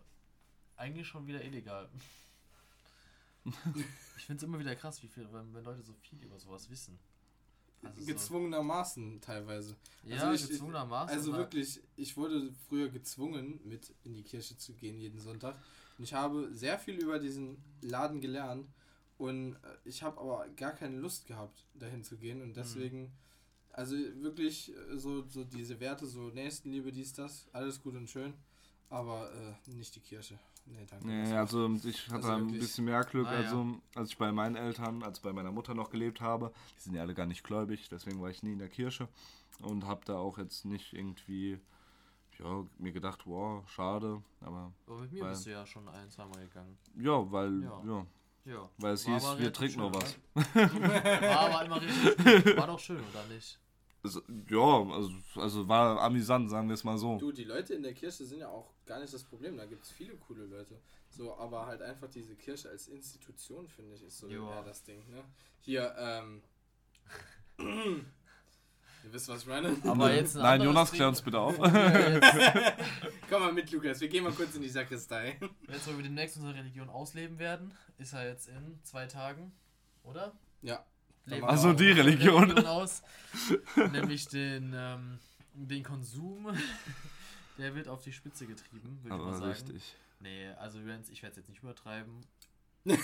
eigentlich 0.76 1.06
schon 1.06 1.24
wieder 1.28 1.44
illegal. 1.44 1.88
Ich 4.16 4.24
finde 4.26 4.38
es 4.38 4.42
immer 4.42 4.58
wieder 4.58 4.74
krass, 4.74 5.00
wie 5.02 5.08
viel, 5.08 5.32
wenn, 5.32 5.54
wenn 5.54 5.62
Leute 5.64 5.82
so 5.82 5.94
viel 5.94 6.20
über 6.24 6.38
sowas 6.40 6.68
wissen. 6.68 6.98
Also 7.82 8.00
so, 8.00 8.06
Gezwungenermaßen 8.06 9.20
teilweise. 9.20 9.76
ja, 10.04 10.28
also 10.28 10.44
ich- 10.44 10.50
gezwungenermaßen. 10.50 11.16
Also 11.16 11.32
wirklich, 11.34 11.80
ich 11.96 12.16
wurde 12.16 12.52
früher 12.68 12.88
gezwungen, 12.88 13.60
mit 13.64 13.92
in 14.04 14.14
die 14.14 14.22
Kirche 14.22 14.56
zu 14.56 14.72
gehen 14.74 14.98
jeden 14.98 15.20
Sonntag. 15.20 15.56
Und 15.96 16.04
ich 16.04 16.14
habe 16.14 16.48
sehr 16.52 16.78
viel 16.78 16.96
über 16.96 17.18
diesen 17.18 17.56
Laden 17.80 18.20
gelernt. 18.20 18.68
Und 19.16 19.54
äh, 19.54 19.56
ich 19.84 20.02
habe 20.02 20.20
aber 20.20 20.48
gar 20.50 20.72
keine 20.72 20.96
Lust 20.98 21.26
gehabt, 21.26 21.66
dahin 21.74 22.04
zu 22.04 22.16
gehen. 22.16 22.38
Mhm. 22.38 22.44
Und 22.44 22.56
deswegen, 22.56 23.12
also 23.72 23.96
wirklich 24.22 24.72
äh, 24.74 24.96
so, 24.96 25.26
so 25.28 25.44
diese 25.44 25.78
Werte, 25.80 26.06
so 26.06 26.28
Nächstenliebe, 26.30 26.92
dies, 26.92 27.12
das, 27.12 27.48
alles 27.52 27.80
gut 27.82 27.94
und 27.94 28.08
schön. 28.08 28.34
Aber 28.90 29.30
äh, 29.34 29.70
nicht 29.70 29.94
die 29.96 30.00
Kirche. 30.00 30.38
Nee, 30.70 30.84
danke. 30.86 31.06
Nee, 31.06 31.32
also 31.34 31.68
ich 31.84 32.06
hatte 32.08 32.14
Also 32.16 32.32
ein 32.32 32.52
bisschen 32.52 32.84
mehr 32.84 33.02
Glück, 33.04 33.26
Ah, 33.26 33.32
ja. 33.32 33.38
also 33.40 33.66
als 33.94 34.10
ich 34.10 34.18
bei 34.18 34.30
meinen 34.32 34.54
Eltern, 34.56 35.02
als 35.02 35.20
bei 35.20 35.32
meiner 35.32 35.50
Mutter 35.50 35.74
noch 35.74 35.90
gelebt 35.90 36.20
habe. 36.20 36.52
Die 36.76 36.82
sind 36.82 36.94
ja 36.94 37.02
alle 37.02 37.14
gar 37.14 37.26
nicht 37.26 37.42
gläubig, 37.42 37.88
deswegen 37.88 38.20
war 38.20 38.30
ich 38.30 38.42
nie 38.42 38.52
in 38.52 38.58
der 38.58 38.68
Kirche 38.68 39.08
und 39.62 39.86
habe 39.86 40.02
da 40.04 40.16
auch 40.18 40.38
jetzt 40.38 40.64
nicht 40.66 40.92
irgendwie, 40.92 41.58
ja, 42.38 42.64
mir 42.78 42.92
gedacht, 42.92 43.22
wow, 43.26 43.68
schade, 43.68 44.22
aber 44.40 44.72
Aber 44.86 45.00
mit 45.00 45.12
mir 45.12 45.22
weil- 45.22 45.30
bist 45.30 45.46
du 45.46 45.50
ja 45.50 45.66
schon 45.66 45.88
ein, 45.88 46.10
zweimal 46.10 46.40
gegangen. 46.46 46.76
ja, 46.96 47.32
weil, 47.32 47.62
Ja. 47.62 47.82
ja, 47.86 48.06
Ja. 48.44 48.68
weil 48.78 48.92
es 48.94 49.06
War 49.06 49.14
hieß, 49.14 49.38
wir 49.38 49.52
trinken 49.52 49.80
noch 49.80 49.94
was. 49.94 50.16
oder? 50.34 50.44
War 51.22 51.40
aber 51.40 51.64
immer 51.64 51.80
richtig 51.82 52.44
gut. 52.44 52.56
War 52.56 52.66
doch 52.66 52.78
schön, 52.78 53.00
oder 53.10 53.24
nicht? 53.34 53.58
Also, 54.02 54.22
ja, 54.48 54.92
also, 54.92 55.10
also 55.34 55.68
war 55.68 56.00
amüsant, 56.00 56.48
sagen 56.50 56.68
wir 56.68 56.74
es 56.74 56.84
mal 56.84 56.98
so. 56.98 57.18
Du, 57.18 57.32
die 57.32 57.44
Leute 57.44 57.74
in 57.74 57.82
der 57.82 57.94
Kirche 57.94 58.24
sind 58.24 58.38
ja 58.40 58.48
auch 58.48 58.72
gar 58.86 59.00
nicht 59.00 59.12
das 59.12 59.24
Problem. 59.24 59.56
Da 59.56 59.66
gibt 59.66 59.84
es 59.84 59.90
viele 59.90 60.16
coole 60.16 60.46
Leute. 60.46 60.80
So, 61.10 61.36
aber 61.36 61.66
halt 61.66 61.82
einfach 61.82 62.08
diese 62.08 62.36
Kirche 62.36 62.68
als 62.68 62.86
Institution, 62.88 63.68
finde 63.68 63.94
ich, 63.96 64.02
ist 64.04 64.18
so 64.18 64.28
Ja. 64.28 64.56
eher 64.56 64.62
das 64.62 64.82
Ding, 64.84 64.98
ne? 65.10 65.24
Hier, 65.60 65.94
ähm. 65.98 66.42
Ihr 69.04 69.12
wisst, 69.12 69.28
was 69.28 69.42
ich 69.42 69.46
meine? 69.48 69.76
Aber 69.84 70.12
jetzt 70.12 70.36
ein 70.36 70.42
Nein, 70.42 70.62
Jonas, 70.62 70.90
klär 70.92 71.08
uns 71.08 71.22
bitte 71.22 71.38
auf. 71.38 71.56
Ja, 71.58 71.66
Komm 73.30 73.42
mal 73.42 73.52
mit, 73.52 73.70
Lukas. 73.70 74.00
Wir 74.00 74.08
gehen 74.08 74.24
mal 74.24 74.32
kurz 74.32 74.54
in 74.56 74.62
die 74.62 74.68
Sakristei. 74.68 75.38
jetzt, 75.68 75.86
wo 75.86 75.96
wir 75.96 76.02
demnächst 76.02 76.36
unsere 76.36 76.54
Religion 76.54 76.88
ausleben 76.88 77.38
werden, 77.38 77.72
ist 77.98 78.12
er 78.12 78.28
jetzt 78.28 78.48
in 78.48 78.78
zwei 78.82 79.06
Tagen, 79.06 79.52
oder? 80.02 80.32
Ja. 80.62 80.84
Leben 81.28 81.46
Ach 81.48 81.56
so, 81.56 81.68
wir 81.68 81.74
die 81.74 81.90
unsere 81.90 82.06
Religion. 82.06 82.66
aus. 82.66 83.02
Nämlich 83.92 84.28
den, 84.28 84.74
ähm, 84.76 85.18
den 85.54 85.82
Konsum. 85.82 86.48
Der 87.58 87.74
wird 87.74 87.88
auf 87.88 88.02
die 88.02 88.12
Spitze 88.12 88.46
getrieben, 88.46 89.00
würde 89.02 89.16
ich 89.16 89.22
mal 89.22 89.32
sagen. 89.34 89.50
richtig. 89.50 89.96
Nee, 90.20 90.48
also 90.60 90.78
ich 90.78 90.86
werde 90.86 91.02
es 91.02 91.36
jetzt 91.36 91.48
nicht 91.48 91.62
übertreiben. 91.62 92.24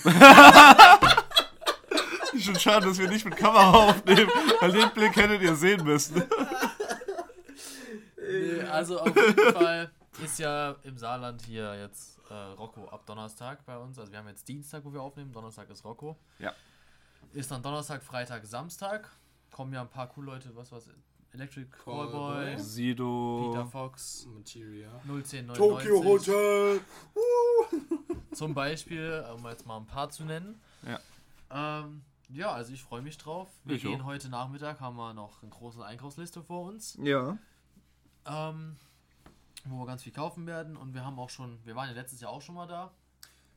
Schon 2.39 2.59
schade, 2.59 2.87
dass 2.87 2.99
wir 2.99 3.09
nicht 3.09 3.25
mit 3.25 3.37
Kamera 3.37 3.89
aufnehmen, 3.91 4.31
weil 4.61 4.73
den 4.73 4.91
Blick 4.91 5.15
hättet 5.17 5.43
ihr 5.43 5.55
sehen 5.55 5.85
müssen. 5.85 6.23
Nee, 8.17 8.63
also 8.63 9.01
auf 9.01 9.15
jeden 9.15 9.53
Fall 9.55 9.91
ist 10.23 10.39
ja 10.39 10.77
im 10.83 10.97
Saarland 10.99 11.43
hier 11.43 11.79
jetzt 11.81 12.19
äh, 12.31 12.35
Rocco 12.35 12.89
ab 12.89 13.05
Donnerstag 13.07 13.65
bei 13.67 13.77
uns. 13.77 13.99
Also 13.99 14.11
wir 14.13 14.19
haben 14.19 14.29
jetzt 14.29 14.49
Dienstag, 14.49 14.85
wo 14.85 14.93
wir 14.93 15.03
aufnehmen. 15.03 15.33
Donnerstag 15.33 15.69
ist 15.71 15.85
Rocco. 15.85 16.17
Ja. 16.39 16.53
Ist 17.33 17.51
dann 17.51 17.63
Donnerstag, 17.63 18.03
Freitag, 18.03 18.45
Samstag. 18.47 19.11
Kommen 19.51 19.73
ja 19.73 19.81
ein 19.83 19.89
paar 19.91 20.09
coole 20.09 20.27
Leute, 20.33 20.55
was 20.55 20.71
war's? 20.73 20.89
Electric 21.33 21.67
Callboy. 21.71 22.11
Callboy, 22.13 22.45
Peter 22.53 22.63
Sido. 22.63 23.69
Fox, 23.71 24.27
Materia. 24.33 24.89
01099. 25.05 25.57
Tokyo 25.57 26.05
Hotel! 26.05 26.81
Zum 28.33 28.55
Beispiel, 28.55 29.25
um 29.35 29.45
jetzt 29.47 29.67
mal 29.67 29.77
ein 29.79 29.87
paar 29.87 30.11
zu 30.11 30.25
nennen. 30.25 30.61
Ja. 30.87 31.01
Ähm, 31.81 32.03
ja, 32.31 32.53
also 32.53 32.73
ich 32.73 32.83
freue 32.83 33.03
mich 33.03 33.17
drauf. 33.19 33.49
Wir 33.65 33.77
Ich 33.77 33.83
gehen 33.83 34.01
auch. 34.01 34.07
heute 34.07 34.29
Nachmittag, 34.29 34.81
haben 34.81 34.97
wir 34.97 35.13
noch 35.15 35.43
eine 35.43 35.51
große 35.51 35.85
Einkaufsliste 35.85 36.43
vor 36.43 36.67
uns. 36.69 36.99
Ja. 37.03 37.37
ähm, 38.27 38.77
wo 39.67 39.79
wir 39.81 39.87
ganz 39.87 40.03
viel 40.03 40.13
kaufen 40.13 40.47
werden. 40.47 40.77
Und 40.77 40.95
wir 40.95 41.05
haben 41.05 41.19
auch 41.19 41.31
schon, 41.31 41.59
wir 41.65 41.75
waren 41.77 41.89
ja 41.89 41.95
letztes 41.95 42.21
Jahr 42.21 42.31
auch 42.33 42.43
schon 42.43 42.55
mal 42.55 42.67
da. 42.67 42.91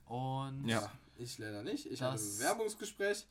Und 0.05 0.67
Ja. 0.67 0.89
Ich 1.19 1.37
leider 1.37 1.63
nicht. 1.63 1.85
Ich 1.85 1.99
Das- 1.99 2.11
hatte 2.13 2.23
ein 2.23 2.37
Bewerbungsgespräch 2.37 3.25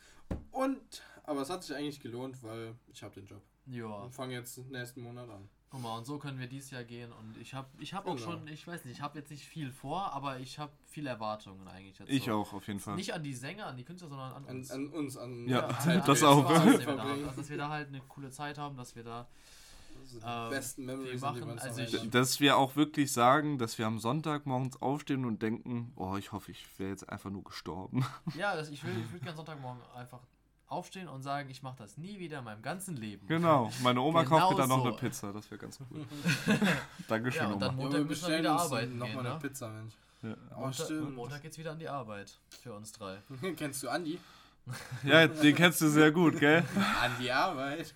und 0.52 1.02
aber 1.24 1.42
es 1.42 1.50
hat 1.50 1.62
sich 1.64 1.74
eigentlich 1.76 2.00
gelohnt, 2.00 2.42
weil 2.42 2.74
ich 2.92 3.02
habe 3.02 3.14
den 3.14 3.26
Job 3.26 3.42
ja, 3.66 3.86
und 3.86 4.12
fange 4.12 4.34
jetzt 4.34 4.58
nächsten 4.70 5.02
Monat 5.02 5.28
an. 5.28 5.48
guck 5.70 5.82
mal, 5.82 5.98
und 5.98 6.04
so 6.04 6.18
können 6.18 6.38
wir 6.38 6.46
dieses 6.46 6.70
Jahr 6.70 6.84
gehen. 6.84 7.12
Und 7.12 7.36
ich 7.40 7.52
habe 7.52 7.68
ich 7.80 7.92
hab 7.94 8.06
auch 8.06 8.14
Genau. 8.14 8.30
schon, 8.32 8.46
ich 8.48 8.64
weiß 8.66 8.84
nicht, 8.84 8.94
ich 8.96 9.02
habe 9.02 9.18
jetzt 9.18 9.30
nicht 9.30 9.44
viel 9.44 9.72
vor, 9.72 10.12
aber 10.12 10.38
ich 10.38 10.58
habe 10.60 10.72
viele 10.86 11.10
Erwartungen 11.10 11.66
eigentlich. 11.66 11.98
Jetzt 11.98 12.08
Ich 12.10 12.24
so. 12.26 12.32
auch, 12.32 12.52
auf 12.52 12.66
jeden 12.68 12.78
Fall. 12.78 12.94
Nicht 12.94 13.12
an 13.12 13.22
die 13.24 13.34
Sänger, 13.34 13.66
an 13.66 13.76
die 13.76 13.84
Künstler, 13.84 14.08
sondern 14.08 14.32
an 14.32 14.46
An, 14.46 14.56
uns. 14.58 14.70
an 14.70 14.86
uns, 14.90 15.16
an 15.16 15.48
Ja, 15.48 15.62
die 15.84 15.90
an- 15.90 16.00
an 16.00 16.06
das 16.06 16.20
wir 16.20 16.28
auch. 16.28 16.48
Spaß, 16.48 16.78
wir 16.78 16.86
da 16.86 17.16
dass 17.36 17.50
wir 17.50 17.56
da 17.58 17.68
halt 17.68 17.88
eine 17.88 18.00
coole 18.02 18.30
Zeit 18.30 18.56
haben, 18.58 18.76
dass 18.76 18.94
wir 18.94 19.02
da 19.02 19.26
Die 20.12 20.18
ähm, 20.24 20.50
besten 20.50 20.84
Memories, 20.86 21.20
wir 21.22 21.30
machen- 21.30 21.58
also 21.58 21.82
noch 21.82 21.88
ich-. 22.04 22.10
Dass 22.10 22.40
wir 22.40 22.56
auch 22.56 22.76
wirklich 22.76 23.12
sagen, 23.12 23.58
dass 23.58 23.78
wir 23.78 23.86
am 23.86 23.98
Sonntag 23.98 24.46
morgens 24.46 24.80
aufstehen 24.80 25.24
und 25.24 25.42
denken, 25.42 25.92
oh, 25.96 26.16
ich 26.16 26.32
hoffe, 26.32 26.50
ich 26.52 26.66
wäre 26.78 26.90
jetzt 26.90 27.08
einfach 27.08 27.30
nur 27.30 27.44
gestorben. 27.44 28.04
Ja, 28.36 28.54
das, 28.56 28.68
ich 28.70 28.82
will, 28.84 28.92
ich 28.98 29.10
würde 29.12 29.24
gerne 29.24 29.36
Sonntagmorgen 29.36 29.82
einfach 29.94 30.20
aufstehen 30.68 31.06
und 31.08 31.22
sagen, 31.22 31.48
ich 31.48 31.62
mache 31.62 31.76
das 31.78 31.96
nie 31.96 32.18
wieder 32.18 32.38
in 32.40 32.44
meinem 32.44 32.60
ganzen 32.62 32.96
Leben. 32.96 33.26
Genau. 33.28 33.70
Meine 33.82 34.00
Oma 34.00 34.24
kauft 34.24 34.50
mir 34.50 34.56
dann 34.56 34.68
noch 34.68 34.76
Genau 34.78 34.88
eine 34.88 34.92
so. 34.94 34.98
Pizza, 34.98 35.32
das 35.32 35.48
wäre 35.50 35.60
ganz 35.60 35.78
cool. 35.90 36.04
Dankeschön, 37.08 37.42
Ja, 37.42 37.48
und 37.52 37.60
dann 37.60 37.70
Oma. 37.78 37.82
Montag 37.84 37.92
Ja, 37.92 37.98
wir 37.98 38.04
müssen 38.08 38.28
wir 38.28 38.38
wieder 38.38 38.52
arbeiten 38.60 38.98
noch 38.98 39.06
gehen, 39.06 39.14
mal 39.16 39.22
ne? 39.22 39.30
eine 39.30 39.38
Pizza, 39.40 39.68
Mensch. 39.68 39.94
Ja. 40.22 40.34
Oh, 40.56 40.60
Montag, 40.60 40.84
stimmt. 40.86 41.14
Montag 41.14 41.42
geht's 41.42 41.58
wieder 41.58 41.70
an 41.72 41.78
die 41.78 41.88
Arbeit 41.88 42.38
für 42.62 42.72
uns 42.74 42.90
drei. 42.92 43.18
Kennst 43.56 43.82
du 43.82 43.88
Andi? 43.88 44.18
ja, 45.04 45.28
den 45.28 45.54
kennst 45.54 45.80
du 45.80 45.88
sehr 45.88 46.10
gut, 46.10 46.40
gell? 46.40 46.64
An 47.00 47.12
die 47.20 47.30
Arbeit. 47.30 47.94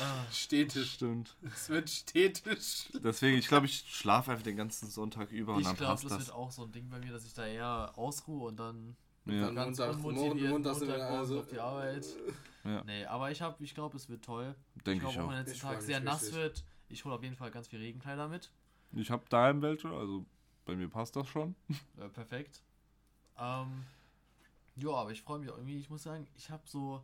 Ah, 0.00 0.24
Stetisch. 0.32 0.92
Stimmt. 0.94 1.36
Es 1.44 1.68
wird 1.68 1.88
stetisch. 1.90 2.88
Deswegen, 3.02 3.38
ich 3.38 3.48
glaube, 3.48 3.66
ich 3.66 3.84
schlafe 3.88 4.30
einfach 4.32 4.44
den 4.44 4.56
ganzen 4.56 4.88
Sonntag 4.90 5.30
über 5.30 5.54
und 5.54 5.60
ich 5.60 5.66
dann 5.66 5.76
glaube, 5.76 5.92
passt 5.92 6.04
das, 6.04 6.12
das. 6.12 6.26
wird 6.26 6.36
auch 6.36 6.50
so 6.50 6.64
ein 6.64 6.72
Ding 6.72 6.88
bei 6.90 6.98
mir, 6.98 7.12
dass 7.12 7.24
ich 7.24 7.34
da 7.34 7.46
eher 7.46 7.92
ausruhe 7.96 8.48
und 8.48 8.56
dann 8.58 8.96
Ja. 9.26 9.46
Dann 9.46 9.54
ganz 9.54 9.78
Montag, 9.78 9.96
unmotiviert 10.04 10.50
Montag, 10.50 10.72
Montag, 10.78 10.88
Montag, 10.88 11.10
also, 11.10 11.40
auf 11.40 11.48
die 11.48 11.58
Arbeit. 11.60 12.06
Ja. 12.64 12.82
Nee, 12.84 13.04
aber 13.06 13.30
ich 13.30 13.42
habe, 13.42 13.62
ich 13.62 13.74
glaube, 13.74 13.96
es 13.96 14.08
wird 14.08 14.24
toll. 14.24 14.54
Denke 14.84 15.04
ich 15.06 15.10
ich 15.10 15.14
glaube, 15.16 15.26
auch. 15.28 15.30
wenn 15.30 15.36
der 15.36 15.44
letzte 15.44 15.54
Ich 15.56 15.60
Tag 15.62 15.82
sehr 15.82 16.00
nass 16.00 16.22
richtig. 16.22 16.38
wird, 16.38 16.64
ich 16.88 17.04
hole 17.04 17.14
auf 17.14 17.22
jeden 17.22 17.36
Fall 17.36 17.50
ganz 17.50 17.68
viel 17.68 17.78
Regenkleider 17.80 18.28
mit. 18.28 18.50
Ich 18.92 19.10
habe 19.10 19.24
daheim 19.28 19.62
welche, 19.62 19.88
also 19.88 20.24
bei 20.64 20.74
mir 20.74 20.88
passt 20.88 21.14
das 21.16 21.28
schon. 21.28 21.54
Äh, 21.98 22.08
perfekt. 22.08 22.62
Ähm, 23.38 23.84
ja, 24.76 24.90
aber 24.90 25.10
ich 25.12 25.22
freue 25.22 25.38
mich 25.38 25.50
auch 25.50 25.56
irgendwie. 25.56 25.78
Ich 25.78 25.90
muss 25.90 26.02
sagen, 26.02 26.26
ich 26.36 26.50
habe 26.50 26.62
so. 26.66 27.02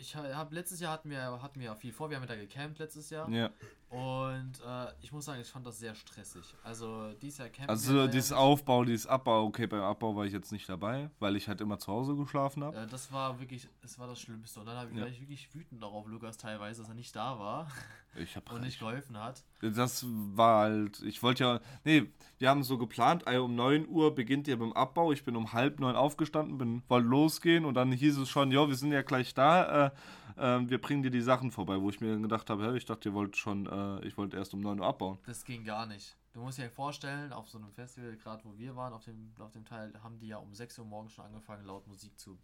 Ich 0.00 0.16
habe 0.16 0.54
letztes 0.54 0.80
Jahr 0.80 0.92
hatten 0.92 1.10
wir 1.10 1.20
hatten 1.42 1.60
wir 1.60 1.66
ja 1.66 1.74
viel 1.74 1.92
vor. 1.92 2.08
Wir 2.08 2.16
haben 2.16 2.24
ja 2.24 2.34
da 2.34 2.36
gecampt 2.36 2.78
letztes 2.78 3.10
Jahr. 3.10 3.28
Ja. 3.28 3.50
Und 3.90 4.52
äh, 4.64 4.86
ich 5.00 5.10
muss 5.10 5.24
sagen, 5.24 5.40
ich 5.40 5.48
fand 5.48 5.66
das 5.66 5.80
sehr 5.80 5.96
stressig. 5.96 6.54
Also 6.62 7.12
dieses 7.20 7.38
Jahr 7.38 7.48
campen 7.48 7.70
Also 7.70 8.06
dieses 8.06 8.30
Aufbau, 8.30 8.84
dieses 8.84 9.08
Abbau, 9.08 9.44
okay, 9.46 9.66
beim 9.66 9.82
Abbau 9.82 10.14
war 10.14 10.24
ich 10.24 10.32
jetzt 10.32 10.52
nicht 10.52 10.68
dabei, 10.68 11.10
weil 11.18 11.34
ich 11.34 11.48
halt 11.48 11.60
immer 11.60 11.76
zu 11.80 11.88
Hause 11.90 12.14
geschlafen 12.14 12.62
habe. 12.62 12.76
Äh, 12.76 12.86
das 12.86 13.12
war 13.12 13.40
wirklich, 13.40 13.68
es 13.82 13.98
war 13.98 14.06
das 14.06 14.20
Schlimmste. 14.20 14.60
Und 14.60 14.66
dann 14.66 14.76
hab 14.76 14.88
ich, 14.90 14.96
Ja. 14.96 15.02
war 15.02 15.08
ich 15.08 15.20
wirklich 15.20 15.52
wütend 15.52 15.82
darauf, 15.82 16.06
Lukas 16.06 16.36
teilweise, 16.36 16.82
dass 16.82 16.88
er 16.88 16.94
nicht 16.94 17.16
da 17.16 17.36
war 17.40 17.66
Ich 18.14 18.36
habe 18.36 18.48
und 18.54 18.60
nicht 18.60 18.78
geholfen 18.78 19.18
hat. 19.18 19.42
Das 19.60 20.06
war 20.08 20.60
halt, 20.62 21.02
ich 21.02 21.20
wollte 21.24 21.42
ja, 21.42 21.60
nee, 21.82 22.08
wir 22.38 22.48
haben 22.48 22.62
so 22.62 22.78
geplant, 22.78 23.24
ey, 23.26 23.38
um 23.38 23.56
9 23.56 23.88
Uhr 23.88 24.14
beginnt 24.14 24.46
ihr 24.46 24.56
beim 24.56 24.72
Abbau. 24.72 25.10
Ich 25.10 25.24
bin 25.24 25.34
um 25.34 25.52
halb 25.52 25.80
neun 25.80 25.96
aufgestanden, 25.96 26.58
bin, 26.58 26.84
wollte 26.86 27.08
losgehen 27.08 27.64
und 27.64 27.74
dann 27.74 27.90
hieß 27.90 28.18
es 28.18 28.28
schon, 28.28 28.52
ja, 28.52 28.68
wir 28.68 28.76
sind 28.76 28.92
ja 28.92 29.02
gleich 29.02 29.34
da, 29.34 29.86
äh, 29.86 29.90
äh, 30.36 30.68
wir 30.68 30.80
bringen 30.80 31.02
dir 31.02 31.10
die 31.10 31.20
Sachen 31.20 31.50
vorbei, 31.50 31.80
wo 31.80 31.90
ich 31.90 32.00
mir 32.00 32.12
dann 32.12 32.22
gedacht 32.22 32.50
habe, 32.50 32.76
ich 32.76 32.84
dachte, 32.84 33.08
ihr 33.08 33.14
wollt 33.14 33.36
schon, 33.36 33.66
äh, 33.66 34.04
ich 34.06 34.16
wollte 34.16 34.36
erst 34.36 34.54
um 34.54 34.60
9 34.60 34.80
Uhr 34.80 34.86
abbauen. 34.86 35.18
Das 35.26 35.44
ging 35.44 35.64
gar 35.64 35.86
nicht. 35.86 36.16
Du 36.32 36.40
musst 36.40 36.58
dir 36.58 36.64
ja 36.64 36.70
vorstellen, 36.70 37.32
auf 37.32 37.48
so 37.48 37.58
einem 37.58 37.72
Festival, 37.72 38.16
gerade 38.16 38.44
wo 38.44 38.56
wir 38.56 38.76
waren, 38.76 38.92
auf 38.92 39.04
dem, 39.04 39.32
auf 39.38 39.52
dem 39.52 39.64
Teil, 39.64 39.92
haben 40.02 40.18
die 40.18 40.28
ja 40.28 40.36
um 40.38 40.54
6 40.54 40.78
Uhr 40.78 40.84
morgens 40.84 41.12
schon 41.12 41.24
angefangen, 41.24 41.64
laut 41.64 41.86
Musik 41.86 42.18
zu 42.18 42.38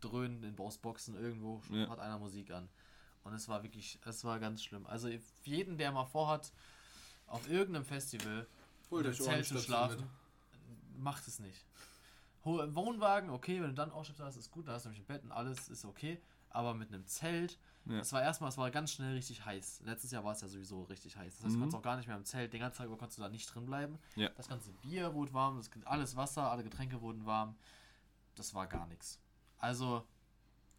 dröhnen 0.00 0.42
in 0.44 0.54
Boxen 0.54 1.16
irgendwo 1.16 1.60
Ja. 1.70 1.88
hat 1.88 1.98
einer 1.98 2.18
Musik 2.18 2.50
an. 2.50 2.68
Und 3.22 3.34
es 3.34 3.48
war 3.48 3.62
wirklich, 3.62 3.98
es 4.04 4.24
war 4.24 4.38
ganz 4.38 4.62
schlimm. 4.62 4.86
Also 4.86 5.08
für 5.08 5.18
jeden, 5.50 5.76
der 5.76 5.92
mal 5.92 6.04
vorhat, 6.06 6.52
auf 7.26 7.48
irgendeinem 7.48 7.84
Festival 7.84 8.46
Holt 8.90 9.06
im 9.06 9.12
Zelt 9.14 9.46
zu 9.46 9.58
schlafen, 9.58 10.04
macht 10.96 11.26
es 11.28 11.38
nicht. 11.38 11.64
Wohnwagen, 12.42 13.30
okay, 13.30 13.60
wenn 13.60 13.68
du 13.68 13.74
dann 13.74 13.92
Ohrstöpsel 13.92 14.24
hast, 14.24 14.36
ist 14.36 14.50
gut, 14.50 14.66
da 14.66 14.72
hast 14.72 14.84
du 14.84 14.88
nämlich 14.88 15.02
ein 15.02 15.06
Bett 15.06 15.22
und 15.22 15.32
alles 15.32 15.68
ist 15.68 15.84
okay. 15.84 16.20
Aber 16.50 16.74
mit 16.74 16.88
einem 16.92 17.06
Zelt, 17.06 17.58
Ja. 17.86 17.98
es 18.00 18.12
war 18.12 18.22
erstmal, 18.22 18.50
es 18.50 18.58
war 18.58 18.70
ganz 18.70 18.92
schnell 18.92 19.14
richtig 19.14 19.44
heiß. 19.44 19.80
Letztes 19.84 20.10
Jahr 20.10 20.22
war 20.24 20.32
es 20.32 20.40
ja 20.42 20.48
sowieso 20.48 20.82
richtig 20.84 21.16
heiß. 21.16 21.36
Das 21.36 21.44
heißt, 21.44 21.52
du 21.54 21.56
Mhm. 21.56 21.60
konntest 21.62 21.78
auch 21.78 21.82
gar 21.84 21.96
nicht 21.96 22.06
mehr 22.08 22.16
im 22.16 22.24
Zelt, 22.24 22.52
den 22.52 22.60
ganzen 22.60 22.78
Tag 22.78 22.86
über 22.86 22.96
konntest 22.98 23.18
du 23.18 23.22
da 23.22 23.28
nicht 23.28 23.52
drin 23.54 23.64
bleiben. 23.66 23.98
Ja. 24.16 24.28
Das 24.30 24.48
ganze 24.48 24.70
Bier 24.72 25.14
wurde 25.14 25.32
warm, 25.32 25.56
das, 25.56 25.70
alles 25.86 26.16
Wasser, 26.16 26.50
alle 26.50 26.62
Getränke 26.62 27.00
wurden 27.00 27.24
warm. 27.24 27.56
Das 28.36 28.54
war 28.54 28.66
gar 28.66 28.86
nichts. 28.86 29.18
Also, 29.58 30.06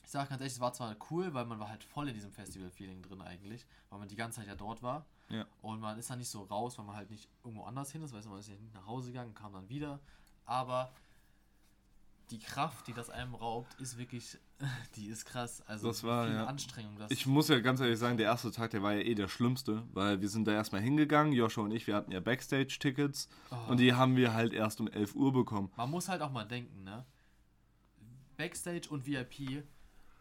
ich 0.04 0.10
sag 0.12 0.30
ganz 0.30 0.42
ehrlich, 0.42 0.54
es 0.54 0.60
war 0.60 0.74
zwar 0.74 0.96
cool, 1.10 1.34
weil 1.34 1.46
man 1.46 1.60
war 1.60 1.70
halt 1.70 1.84
voll 1.84 2.08
in 2.10 2.14
diesem 2.14 2.32
Festival-Feeling 2.32 3.02
drin 3.02 3.22
eigentlich, 3.22 3.66
weil 3.90 4.00
man 4.00 4.08
die 4.08 4.16
ganze 4.16 4.40
Zeit 4.40 4.48
ja 4.48 4.56
dort 4.56 4.82
war. 4.84 5.06
Ja. 5.30 5.46
Und 5.62 5.80
man 5.80 5.98
ist 5.98 6.10
dann 6.10 6.20
nicht 6.20 6.30
so 6.30 6.44
raus, 6.44 6.78
weil 6.78 6.86
man 6.86 6.96
halt 6.96 7.10
nicht 7.10 7.30
irgendwo 7.44 7.64
anders 7.64 7.92
hin 7.92 8.02
ist, 8.04 8.14
weißt 8.14 8.26
du, 8.26 8.30
man 8.32 8.40
ist 8.40 8.50
ja 8.50 8.56
nicht 8.56 8.74
nach 8.74 8.86
Hause 8.86 9.08
gegangen, 9.12 9.34
kam 9.34 9.54
dann 9.54 9.70
wieder. 9.70 10.00
Aber 10.46 10.92
die 12.32 12.40
Kraft, 12.40 12.88
die 12.88 12.94
das 12.94 13.10
einem 13.10 13.36
raubt, 13.36 13.74
ist 13.80 13.98
wirklich, 13.98 14.38
die 14.96 15.08
ist 15.08 15.26
krass. 15.26 15.62
Also 15.68 15.88
Das 15.90 16.04
war, 16.04 16.26
viel 16.28 16.36
ja. 16.36 16.46
Anstrengung 16.46 16.98
das 16.98 17.12
Ich 17.12 17.26
muss 17.26 17.48
ja 17.50 17.60
ganz 17.60 17.80
ehrlich 17.82 18.00
sagen, 18.00 18.18
der 18.18 18.28
erste 18.28 18.52
Tag, 18.52 18.72
der 18.72 18.82
war 18.82 18.94
ja 18.94 19.02
eh 19.02 19.14
der 19.16 19.28
schlimmste, 19.28 19.84
weil 19.94 20.22
wir 20.22 20.30
sind 20.30 20.46
da 20.48 20.54
erstmal 20.54 20.82
hingegangen, 20.82 21.34
Joshua 21.34 21.66
und 21.66 21.72
ich, 21.72 21.86
wir 21.88 21.96
hatten 21.96 22.12
ja 22.12 22.20
Backstage-Tickets 22.20 23.30
Oh. 23.52 23.72
und 23.72 23.78
die 23.80 23.94
haben 23.94 24.16
wir 24.16 24.34
halt 24.34 24.54
erst 24.54 24.80
um 24.82 24.88
11 24.88 25.14
Uhr 25.16 25.32
bekommen. 25.34 25.72
Man 25.76 25.90
muss 25.92 26.08
halt 26.10 26.22
auch 26.22 26.32
mal 26.32 26.46
denken, 26.46 26.84
ne? 26.84 27.06
Backstage 28.38 28.90
und 28.90 29.06
VIP, 29.06 29.64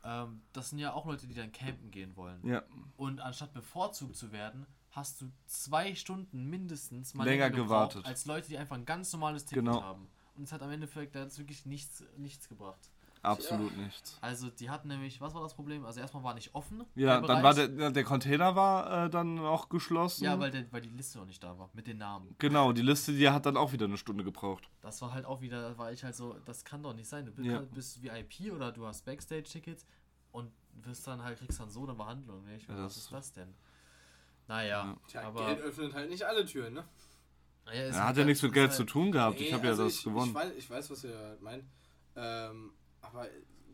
ähm, 0.05 0.43
das 0.53 0.71
sind 0.71 0.79
ja 0.79 0.93
auch 0.93 1.07
Leute, 1.07 1.27
die 1.27 1.35
dann 1.35 1.53
campen 1.53 1.91
gehen 1.91 2.17
wollen. 2.17 2.45
Ja, 2.47 2.63
Und 2.97 3.21
anstatt 3.21 3.53
bevorzugt 3.55 4.17
zu 4.17 4.33
werden, 4.33 4.67
hast 4.91 5.21
du 5.21 5.31
zwei 5.47 5.95
Stunden 5.95 6.51
mindestens 6.51 7.15
mal 7.15 7.25
Länger 7.25 7.51
gebraucht 7.51 7.67
gewartet. 7.95 8.07
als 8.07 8.27
Leute, 8.27 8.49
die 8.49 8.59
einfach 8.59 8.77
ein 8.77 8.85
ganz 8.85 9.13
normales 9.13 9.45
Ticket 9.45 9.65
Genau. 9.65 9.83
haben. 9.83 10.09
Und 10.37 10.45
es 10.45 10.53
hat 10.53 10.63
am 10.63 10.71
Endeffekt 10.71 11.15
da 11.15 11.27
wirklich 11.39 11.67
nichts, 11.67 12.03
nichts 12.17 12.49
gebracht. 12.49 12.79
absolut 13.23 13.77
nichts. 13.77 14.17
Also 14.23 14.49
die 14.49 14.71
hatten 14.71 14.89
nämlich, 14.89 15.21
was 15.21 15.35
war 15.35 15.43
das 15.43 15.53
Problem? 15.55 15.85
Also 15.85 16.01
erstmal 16.01 16.23
war 16.23 16.33
nicht 16.35 16.55
offen. 16.55 16.85
Ja, 16.95 17.19
der 17.21 17.29
dann 17.29 17.43
war 17.43 17.53
der, 17.55 17.91
der 17.91 18.05
Container 18.05 18.57
war 18.57 19.05
äh, 19.07 19.11
dann 19.11 19.39
auch 19.41 19.69
geschlossen. 19.69 20.25
Ja, 20.25 20.39
weil, 20.41 20.51
der, 20.51 20.71
weil 20.73 20.81
die 20.81 20.89
Liste 20.89 21.19
noch 21.19 21.27
nicht 21.27 21.43
da 21.43 21.59
war, 21.59 21.69
mit 21.75 21.87
den 21.87 21.99
Namen. 21.99 22.35
Genau, 22.39 22.73
die 22.73 22.81
Liste, 22.83 23.13
die 23.13 23.29
hat 23.29 23.45
dann 23.45 23.59
auch 23.59 23.73
wieder 23.73 23.85
eine 23.85 23.99
Stunde 23.99 24.25
gebraucht. 24.25 24.71
Das 24.81 25.03
war 25.03 25.13
halt 25.13 25.27
auch 25.27 25.43
wieder, 25.43 25.61
da 25.71 25.77
war 25.77 25.93
ich 25.93 26.03
halt 26.03 26.15
so, 26.17 26.35
das 26.47 26.65
kann 26.65 26.83
doch 26.83 26.95
nicht 26.95 27.09
sein. 27.09 27.27
Du 27.27 27.33
bist, 27.33 27.47
Ja. 27.49 27.61
bist 27.61 28.03
VIP 28.03 28.53
oder 28.55 28.73
du 28.73 28.87
hast 28.87 29.05
Backstage-Tickets 29.05 29.85
und 30.33 30.51
wirst 30.83 31.07
dann 31.07 31.23
halt, 31.23 31.39
kriegst 31.39 31.61
dann 31.61 31.69
so 31.69 31.83
eine 31.83 31.93
Behandlung. 31.95 32.43
Ne? 32.45 32.57
Ich 32.57 32.63
Ja, 32.63 32.73
meine, 32.73 32.85
was 32.87 32.95
das- 32.95 33.03
ist 33.05 33.13
das 33.13 33.33
denn? 33.35 33.53
Naja, 34.49 34.97
Tja, 35.09 35.23
aber 35.29 35.47
Geld 35.47 35.61
öffnet 35.61 35.93
halt 35.95 36.09
nicht 36.11 36.25
alle 36.25 36.45
Türen, 36.45 36.75
ne? 36.75 36.85
Naja, 37.71 37.83
es 37.89 37.95
Er 37.95 38.01
hat 38.01 38.07
halt- 38.09 38.17
ja 38.19 38.25
nichts 38.25 38.43
mit 38.43 38.53
Geld 38.53 38.73
zu 38.73 38.81
halt- 38.81 38.89
tun 38.91 39.13
gehabt. 39.13 39.41
ich 39.41 39.49
Nee, 39.49 39.53
habe 39.55 39.65
ja 39.65 39.71
also 39.71 39.85
das 39.85 39.95
ich, 39.95 40.05
gewonnen. 40.05 40.29
Ich 40.31 40.35
weiß, 40.35 40.53
ich 40.57 40.71
weiß, 40.71 40.91
was 40.91 41.05
ihr 41.05 41.39
meint. 41.41 41.65
Ähm, 42.17 42.73
aber 43.01 43.27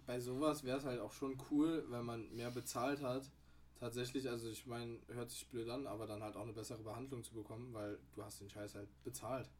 bei 0.07 0.21
sowas 0.21 0.63
wäre 0.65 0.79
es 0.79 0.85
halt 0.85 1.01
auch 1.01 1.13
schon 1.13 1.37
cool, 1.51 1.85
wenn 1.89 2.05
man 2.05 2.29
mehr 2.35 2.51
bezahlt 2.51 3.03
hat. 3.03 3.31
Tatsächlich, 3.81 4.29
also 4.31 4.49
ich 4.49 4.67
meine, 4.67 4.99
hört 5.09 5.31
sich 5.31 5.47
blöd 5.49 5.69
an, 5.69 5.87
aber 5.87 6.07
dann 6.07 6.23
halt 6.23 6.35
auch 6.37 6.43
eine 6.43 6.53
bessere 6.53 6.83
Behandlung 6.83 7.23
zu 7.23 7.35
bekommen, 7.35 7.75
weil 7.75 7.99
du 8.15 8.23
hast 8.25 8.41
den 8.41 8.49
Scheiß 8.49 8.75
halt 8.75 8.89
bezahlt. 9.05 9.51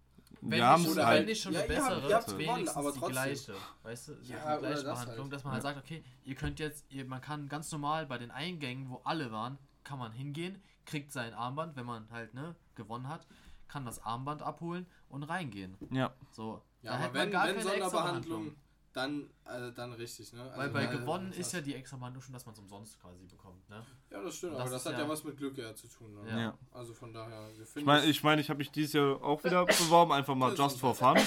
Wenn 0.41 0.59
wir 0.59 0.77
nicht, 0.79 0.89
oder 0.89 0.97
wenn 1.03 1.07
halt. 1.07 1.27
nicht 1.27 1.43
schon 1.43 1.53
Ja, 1.53 1.61
eine 1.61 1.73
ihr 1.75 1.77
habt- 1.83 1.89
bessere, 1.97 2.09
ihr 2.09 2.15
habt 2.17 2.27
gewonnen, 2.27 2.47
wenigstens 2.49 2.77
aber 2.77 2.93
die 2.93 2.99
trotzdem. 2.99 3.13
gleiche. 3.13 3.55
Weißt 3.83 4.09
du, 4.09 4.15
so 4.15 4.33
Ja, 4.33 4.55
die 4.57 4.61
gleiche 4.61 4.75
das 4.75 4.85
Behandlung, 4.85 5.25
halt. 5.25 5.33
dass 5.35 5.45
man 5.45 5.53
halt 5.53 5.63
sagt, 5.63 5.79
okay, 5.79 6.03
ihr 6.25 6.35
könnt 6.35 6.59
jetzt, 6.59 6.85
ihr, 6.91 7.05
man 7.05 7.21
kann 7.21 7.49
ganz 7.49 7.71
normal 7.71 8.07
bei 8.07 8.19
den 8.19 8.31
Eingängen, 8.31 8.89
wo 8.89 9.01
alle 9.05 9.31
waren, 9.31 9.59
kann 9.85 9.99
man 9.99 10.13
hingehen, 10.13 10.61
kriegt 10.87 11.13
sein 11.13 11.35
Armband, 11.35 11.77
wenn 11.77 11.87
man 11.87 12.11
halt 12.11 12.33
ne, 12.35 12.57
gewonnen 12.75 13.09
hat, 13.09 13.27
kann 13.69 13.85
das 13.85 14.03
Armband 14.05 14.43
abholen 14.43 14.87
und 15.09 15.23
reingehen. 15.25 15.77
Ja, 15.91 16.13
So. 16.33 16.63
Ja, 16.83 16.91
da 16.93 16.97
aber 16.97 17.05
hätte 17.05 17.15
man 17.15 17.23
wenn, 17.25 17.31
gar 17.33 17.47
wenn 17.49 17.57
keine 17.57 17.63
Sonderbehandlung, 17.69 18.45
Behandlung. 18.45 18.57
dann, 18.93 19.31
äh, 19.45 19.73
dann 19.73 19.93
richtig, 19.95 20.33
ne? 20.33 20.41
Weil 20.55 20.61
Also, 20.61 20.73
bei 20.75 20.89
weil- 20.89 20.99
gewonnen 20.99 21.29
das 21.31 21.39
ist 21.39 21.53
ja 21.53 21.61
die 21.61 21.75
extra 21.75 21.97
Behandlung 21.97 22.23
schon, 22.23 22.33
dass 22.33 22.47
man 22.47 22.53
es 22.55 22.59
umsonst 22.61 23.01
quasi 23.01 23.25
bekommt. 23.27 23.69
Ne? 23.69 23.83
Ja, 24.11 24.23
das 24.23 24.37
stimmt, 24.37 24.53
das 24.55 24.61
aber 24.61 24.71
das 24.71 24.87
hat 24.87 24.93
ja, 24.93 24.99
ja- 25.01 25.09
was 25.09 25.25
mit 25.25 25.37
Glück 25.37 25.59
ja 25.59 25.75
zu 25.75 25.89
tun. 25.89 26.15
Ne? 26.15 26.31
Ja. 26.31 26.39
Ja. 26.39 26.59
Also 26.73 26.95
von 26.95 27.13
daher, 27.13 27.49
wir 27.57 27.63
ich 27.65 27.69
finden 27.69 27.87
meine, 27.87 28.07
ich, 28.07 28.23
mein, 28.23 28.39
ich 28.39 28.49
habe 28.49 28.59
mich 28.59 28.71
dieses 28.71 28.93
Jahr 28.93 29.23
auch 29.23 29.43
wieder 29.43 29.65
beworben, 29.67 30.13
einfach 30.13 30.35
mal 30.35 30.55
just 30.55 30.79
for 30.79 30.95
fun. 30.95 31.19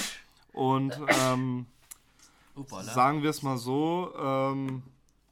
Und 0.52 0.98
ähm, 1.08 1.66
Upala. 2.56 2.84
sagen 2.84 3.22
wir 3.22 3.30
es 3.30 3.42
mal 3.42 3.56
so, 3.58 4.12
ähm, 4.16 4.82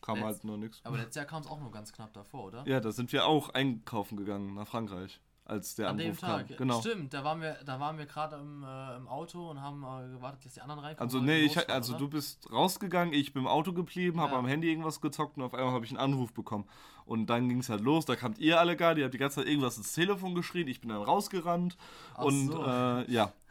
kam 0.03 0.19
Letzt- 0.19 0.25
halt 0.25 0.45
noch 0.45 0.57
nichts. 0.57 0.81
Aber 0.85 0.97
letztes 0.97 1.17
Jahr 1.17 1.25
kam 1.27 1.43
es 1.43 1.49
auch 1.49 1.61
nur 1.61 1.71
ganz 1.73 1.93
knapp 1.93 2.13
davor, 2.13 2.45
oder? 2.47 2.65
Ja, 2.67 2.81
da 2.81 2.93
sind 2.93 3.13
wir 3.13 3.27
auch 3.27 3.49
einkaufen 3.51 4.17
gegangen 4.17 4.55
nach 4.55 4.69
Frankreich, 4.69 5.21
als 5.49 5.75
der 5.75 5.89
An 5.89 5.97
dem 5.99 6.09
Anruf 6.09 6.21
Tag. 6.21 6.49
kam. 6.49 6.57
Genau. 6.59 6.81
Stimmt, 6.81 7.15
da 7.15 7.25
waren 7.25 7.41
wir, 7.41 7.55
da 7.65 7.81
waren 7.81 7.97
wir 7.99 8.07
gerade 8.07 8.37
im, 8.37 8.63
äh, 8.63 8.97
im 8.97 9.09
Auto 9.09 9.51
und 9.51 9.61
haben 9.61 9.83
äh, 9.83 10.13
gewartet, 10.15 10.45
dass 10.45 10.55
die 10.55 10.61
anderen 10.61 10.81
reinkommen. 10.81 11.09
Also 11.09 11.21
nee, 11.21 11.39
ich, 11.41 11.55
losfahren, 11.55 11.71
also 11.75 11.93
oder? 11.95 12.01
du 12.01 12.09
bist 12.11 12.53
rausgegangen, 12.53 13.15
ich 13.15 13.33
bin 13.33 13.43
im 13.43 13.49
Auto 13.49 13.73
geblieben, 13.73 14.21
habe 14.21 14.33
Ja. 14.33 14.39
am 14.39 14.47
Handy 14.47 14.69
irgendwas 14.69 15.01
gezockt 15.01 15.37
und 15.39 15.43
auf 15.43 15.55
einmal 15.55 15.73
habe 15.73 15.85
ich 15.85 15.91
einen 15.91 15.99
Anruf 16.01 16.33
bekommen. 16.33 16.67
Und 17.07 17.27
dann 17.27 17.49
ging 17.49 17.61
es 17.61 17.71
halt 17.71 17.81
los, 17.81 18.05
da 18.05 18.15
kamt 18.15 18.39
ihr 18.39 18.61
alle 18.61 18.77
gar, 18.77 18.97
ihr 18.99 19.05
habt 19.05 19.15
die 19.15 19.19
ganze 19.19 19.37
Zeit 19.41 19.47
irgendwas 19.49 19.79
ins 19.79 19.93
Telefon 19.95 20.35
geschrien, 20.35 20.69
ich 20.69 20.81
bin 20.83 20.91
dann 20.91 21.03
rausgerannt 21.03 21.77
Ach 22.15 22.25
und 22.25 22.47
so. 22.49 22.65
äh, 22.65 23.11
ja. 23.11 23.33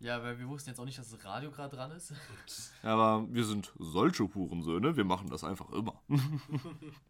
Ja, 0.00 0.22
weil 0.22 0.38
wir 0.38 0.46
wussten 0.46 0.70
jetzt 0.70 0.78
auch 0.78 0.84
nicht, 0.84 0.96
dass 0.96 1.10
das 1.10 1.24
Radio 1.24 1.50
gerade 1.50 1.74
dran 1.74 1.90
ist. 1.90 2.12
Aber 2.84 3.26
wir 3.30 3.42
sind 3.44 3.72
solche 3.80 4.32
Hurensöhne, 4.32 4.96
wir 4.96 5.02
machen 5.04 5.28
das 5.28 5.42
einfach 5.42 5.70
immer. 5.70 6.00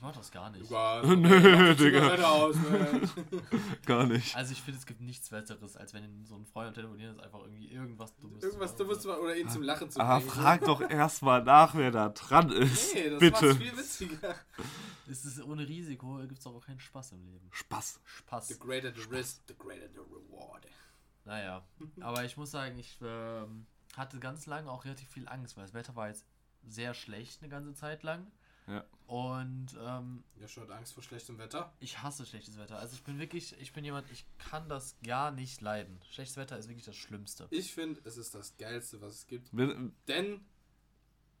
Ich 0.00 0.02
mach 0.02 0.16
das 0.16 0.30
gar 0.30 0.48
nicht. 0.48 0.64
Egal. 0.64 1.06
Nö, 1.16 1.74
Digga. 1.74 2.14
aus. 2.24 2.56
Gar 3.84 4.06
nicht. 4.06 4.34
Also 4.34 4.52
ich 4.52 4.62
finde, 4.62 4.80
es 4.80 4.86
gibt 4.86 5.02
nichts 5.02 5.28
Besseres, 5.28 5.76
als 5.76 5.92
wenn 5.92 6.24
so 6.24 6.36
ein 6.36 6.46
Freund 6.46 6.68
am 6.68 6.74
Telefonieren 6.74 7.16
ist, 7.16 7.22
einfach 7.22 7.40
irgendwie 7.40 7.68
irgendwas 7.70 8.16
Dummes. 8.16 8.42
Irgendwas 8.42 8.74
zu 8.74 8.84
dummes 8.84 9.00
zu 9.00 9.08
machen 9.08 9.20
oder 9.20 9.36
ihn 9.36 9.50
zum 9.50 9.62
Lachen 9.62 9.90
zu 9.90 10.00
Aber 10.00 10.20
bringen. 10.20 10.30
frag 10.30 10.64
doch 10.64 10.80
erstmal 10.80 11.44
nach, 11.44 11.74
wer 11.74 11.90
da 11.90 12.08
dran 12.08 12.50
ist. 12.50 12.94
Nee, 12.94 13.10
das 13.10 13.20
Bitte. 13.20 13.46
macht's 13.46 13.58
viel 13.58 13.76
witziger. 13.76 14.34
Es 15.06 15.26
ist 15.26 15.42
ohne 15.42 15.68
Risiko, 15.68 16.16
gibt 16.26 16.38
es 16.38 16.46
auch 16.46 16.64
keinen 16.64 16.80
Spaß 16.80 17.12
im 17.12 17.22
Leben. 17.26 17.46
Spaß. 17.50 18.00
Spaß. 18.02 18.48
The 18.48 18.58
greater 18.58 18.94
the 18.94 19.02
risk, 19.14 19.42
the 19.48 19.54
greater 19.54 19.88
the 19.92 19.98
reward. 19.98 20.66
Naja, 21.26 21.62
aber 22.00 22.24
ich 22.24 22.38
muss 22.38 22.50
sagen, 22.52 22.78
ich 22.78 22.98
ähm, 23.02 23.66
hatte 23.98 24.18
ganz 24.18 24.46
lange 24.46 24.70
auch 24.70 24.86
relativ 24.86 25.10
viel 25.10 25.28
Angst, 25.28 25.58
weil 25.58 25.64
das 25.64 25.74
Wetter 25.74 25.94
war 25.94 26.08
jetzt 26.08 26.24
sehr 26.66 26.94
schlecht 26.94 27.42
eine 27.42 27.50
ganze 27.50 27.74
Zeit 27.74 28.02
lang. 28.02 28.32
Ja. 28.70 28.84
Und 29.06 29.76
ähm, 29.80 30.22
Ja, 30.38 30.46
schon 30.46 30.70
Angst 30.70 30.94
vor 30.94 31.02
schlechtem 31.02 31.36
Wetter. 31.38 31.72
ich 31.80 32.00
hasse 32.00 32.24
schlechtes 32.24 32.56
Wetter. 32.56 32.78
Also 32.78 32.94
ich 32.94 33.02
bin 33.02 33.18
wirklich, 33.18 33.58
ich 33.60 33.72
bin 33.72 33.84
jemand, 33.84 34.08
ich 34.12 34.24
kann 34.38 34.68
das 34.68 34.96
gar 35.04 35.32
nicht 35.32 35.60
leiden. 35.60 36.00
Schlechtes 36.10 36.36
Wetter 36.36 36.56
ist 36.56 36.68
wirklich 36.68 36.84
das 36.86 36.94
Schlimmste. 36.96 37.48
Ich 37.50 37.74
finde, 37.74 38.00
es 38.04 38.16
ist 38.16 38.34
das 38.34 38.56
Geilste, 38.56 39.00
was 39.00 39.14
es 39.14 39.26
gibt. 39.26 39.48
Wenn, 39.50 39.92
Denn 40.06 40.40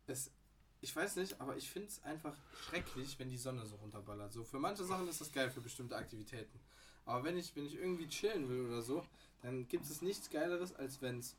es, 0.08 0.32
ich 0.80 0.94
weiß 0.96 1.16
nicht, 1.16 1.40
aber 1.40 1.56
ich 1.56 1.70
finde 1.70 1.88
es 1.88 2.02
einfach 2.02 2.36
schrecklich, 2.64 3.18
wenn 3.20 3.28
die 3.28 3.36
Sonne 3.36 3.64
so 3.66 3.76
runterballert. 3.76 4.32
So 4.32 4.42
für 4.42 4.58
manche 4.58 4.84
Sachen 4.84 5.06
ist 5.08 5.20
das 5.20 5.30
geil 5.30 5.50
für 5.50 5.60
bestimmte 5.60 5.96
Aktivitäten. 5.96 6.58
Aber 7.04 7.22
wenn 7.24 7.38
ich, 7.38 7.54
wenn 7.54 7.66
ich 7.66 7.76
irgendwie 7.76 8.08
chillen 8.08 8.48
will 8.48 8.66
oder 8.66 8.82
so, 8.82 9.06
dann 9.42 9.68
gibt 9.68 9.84
es 9.84 10.02
nichts 10.02 10.28
Geileres, 10.28 10.74
als 10.74 11.00
wenn 11.02 11.20
es, 11.20 11.36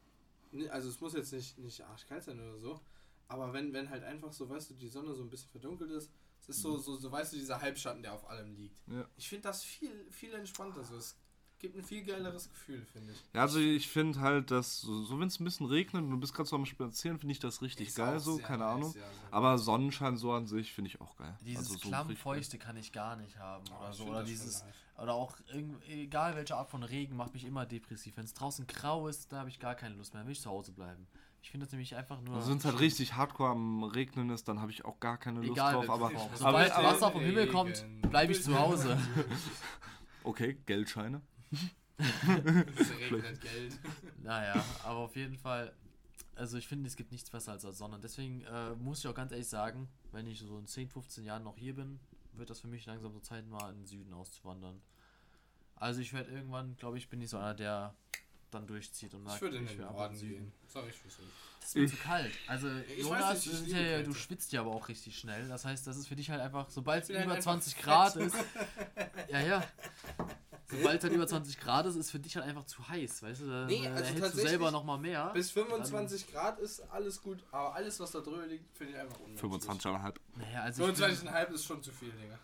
also 0.69 0.89
es 0.89 1.01
muss 1.01 1.13
jetzt 1.13 1.33
nicht, 1.33 1.57
nicht 1.57 1.81
arschkalt 1.81 2.23
sein 2.23 2.39
oder 2.39 2.57
so, 2.57 2.79
aber 3.31 3.53
wenn, 3.53 3.71
wenn 3.71 3.89
halt 3.89 4.03
einfach 4.03 4.33
so, 4.33 4.49
weißt 4.49 4.71
du, 4.71 4.73
die 4.73 4.89
Sonne 4.89 5.13
so 5.13 5.23
ein 5.23 5.29
bisschen 5.29 5.49
verdunkelt 5.49 5.89
ist, 5.91 6.11
es 6.41 6.49
ist 6.49 6.61
so, 6.61 6.77
so, 6.77 6.97
so 6.97 7.11
weißt 7.11 7.31
du, 7.33 7.37
dieser 7.37 7.61
Halbschatten, 7.61 8.01
der 8.03 8.13
auf 8.13 8.29
allem 8.29 8.55
liegt. 8.55 8.81
Ja. 8.87 9.05
Ich 9.15 9.29
finde 9.29 9.43
das 9.43 9.63
viel, 9.63 9.91
viel 10.11 10.33
entspannter 10.33 10.83
so. 10.83 10.97
Es 10.97 11.17
gibt 11.59 11.77
ein 11.77 11.83
viel 11.83 12.03
geileres 12.03 12.49
Gefühl, 12.49 12.83
finde 12.91 13.13
ich. 13.13 13.23
ja, 13.33 13.41
also 13.41 13.59
ich 13.59 13.87
finde 13.87 14.19
halt, 14.19 14.49
dass 14.49 14.81
so, 14.81 15.03
so 15.03 15.19
wenn 15.19 15.27
es 15.27 15.39
ein 15.39 15.43
bisschen 15.45 15.67
regnet 15.67 16.03
und 16.03 16.09
du 16.09 16.19
bist 16.19 16.33
gerade 16.33 16.49
so 16.49 16.55
am 16.55 16.65
Spazieren, 16.65 17.19
finde 17.19 17.33
ich 17.33 17.39
das 17.39 17.61
richtig 17.61 17.89
Ist 17.89 17.95
geil, 17.95 18.19
so, 18.19 18.39
keine 18.39 18.63
nice, 18.63 18.73
Ahnung. 18.73 18.93
ja, 18.95 19.01
so. 19.01 19.35
Aber 19.35 19.57
Sonnenschein 19.59 20.17
so 20.17 20.33
an 20.33 20.47
sich 20.47 20.73
finde 20.73 20.89
ich 20.89 20.99
auch 20.99 21.15
geil. 21.15 21.37
Dieses 21.41 21.69
also 21.69 21.73
so 21.75 21.79
klamm 21.87 22.07
richtig 22.07 22.23
Feuchte 22.23 22.57
kann 22.57 22.75
ich 22.77 22.91
gar 22.91 23.15
nicht 23.15 23.37
haben 23.37 23.63
Oh, 23.71 23.79
oder 23.79 23.93
so. 23.93 24.03
Oder 24.05 24.23
dieses, 24.23 24.65
oder 24.97 25.13
auch 25.13 25.37
egal 25.87 26.35
welche 26.35 26.55
Art 26.55 26.69
von 26.71 26.81
Regen 26.83 27.15
macht 27.15 27.33
mich 27.33 27.45
immer 27.45 27.67
depressiv. 27.67 28.17
Wenn 28.17 28.25
es 28.25 28.33
draußen 28.33 28.65
grau 28.65 29.07
ist, 29.07 29.31
da 29.31 29.39
habe 29.39 29.49
ich 29.49 29.59
gar 29.59 29.75
keine 29.75 29.95
Lust 29.95 30.15
mehr, 30.15 30.25
will 30.25 30.33
ich 30.33 30.41
zu 30.41 30.49
Hause 30.49 30.71
bleiben. 30.71 31.07
Ich 31.41 31.49
finde 31.49 31.65
das 31.65 31.71
nämlich 31.71 31.95
einfach 31.95 32.21
nur. 32.21 32.35
Also 32.35 32.51
wenn 32.51 32.57
es 32.57 32.65
halt 32.65 32.79
richtig 32.79 33.15
hardcore 33.15 33.49
am 33.49 33.83
Regnen 33.83 34.29
ist, 34.29 34.47
dann 34.47 34.61
habe 34.61 34.71
ich 34.71 34.85
auch 34.85 34.99
gar 34.99 35.17
keine 35.17 35.39
Lust 35.39 35.51
Egal, 35.51 35.73
drauf. 35.73 35.89
Aber, 35.89 36.11
Sobald 36.35 36.71
aber, 36.71 36.87
Wasser 36.87 37.11
vom 37.11 37.21
Himmel 37.21 37.47
kommt, 37.47 37.83
bleibe 38.09 38.31
ich 38.31 38.43
zu 38.43 38.57
Hause. 38.57 38.97
okay, 40.23 40.57
Geldscheine. 40.65 41.21
Es 41.97 42.91
regnet 42.99 43.41
Geld. 43.41 43.79
naja, 44.23 44.63
aber 44.83 44.99
auf 44.99 45.15
jeden 45.15 45.37
Fall. 45.37 45.73
Also 46.35 46.57
ich 46.57 46.67
finde, 46.67 46.87
es 46.87 46.95
gibt 46.95 47.11
nichts 47.11 47.29
besser 47.29 47.53
als 47.53 47.63
Sonne. 47.63 47.99
Deswegen 48.01 48.41
äh, 48.41 48.73
muss 48.75 48.99
ich 48.99 49.07
auch 49.07 49.13
ganz 49.13 49.31
ehrlich 49.31 49.47
sagen, 49.47 49.89
wenn 50.11 50.27
ich 50.27 50.39
so 50.39 50.57
in 50.57 50.67
10, 50.67 50.89
15 50.89 51.25
Jahren 51.25 51.43
noch 51.43 51.57
hier 51.57 51.75
bin, 51.75 51.99
wird 52.33 52.49
das 52.49 52.59
für 52.59 52.67
mich 52.67 52.85
langsam 52.85 53.11
so 53.11 53.19
Zeit, 53.19 53.47
mal 53.47 53.69
in 53.71 53.79
den 53.79 53.85
Süden 53.85 54.13
auszuwandern. 54.13 54.81
Also 55.75 56.01
ich 56.01 56.13
werde 56.13 56.31
irgendwann, 56.31 56.75
glaube 56.77 56.97
ich, 56.97 57.09
bin 57.09 57.21
ich 57.21 57.29
so 57.29 57.37
einer, 57.37 57.53
der 57.53 57.95
dann 58.51 58.67
durchzieht 58.67 59.13
und 59.13 59.23
Ich 59.23 59.29
sagt, 59.29 59.41
würde 59.41 59.57
in 59.57 59.65
den 59.67 59.77
Norden 59.81 60.19
gehen. 60.19 60.51
Sag 60.67 60.87
ich 60.87 60.95
wieso. 61.03 61.21
Das 61.59 61.69
ist 61.69 61.75
mir 61.75 61.83
Ich- 61.83 61.91
zu 61.91 61.97
kalt. 61.97 62.31
Also 62.47 62.67
Ich 62.95 63.03
Jonas, 63.03 63.21
weiß 63.23 63.45
nicht, 63.45 63.67
ich 63.67 63.73
ja, 63.73 64.01
du 64.03 64.13
schwitzt 64.13 64.51
ja 64.51 64.61
aber 64.61 64.71
auch 64.71 64.87
richtig 64.87 65.17
schnell. 65.17 65.47
Das 65.47 65.65
heißt, 65.65 65.85
das 65.87 65.97
ist 65.97 66.07
für 66.07 66.15
dich 66.15 66.29
halt 66.29 66.41
einfach, 66.41 66.69
sobald 66.69 67.03
es 67.03 67.09
über 67.09 67.19
einfach 67.19 67.39
20 67.39 67.75
fett. 67.75 67.83
Grad 67.83 68.15
ist. 68.15 68.35
Ja, 69.29 69.39
ja. 69.41 69.63
Sobald 70.69 70.99
es 70.99 71.03
halt 71.03 71.13
über 71.13 71.27
20 71.27 71.59
Grad 71.59 71.85
ist, 71.85 71.95
ist 71.97 72.11
für 72.11 72.19
dich 72.19 72.35
halt 72.37 72.45
einfach 72.45 72.63
zu 72.63 72.87
heiß, 72.87 73.23
weißt 73.23 73.41
du? 73.41 73.45
Da, 73.47 73.65
Nee, 73.65 73.85
also 73.89 74.03
erhältst 74.03 74.33
du 74.35 74.37
selber 74.37 74.71
nochmal 74.71 74.97
mehr. 74.99 75.29
Bis 75.33 75.51
25 75.51 76.31
Grad 76.31 76.59
ist 76.59 76.79
alles 76.91 77.21
gut, 77.21 77.43
aber 77.51 77.75
alles, 77.75 77.99
was 77.99 78.11
da 78.11 78.21
drüber 78.21 78.47
liegt, 78.47 78.75
finde 78.77 78.93
ich 78.93 78.99
einfach 78.99 79.19
unmenschlich. 79.19 79.51
25,5. 79.51 80.13
Naja, 80.37 80.61
also 80.61 80.87
ich, 80.87 80.95
bin- 80.95 81.03
25,5 81.05 81.51
ist 81.53 81.65
schon 81.65 81.83
zu 81.83 81.91
viel, 81.91 82.11
Digga. 82.11 82.39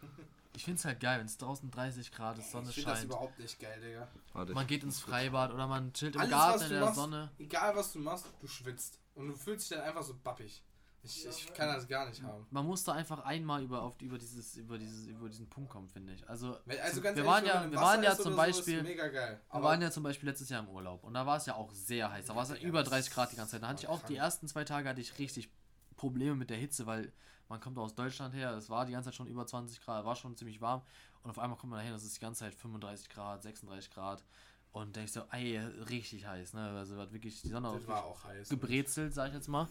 Ich 0.58 0.66
finde 0.66 0.80
es 0.80 0.86
halt 0.86 1.00
geil, 1.00 1.20
wenn 1.20 1.28
es 1.28 1.38
draußen 1.38 1.70
30 1.70 2.12
Grad 2.12 2.38
ist, 2.40 2.52
Sonne 2.52 2.70
Ich 2.70 2.76
finde 2.76 2.90
das 2.90 3.00
scheint. 3.00 3.12
überhaupt 3.12 3.38
nicht 3.38 3.60
geil, 3.60 3.80
Digga. 3.80 4.08
Warte. 4.34 4.54
Man 4.54 4.66
geht 4.66 4.84
ins 4.84 5.00
Freibad 5.00 5.54
oder 5.54 5.68
man 5.68 5.94
chillt 5.94 6.16
im 6.16 6.22
Alles, 6.22 6.32
Garten 6.32 6.64
in 6.64 6.70
der 6.72 6.82
machst, 6.82 6.96
Sonne. 6.96 7.32
egal 7.38 7.76
was 7.76 7.94
du 7.94 8.00
machst, 8.00 8.26
du 8.42 8.48
schwitzt. 8.48 9.00
Und 9.14 9.28
du 9.28 9.36
fühlst 9.36 9.70
dich 9.70 9.78
dann 9.78 9.88
einfach 9.88 10.02
so 10.04 10.16
bappig. 10.24 10.64
Ich, 11.04 11.26
ich 11.28 11.54
kann 11.54 11.68
das 11.74 11.88
gar 11.88 12.10
nicht 12.10 12.22
haben. 12.24 12.48
Man 12.50 12.66
muss 12.66 12.84
da 12.84 12.94
einfach 12.94 13.20
einmal 13.20 13.62
über, 13.64 13.84
auf, 13.84 14.02
über, 14.02 14.18
dieses, 14.18 14.58
über, 14.58 14.78
dieses, 14.80 15.06
über 15.06 15.30
diesen 15.30 15.48
Punkt 15.48 15.70
kommen, 15.70 15.88
finde 15.88 16.14
ich. 16.14 16.28
Also, 16.28 16.58
Also 16.68 17.04
wir 17.04 17.10
ehrlich, 17.12 17.24
waren 17.26 17.46
ja, 17.46 17.72
wir 17.72 17.78
waren 17.80 18.04
ja 18.04 18.12
ist 18.14 18.24
zum 18.24 18.32
so, 18.32 18.38
Beispiel. 18.38 18.82
mega 18.84 19.08
geil. 19.08 19.40
Wir 19.52 19.62
waren 19.64 19.82
ja 19.82 19.92
zum 19.92 20.02
Beispiel 20.04 20.28
letztes 20.28 20.50
Jahr 20.50 20.64
im 20.64 20.70
Urlaub 20.70 21.04
und 21.04 21.14
da 21.14 21.26
war 21.26 21.38
es 21.38 21.46
ja 21.46 21.54
auch 21.56 21.72
sehr 21.72 22.12
heiß. 22.12 22.26
Da 22.26 22.36
war 22.36 22.44
es 22.44 22.50
ja 22.50 22.56
Ja, 22.56 22.62
über 22.64 22.80
das 22.80 22.90
30 22.90 23.14
Grad 23.14 23.32
die 23.32 23.36
ganze 23.38 23.52
Zeit. 23.52 23.62
Da 23.64 23.68
hatte 23.68 23.84
ich 23.84 23.88
auch 23.88 24.00
die 24.02 24.16
krank. 24.16 24.20
ersten 24.26 24.48
zwei 24.48 24.64
Tage 24.66 24.90
hatte 24.90 25.00
ich 25.00 25.18
richtig 25.20 25.50
Probleme 25.96 26.36
mit 26.36 26.50
der 26.50 26.58
Hitze, 26.58 26.88
weil 26.88 27.14
man 27.50 27.60
kommt 27.60 27.78
aus 27.78 27.96
Deutschland 27.96 28.34
her, 28.34 28.52
es 28.52 28.70
war 28.70 28.86
die 28.86 28.92
ganze 28.92 29.10
Zeit 29.10 29.16
schon 29.16 29.28
über 29.28 29.46
20 29.46 29.82
Grad, 29.82 30.06
war 30.06 30.16
schon 30.16 30.36
ziemlich 30.36 30.62
warm 30.62 30.82
und 31.24 31.30
auf 31.30 31.40
einmal 31.40 31.58
kommt 31.58 31.72
man 31.72 31.80
dahin, 31.80 31.94
das 31.94 32.04
ist 32.04 32.16
die 32.16 32.22
ganze 32.22 32.42
Zeit 32.42 32.56
35 32.56 33.10
Grad, 33.10 33.44
36 33.44 33.92
Grad 33.92 34.24
und 34.72 34.96
denkst 34.96 35.14
so, 35.14 35.22
ey, 35.32 35.58
richtig 35.90 36.28
heiß, 36.28 36.54
ne? 36.54 36.70
Also 36.70 36.98
hat 36.98 37.12
wirklich 37.12 37.42
die 37.42 37.48
Sonne 37.48 37.72
das 37.74 37.88
war 37.88 38.06
auch 38.06 38.24
heiß. 38.24 38.50
gebrezelt, 38.50 39.14
sag 39.14 39.30
ich 39.30 39.34
jetzt 39.34 39.48
mal. 39.48 39.68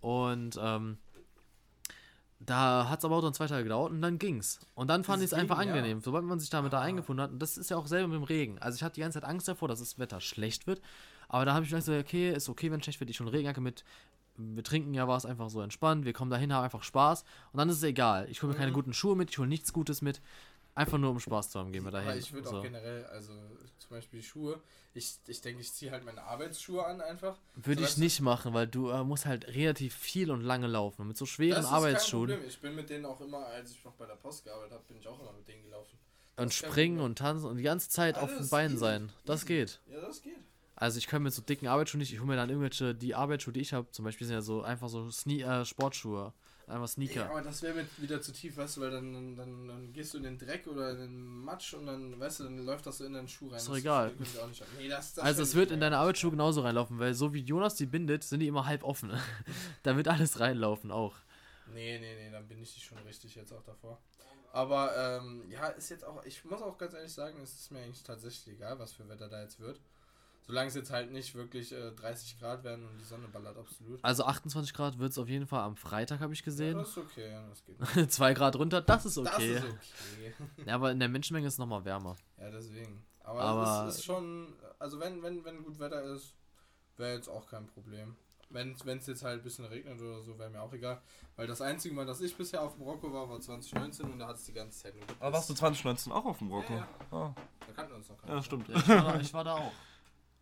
Und 0.00 0.58
ähm, 0.60 0.98
da 2.40 2.88
hat 2.88 2.98
es 2.98 3.04
aber 3.04 3.16
auch 3.16 3.22
dann 3.22 3.32
zwei 3.34 3.46
Tage 3.46 3.62
gedauert 3.62 3.92
und 3.92 4.02
dann 4.02 4.18
ging's. 4.18 4.60
Und 4.74 4.88
dann 4.88 5.04
fand 5.04 5.22
ich 5.22 5.26
Es 5.26 5.32
einfach 5.32 5.58
ging, 5.58 5.68
ja. 5.68 5.74
angenehm, 5.74 6.00
sobald 6.00 6.24
man 6.24 6.40
sich 6.40 6.50
damit 6.50 6.72
da 6.72 6.80
eingefunden 6.80 7.22
hat. 7.22 7.30
Und 7.30 7.38
das 7.38 7.56
ist 7.56 7.70
ja 7.70 7.76
auch 7.76 7.86
selber 7.86 8.08
mit 8.08 8.16
dem 8.16 8.24
Regen. 8.24 8.58
Also 8.58 8.76
ich 8.76 8.82
hatte 8.82 8.96
die 8.96 9.00
ganze 9.00 9.20
Zeit 9.20 9.28
Angst 9.28 9.48
davor, 9.48 9.68
dass 9.68 9.78
das 9.78 9.98
Wetter 9.98 10.20
schlecht 10.20 10.66
wird. 10.66 10.80
Aber 11.28 11.44
da 11.44 11.54
habe 11.54 11.64
ich 11.64 11.70
gesagt, 11.70 11.86
so, 11.86 11.94
okay, 11.94 12.32
ist 12.32 12.48
okay, 12.48 12.70
wenn 12.70 12.80
es 12.80 12.84
schlecht 12.84 13.00
wird. 13.00 13.10
Ich 13.10 13.16
schon 13.16 13.28
Regenjacke 13.28 13.60
mit. 13.60 13.84
Wir 14.36 14.64
trinken 14.64 14.94
ja, 14.94 15.06
war 15.06 15.16
es 15.16 15.26
einfach 15.26 15.48
so 15.50 15.60
entspannt. 15.60 16.04
Wir 16.04 16.12
kommen 16.12 16.30
dahin, 16.30 16.52
haben 16.52 16.64
einfach 16.64 16.82
Spaß. 16.82 17.22
Und 17.52 17.58
dann 17.58 17.68
ist 17.68 17.76
es 17.76 17.82
egal. 17.84 18.28
Ich 18.30 18.42
hole 18.42 18.52
mir 18.52 18.58
keine 18.58 18.70
Mhm. 18.70 18.74
guten 18.74 18.92
Schuhe 18.94 19.16
mit, 19.16 19.30
ich 19.30 19.38
hole 19.38 19.48
nichts 19.48 19.72
Gutes 19.72 20.02
mit. 20.02 20.20
Einfach 20.76 20.98
nur 20.98 21.10
um 21.10 21.20
Spaß 21.20 21.50
zu 21.50 21.60
haben, 21.60 21.70
gehen 21.70 21.84
wir 21.84 21.92
dahin. 21.92 22.08
Aber 22.08 22.18
ich 22.18 22.32
würde 22.32 22.48
so. 22.48 22.58
auch 22.58 22.62
generell, 22.62 23.04
also 23.06 23.32
zum 23.78 23.90
Beispiel 23.90 24.20
Schuhe, 24.24 24.60
ich, 24.92 25.18
ich 25.28 25.40
denke, 25.40 25.60
ich 25.60 25.72
ziehe 25.72 25.92
halt 25.92 26.04
meine 26.04 26.20
Arbeitsschuhe 26.24 26.84
an 26.84 27.00
einfach. 27.00 27.36
Würde 27.54 27.82
So, 27.82 27.86
ich 27.86 27.96
nicht 27.96 28.20
machen, 28.20 28.54
weil 28.54 28.66
du 28.66 28.88
äh, 28.90 29.04
musst 29.04 29.24
halt 29.24 29.46
relativ 29.46 29.94
viel 29.94 30.32
und 30.32 30.40
lange 30.40 30.66
laufen. 30.66 31.02
Und 31.02 31.08
Mit 31.08 31.16
so 31.16 31.26
schweren 31.26 31.54
Das 31.56 31.66
ist 31.66 31.70
kein 31.70 31.76
Arbeitsschuhen. 31.76 32.28
Problem. 32.30 32.48
Ich 32.48 32.60
bin 32.60 32.74
mit 32.74 32.90
denen 32.90 33.06
auch 33.06 33.20
immer, 33.20 33.46
als 33.46 33.70
ich 33.70 33.84
noch 33.84 33.92
bei 33.92 34.06
der 34.06 34.16
Post 34.16 34.42
gearbeitet 34.44 34.72
habe, 34.72 34.82
bin 34.88 34.96
ich 34.96 35.06
auch 35.06 35.20
immer 35.20 35.32
mit 35.32 35.46
denen 35.46 35.62
gelaufen. 35.62 35.96
Und 36.36 36.46
Das 36.50 36.60
kein 36.60 36.70
springen 36.72 36.98
und 37.00 37.18
tanzen 37.18 37.46
und 37.46 37.56
die 37.56 37.62
ganze 37.62 37.88
Zeit 37.88 38.18
auf 38.18 38.28
den 38.28 38.38
Alles 38.38 38.50
Beinen 38.50 38.72
easy. 38.72 38.80
sein. 38.80 39.12
Das 39.26 39.46
geht. 39.46 39.80
Ja, 39.86 40.00
das 40.00 40.20
geht. 40.22 40.38
Also 40.76 40.98
ich 40.98 41.06
kann 41.06 41.22
mit 41.22 41.32
so 41.32 41.42
dicken 41.42 41.68
Arbeitsschuhen 41.68 42.00
nicht, 42.00 42.12
ich 42.12 42.18
hole 42.18 42.28
mir 42.28 42.36
dann 42.36 42.50
irgendwelche, 42.50 42.94
die 42.94 43.14
Arbeitsschuhe, 43.14 43.52
die 43.52 43.60
ich 43.60 43.72
habe, 43.72 43.90
zum 43.90 44.04
Beispiel 44.04 44.26
sind 44.26 44.34
ja 44.34 44.42
so 44.42 44.62
einfach 44.62 44.88
so 44.88 45.10
Sne 45.10 45.42
äh, 45.42 45.64
Sportschuhe. 45.64 46.32
Einfach 46.66 46.82
Ja, 46.82 46.88
Sneaker. 46.88 47.30
aber 47.30 47.42
das 47.42 47.60
wäre 47.62 47.74
mir 47.74 47.86
wieder 47.98 48.22
zu 48.22 48.32
tief, 48.32 48.56
weißt 48.56 48.78
du, 48.78 48.80
weil 48.80 48.90
dann, 48.90 49.36
dann, 49.36 49.68
dann, 49.68 49.92
gehst 49.92 50.14
du 50.14 50.18
in 50.18 50.24
den 50.24 50.38
Dreck 50.38 50.66
oder 50.66 50.92
in 50.92 50.98
den 50.98 51.44
Matsch 51.44 51.74
und 51.74 51.84
dann, 51.84 52.18
weißt 52.18 52.40
du, 52.40 52.44
dann 52.44 52.64
läuft 52.64 52.86
das 52.86 52.98
so 52.98 53.04
in 53.04 53.12
deinen 53.12 53.28
Schuh 53.28 53.48
rein. 53.48 53.58
Ist 53.58 53.68
doch 53.68 53.76
egal. 53.76 54.14
nee, 54.78 54.88
das, 54.88 55.12
das 55.12 55.24
Also 55.24 55.42
es 55.42 55.54
wird 55.54 55.70
in 55.70 55.80
deine 55.80 55.98
Arbeitsschuhe 55.98 56.30
genauso 56.30 56.62
reinlaufen, 56.62 56.98
weil 56.98 57.12
so 57.12 57.34
wie 57.34 57.40
Jonas 57.40 57.74
die 57.74 57.84
bindet, 57.84 58.24
sind 58.24 58.40
die 58.40 58.46
immer 58.46 58.64
halb 58.64 58.82
offen. 58.82 59.12
da 59.82 59.94
wird 59.96 60.08
alles 60.08 60.40
reinlaufen 60.40 60.90
auch. 60.90 61.14
Nee, 61.66 61.98
nee, 61.98 62.14
nee, 62.14 62.30
dann 62.30 62.48
bin 62.48 62.62
ich 62.62 62.82
schon 62.82 62.98
richtig 62.98 63.34
jetzt 63.34 63.52
auch 63.52 63.62
davor. 63.62 64.00
Aber 64.52 64.96
ähm, 64.96 65.44
ja, 65.50 65.68
ist 65.68 65.90
jetzt 65.90 66.04
auch, 66.04 66.24
ich 66.24 66.44
muss 66.44 66.62
auch 66.62 66.78
ganz 66.78 66.94
ehrlich 66.94 67.12
sagen, 67.12 67.40
es 67.42 67.54
ist 67.54 67.72
mir 67.72 67.80
eigentlich 67.80 68.04
tatsächlich 68.04 68.54
egal, 68.54 68.78
was 68.78 68.92
für 68.92 69.06
Wetter 69.08 69.28
da 69.28 69.42
jetzt 69.42 69.60
wird. 69.60 69.80
Solange 70.46 70.68
es 70.68 70.74
jetzt 70.74 70.90
halt 70.90 71.10
nicht 71.10 71.34
wirklich 71.34 71.72
äh, 71.72 71.90
30 71.92 72.38
Grad 72.38 72.64
werden 72.64 72.86
und 72.86 72.98
die 72.98 73.04
Sonne 73.04 73.28
ballert 73.28 73.56
absolut. 73.56 73.98
Also 74.04 74.24
28 74.24 74.74
Grad 74.74 74.98
wird 74.98 75.10
es 75.12 75.18
auf 75.18 75.28
jeden 75.28 75.46
Fall 75.46 75.60
am 75.60 75.74
Freitag, 75.76 76.20
habe 76.20 76.34
ich 76.34 76.40
Ja, 76.40 76.44
gesehen. 76.44 76.76
das 76.78 76.88
ist 76.90 76.98
okay, 76.98 77.30
ja, 77.30 77.48
das 77.48 77.64
geht. 77.64 78.12
2 78.12 78.34
Grad 78.34 78.56
runter, 78.56 78.82
das 78.82 79.06
ist 79.06 79.16
okay. 79.16 79.54
Das 79.54 79.64
ist 79.64 79.64
okay. 79.64 80.34
Ja, 80.66 80.74
aber 80.74 80.90
in 80.92 80.98
der 81.00 81.08
Menschenmenge 81.08 81.46
ist 81.46 81.54
es 81.54 81.58
nochmal 81.58 81.84
wärmer. 81.84 82.16
Ja, 82.38 82.50
deswegen. 82.50 83.02
Aber, 83.20 83.40
Aber- 83.40 83.88
es 83.88 83.96
ist 83.96 84.04
schon, 84.04 84.52
also 84.78 85.00
wenn, 85.00 85.22
wenn, 85.22 85.42
wenn 85.46 85.62
gut 85.64 85.78
Wetter 85.78 86.02
ist, 86.02 86.34
wäre 86.98 87.14
jetzt 87.14 87.28
auch 87.28 87.46
kein 87.48 87.66
Problem. 87.66 88.14
Wenn 88.50 88.72
es 88.98 89.06
jetzt 89.06 89.24
halt 89.24 89.40
ein 89.40 89.42
bisschen 89.42 89.64
regnet 89.64 89.98
oder 90.00 90.22
so, 90.22 90.38
wäre 90.38 90.50
mir 90.50 90.60
auch 90.60 90.72
egal. 90.74 91.00
Weil 91.34 91.46
das 91.48 91.60
einzige 91.62 91.92
Mal, 91.94 92.04
dass 92.06 92.20
ich 92.20 92.36
bisher 92.36 92.62
auf 92.62 92.76
Marokko 92.76 93.12
war, 93.12 93.28
war 93.28 93.40
2019 93.40 94.12
und 94.12 94.18
da 94.20 94.28
hat 94.28 94.36
es 94.36 94.44
die 94.44 94.52
ganze 94.52 94.78
Zeit 94.80 94.94
nur 94.94 95.04
Aber 95.18 95.32
warst 95.32 95.48
du 95.50 95.54
2019 95.54 96.12
auch 96.12 96.24
auf 96.26 96.38
dem 96.38 96.52
Rocco? 96.52 96.74
Ja, 96.74 96.86
Ah, 97.10 97.34
Da 97.66 97.72
kannten 97.72 97.92
wir 97.92 97.96
uns 97.96 98.08
noch 98.10 98.18
gar 98.20 98.28
ja, 98.28 98.36
nicht. 98.36 98.44
stimmt. 98.46 98.68
Ja, 98.68 98.76
ich, 98.76 98.86
war 98.88 99.02
da, 99.14 99.20
ich 99.20 99.34
war 99.34 99.44
da 99.44 99.54
auch. 99.54 99.72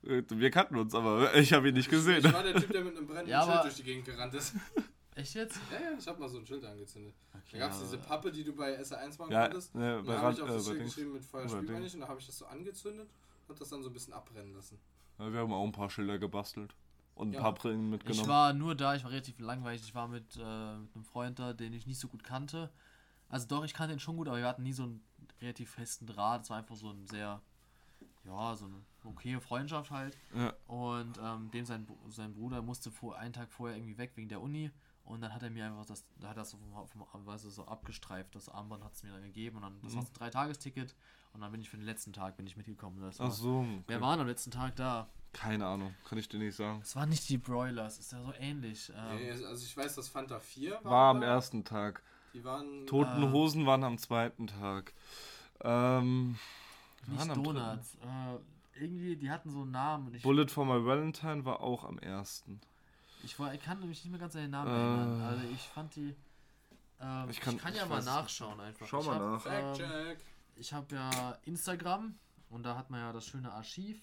Äh, 0.05 0.23
Wir 0.29 0.51
kannten 0.51 0.77
uns, 0.77 0.95
aber 0.95 1.35
ich 1.37 1.53
habe 1.53 1.69
ihn 1.69 1.75
nicht 1.75 1.91
gesehen. 1.91 2.25
Ich 2.25 2.33
war 2.33 2.43
der 2.43 2.55
Typ, 2.55 2.71
der 2.73 2.83
mit 2.85 2.97
einem 2.97 3.07
brennenden 3.07 3.29
Ja, 3.31 3.43
Schild 3.45 3.65
durch 3.65 3.75
die 3.77 3.83
Gegend 3.85 4.05
gerannt 4.07 4.35
ist. 4.35 4.55
Echt 5.15 5.35
jetzt? 5.35 5.61
Ja, 5.71 5.91
ja, 5.91 5.99
ich 5.99 6.07
habe 6.07 6.19
mal 6.21 6.29
so 6.29 6.39
ein 6.39 6.47
Schild 6.47 6.65
angezündet. 6.65 7.15
Da 7.33 7.39
Okay, 7.47 7.59
gab 7.59 7.71
es 7.73 7.81
diese 7.81 7.99
Pappe, 7.99 8.33
die 8.33 8.45
du 8.45 8.55
bei 8.55 8.81
SR1 8.81 9.19
machen 9.19 9.33
Ja, 9.33 9.43
konntest. 9.43 9.75
ne, 9.75 9.99
Und 9.99 10.09
da 10.09 10.21
habe 10.21 10.33
ich 10.33 10.41
auf 10.41 10.49
äh, 10.49 10.53
das 10.55 10.65
bei 10.65 10.71
Schild 10.73 10.85
geschrieben 10.85 11.13
mit 11.13 11.25
Feuer 11.25 11.49
spielt 11.49 11.65
man 11.67 11.75
Ding. 11.75 11.83
nicht 11.83 11.95
und 11.95 12.01
da 12.01 12.09
habe 12.09 12.19
ich 12.19 12.27
das 12.27 12.39
so 12.39 12.47
angezündet 12.47 13.11
und 13.49 13.61
das 13.61 13.69
dann 13.69 13.83
so 13.83 13.91
ein 13.91 13.93
bisschen 13.93 14.15
abbrennen 14.15 14.55
lassen. 14.55 14.79
Ja, 15.19 15.31
wir 15.33 15.41
haben 15.41 15.53
auch 15.53 15.65
ein 15.65 15.73
paar 15.73 15.91
Schilder 15.91 16.19
gebastelt. 16.19 16.75
Und 17.15 17.29
ein 17.29 17.35
Ja. 17.35 17.41
paar 17.43 17.53
Brillen 17.55 17.91
mitgenommen. 17.91 18.23
Ich 18.23 18.27
war 18.27 18.55
nur 18.55 18.75
da, 18.75 18.95
ich 18.95 19.05
war 19.05 19.11
relativ 19.11 19.39
langweilig. 19.39 19.83
Ich 19.83 19.95
war 19.95 20.09
mit, 20.09 20.35
äh, 20.37 20.77
mit 20.79 20.95
einem 20.95 21.05
Freund 21.05 21.39
da, 21.39 21.53
den 21.53 21.75
ich 21.75 21.87
nicht 21.87 21.99
so 22.01 22.09
gut 22.09 22.25
kannte. 22.25 22.71
Also 23.29 23.47
doch, 23.47 23.65
ich 23.65 23.75
kannte 23.75 23.93
ihn 23.93 24.01
schon 24.01 24.17
gut, 24.17 24.29
aber 24.29 24.39
wir 24.39 24.47
hatten 24.47 24.63
nie 24.63 24.73
so 24.73 24.85
einen 24.85 25.05
relativ 25.43 25.71
festen 25.73 26.07
Draht. 26.07 26.45
Es 26.45 26.51
war 26.51 26.57
einfach 26.57 26.75
so 26.75 26.91
ein 26.91 27.07
sehr, 27.07 27.43
ja, 28.25 28.57
so 28.57 28.65
eine 28.65 28.83
okaye 29.05 29.41
Freundschaft 29.41 29.91
halt. 29.91 30.17
ja. 30.35 30.53
Und 30.67 31.19
ähm, 31.23 31.51
dem 31.51 31.65
sein, 31.65 31.87
sein 32.09 32.33
Bruder 32.35 32.63
musste 32.63 32.91
vor, 32.91 33.17
einen 33.17 33.33
Tag 33.33 33.51
vorher 33.51 33.77
irgendwie 33.77 33.99
weg 33.99 34.13
wegen 34.15 34.29
der 34.29 34.41
Uni. 34.41 34.71
Und 35.05 35.21
dann 35.21 35.35
hat 35.35 35.43
er 35.43 35.51
mir 35.51 35.67
einfach 35.67 35.85
das, 35.85 36.05
da 36.21 36.29
hat 36.29 36.37
er 36.37 36.43
das 36.43 36.51
so, 36.51 36.59
vom, 36.59 37.07
vom, 37.07 37.27
weißt 37.27 37.45
du, 37.45 37.51
so 37.51 37.65
abgestreift. 37.67 38.35
Das 38.37 38.49
Armband 38.49 38.85
hat 38.85 38.95
es 38.95 39.03
mir 39.03 39.11
dann 39.11 39.23
gegeben. 39.23 39.57
Und 39.57 39.63
dann, 39.63 39.81
das 39.83 39.95
war 39.97 40.03
so 40.03 40.09
ein 40.09 40.15
Dreitagesticket. 40.15 40.95
Und 41.33 41.41
dann 41.41 41.51
bin 41.51 41.61
ich 41.61 41.69
für 41.69 41.77
den 41.77 41.87
letzten 41.87 42.13
Tag 42.13 42.37
bin 42.37 42.47
ich 42.47 42.57
mitgekommen. 42.57 43.01
Das 43.01 43.19
war, 43.19 43.27
Ach 43.29 43.33
so. 43.33 43.67
Wer 43.87 43.97
okay. 43.97 44.05
waren 44.07 44.21
am 44.21 44.27
letzten 44.27 44.51
Tag 44.53 44.77
da? 44.77 45.09
Keine 45.33 45.67
Ahnung, 45.67 45.95
kann 46.05 46.19
ich 46.19 46.29
dir 46.29 46.39
nicht 46.39 46.55
sagen. 46.55 46.81
Es 46.83 46.95
waren 46.95 47.09
nicht 47.09 47.27
die 47.31 47.39
Broilers, 47.39 47.99
ist 47.99 48.13
ja 48.13 48.23
so 48.23 48.33
ähnlich. 48.39 48.93
Ähm, 48.95 49.17
Nee, 49.17 49.31
also 49.31 49.65
ich 49.65 49.75
weiß, 49.77 49.95
dass 49.95 50.09
Fanta 50.09 50.39
4 50.39 50.73
war. 50.83 50.85
War 50.85 51.11
am 51.11 51.21
da. 51.23 51.27
ersten 51.27 51.65
Tag. 51.65 52.03
Die 52.35 52.45
waren. 52.45 52.87
Toten 52.87 53.23
Ähm. 53.23 53.33
Hosen 53.33 53.67
waren 53.67 53.83
am 53.83 53.97
zweiten 53.99 54.47
Tag. 54.47 54.93
Ähm, 55.63 56.39
Nicht. 57.07 57.37
Donuts. 57.37 57.95
Äh, 57.97 58.39
irgendwie, 58.75 59.17
die 59.17 59.31
hatten 59.31 59.51
so 59.51 59.63
einen 59.63 59.71
Namen. 59.71 60.07
Und 60.09 60.15
ich, 60.15 60.23
Bullet 60.23 60.49
for 60.49 60.65
my 60.65 60.85
Valentine 60.85 61.45
war 61.45 61.61
auch 61.61 61.85
am 61.85 61.99
ersten. 61.99 62.61
ich, 63.23 63.39
war, 63.39 63.55
ich 63.55 63.63
kann 63.63 63.79
mich 63.81 64.05
nicht 64.05 64.11
mehr 64.11 64.21
ganz 64.21 64.35
an 64.37 64.43
den 64.43 64.51
Namen 64.51 64.71
Äh. 64.71 64.75
erinnern. 64.75 65.21
Also 65.23 65.45
ich 65.53 65.63
fand 65.69 65.95
die. 65.97 66.17
Ähm, 67.01 67.25
Ich 67.31 67.39
ich 67.39 67.41
kann- 67.43 67.59
kann, 67.59 67.73
ich 67.73 67.79
ja 67.81 67.89
weiß 67.91 68.05
mal 68.05 68.23
nachschauen 68.23 68.61
einfach. 68.61 68.87
Schau 68.87 69.01
ich 69.01 69.07
mal 69.07 69.15
hab, 69.17 69.23
nach. 69.23 69.41
Fact 69.43 69.81
Ähm, 69.81 69.87
check. 70.07 70.25
ich 70.57 70.73
habe 70.73 70.95
ja 70.95 71.39
Instagram 71.45 72.15
und 72.51 72.63
da 72.63 72.77
hat 72.77 72.91
man 72.91 73.01
ja 73.01 73.13
das 73.13 73.27
schöne 73.27 73.51
Archiv. 73.53 74.01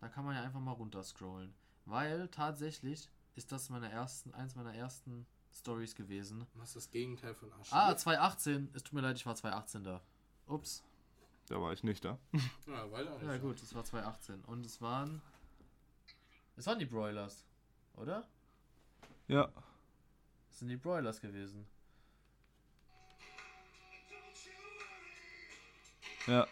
Da 0.00 0.08
kann 0.08 0.24
man 0.24 0.34
ja 0.36 0.42
einfach 0.42 0.60
mal 0.60 0.72
runterscrollen. 0.72 1.52
Weil 1.86 2.28
tatsächlich 2.28 3.08
ist 3.34 3.50
das 3.50 3.70
meine 3.70 3.90
ersten, 3.90 4.32
eins 4.34 4.54
meiner 4.54 4.74
ersten 4.74 5.26
Stories 5.54 5.94
gewesen. 5.94 6.46
Was 6.54 6.68
ist 6.68 6.76
das 6.76 6.90
Gegenteil 6.90 7.34
von 7.34 7.50
Archiv? 7.52 7.72
Ah, 7.72 7.96
2018. 7.96 8.68
Es 8.74 8.82
tut 8.84 8.92
mir 8.92 9.00
leid, 9.00 9.16
ich 9.16 9.26
war 9.26 9.34
2018 9.34 9.82
da. 9.84 10.00
Ups. 10.46 10.82
Da 11.48 11.60
war 11.60 11.72
ich 11.72 11.82
nicht 11.82 12.04
da. 12.04 12.18
Ja, 12.66 12.90
weiß 12.90 13.08
auch 13.08 13.20
nicht. 13.20 13.30
Ja 13.30 13.38
gut, 13.38 13.62
es 13.62 13.74
war 13.74 13.84
2018. 13.84 14.44
Und 14.44 14.66
es 14.66 14.80
waren. 14.82 15.22
Es 16.56 16.66
waren 16.66 16.78
die 16.78 16.84
Broilers, 16.86 17.44
oder? 17.96 18.26
Ja. 19.28 19.48
Es 20.50 20.58
sind 20.58 20.68
die 20.68 20.76
Broilers 20.76 21.20
gewesen. 21.20 21.66
Ja. 26.26 26.46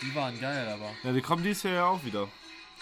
Die 0.00 0.14
waren 0.14 0.40
geil, 0.40 0.68
aber. 0.68 0.92
Ja, 1.04 1.12
die 1.12 1.20
kommen 1.20 1.44
dieses 1.44 1.62
Jahr 1.62 1.74
ja 1.74 1.86
auch 1.86 2.04
wieder. 2.04 2.28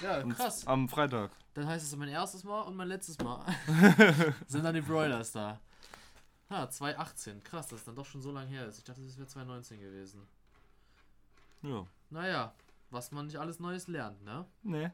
Ja, 0.00 0.20
Und 0.22 0.34
krass. 0.34 0.66
Am 0.66 0.88
Freitag. 0.88 1.30
Dann 1.52 1.66
heißt 1.66 1.84
es 1.84 1.94
mein 1.96 2.08
erstes 2.08 2.44
Mal 2.44 2.62
und 2.62 2.76
mein 2.76 2.88
letztes 2.88 3.18
Mal. 3.18 3.44
sind 4.46 4.64
dann 4.64 4.74
die 4.74 4.80
Broilers 4.80 5.32
da. 5.32 5.60
Ha, 6.50 6.68
2018. 6.68 7.42
Krass, 7.44 7.68
dass 7.68 7.80
es 7.80 7.84
dann 7.84 7.94
doch 7.96 8.04
schon 8.06 8.20
so 8.22 8.32
lange 8.32 8.48
her 8.48 8.66
ist. 8.66 8.78
Ich 8.78 8.84
dachte, 8.84 9.00
das 9.02 9.16
wäre 9.16 9.28
2019 9.28 9.80
gewesen. 9.80 10.26
Ja. 11.62 11.86
Naja, 12.10 12.54
was 12.90 13.12
man 13.12 13.26
nicht 13.26 13.36
alles 13.38 13.60
Neues 13.60 13.86
lernt, 13.86 14.22
ne? 14.24 14.44
Nee. 14.62 14.90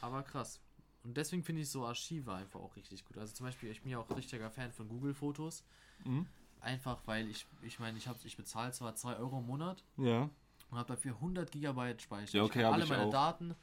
Aber 0.00 0.22
krass. 0.22 0.60
Und 1.02 1.16
deswegen 1.16 1.42
finde 1.42 1.62
ich 1.62 1.70
so 1.70 1.86
Archive 1.86 2.32
einfach 2.32 2.60
auch 2.60 2.76
richtig 2.76 3.04
gut. 3.04 3.18
Also 3.18 3.32
zum 3.34 3.46
Beispiel, 3.46 3.70
ich 3.70 3.82
bin 3.82 3.90
ja 3.92 3.98
auch 3.98 4.10
richtiger 4.16 4.50
Fan 4.50 4.72
von 4.72 4.88
Google-Fotos. 4.88 5.64
Mhm. 6.04 6.26
Einfach 6.60 6.98
weil 7.06 7.28
ich, 7.28 7.46
ich 7.62 7.78
meine, 7.78 7.96
ich, 7.98 8.06
hab- 8.08 8.24
ich 8.24 8.36
bezahle 8.36 8.72
zwar 8.72 8.94
2 8.94 9.16
Euro 9.16 9.38
im 9.38 9.46
Monat 9.46 9.82
Ja. 9.96 10.28
und 10.70 10.78
habe 10.78 10.88
dafür 10.94 11.12
100 11.14 11.50
Gigabyte 11.50 12.02
Speicher. 12.02 12.38
Ja, 12.38 12.44
ich 12.44 12.50
okay, 12.50 12.58
kann 12.60 12.66
hab 12.68 12.74
alle 12.74 12.84
ich 12.84 12.90
meine 12.90 13.02
auch. 13.04 13.10
Daten, 13.10 13.54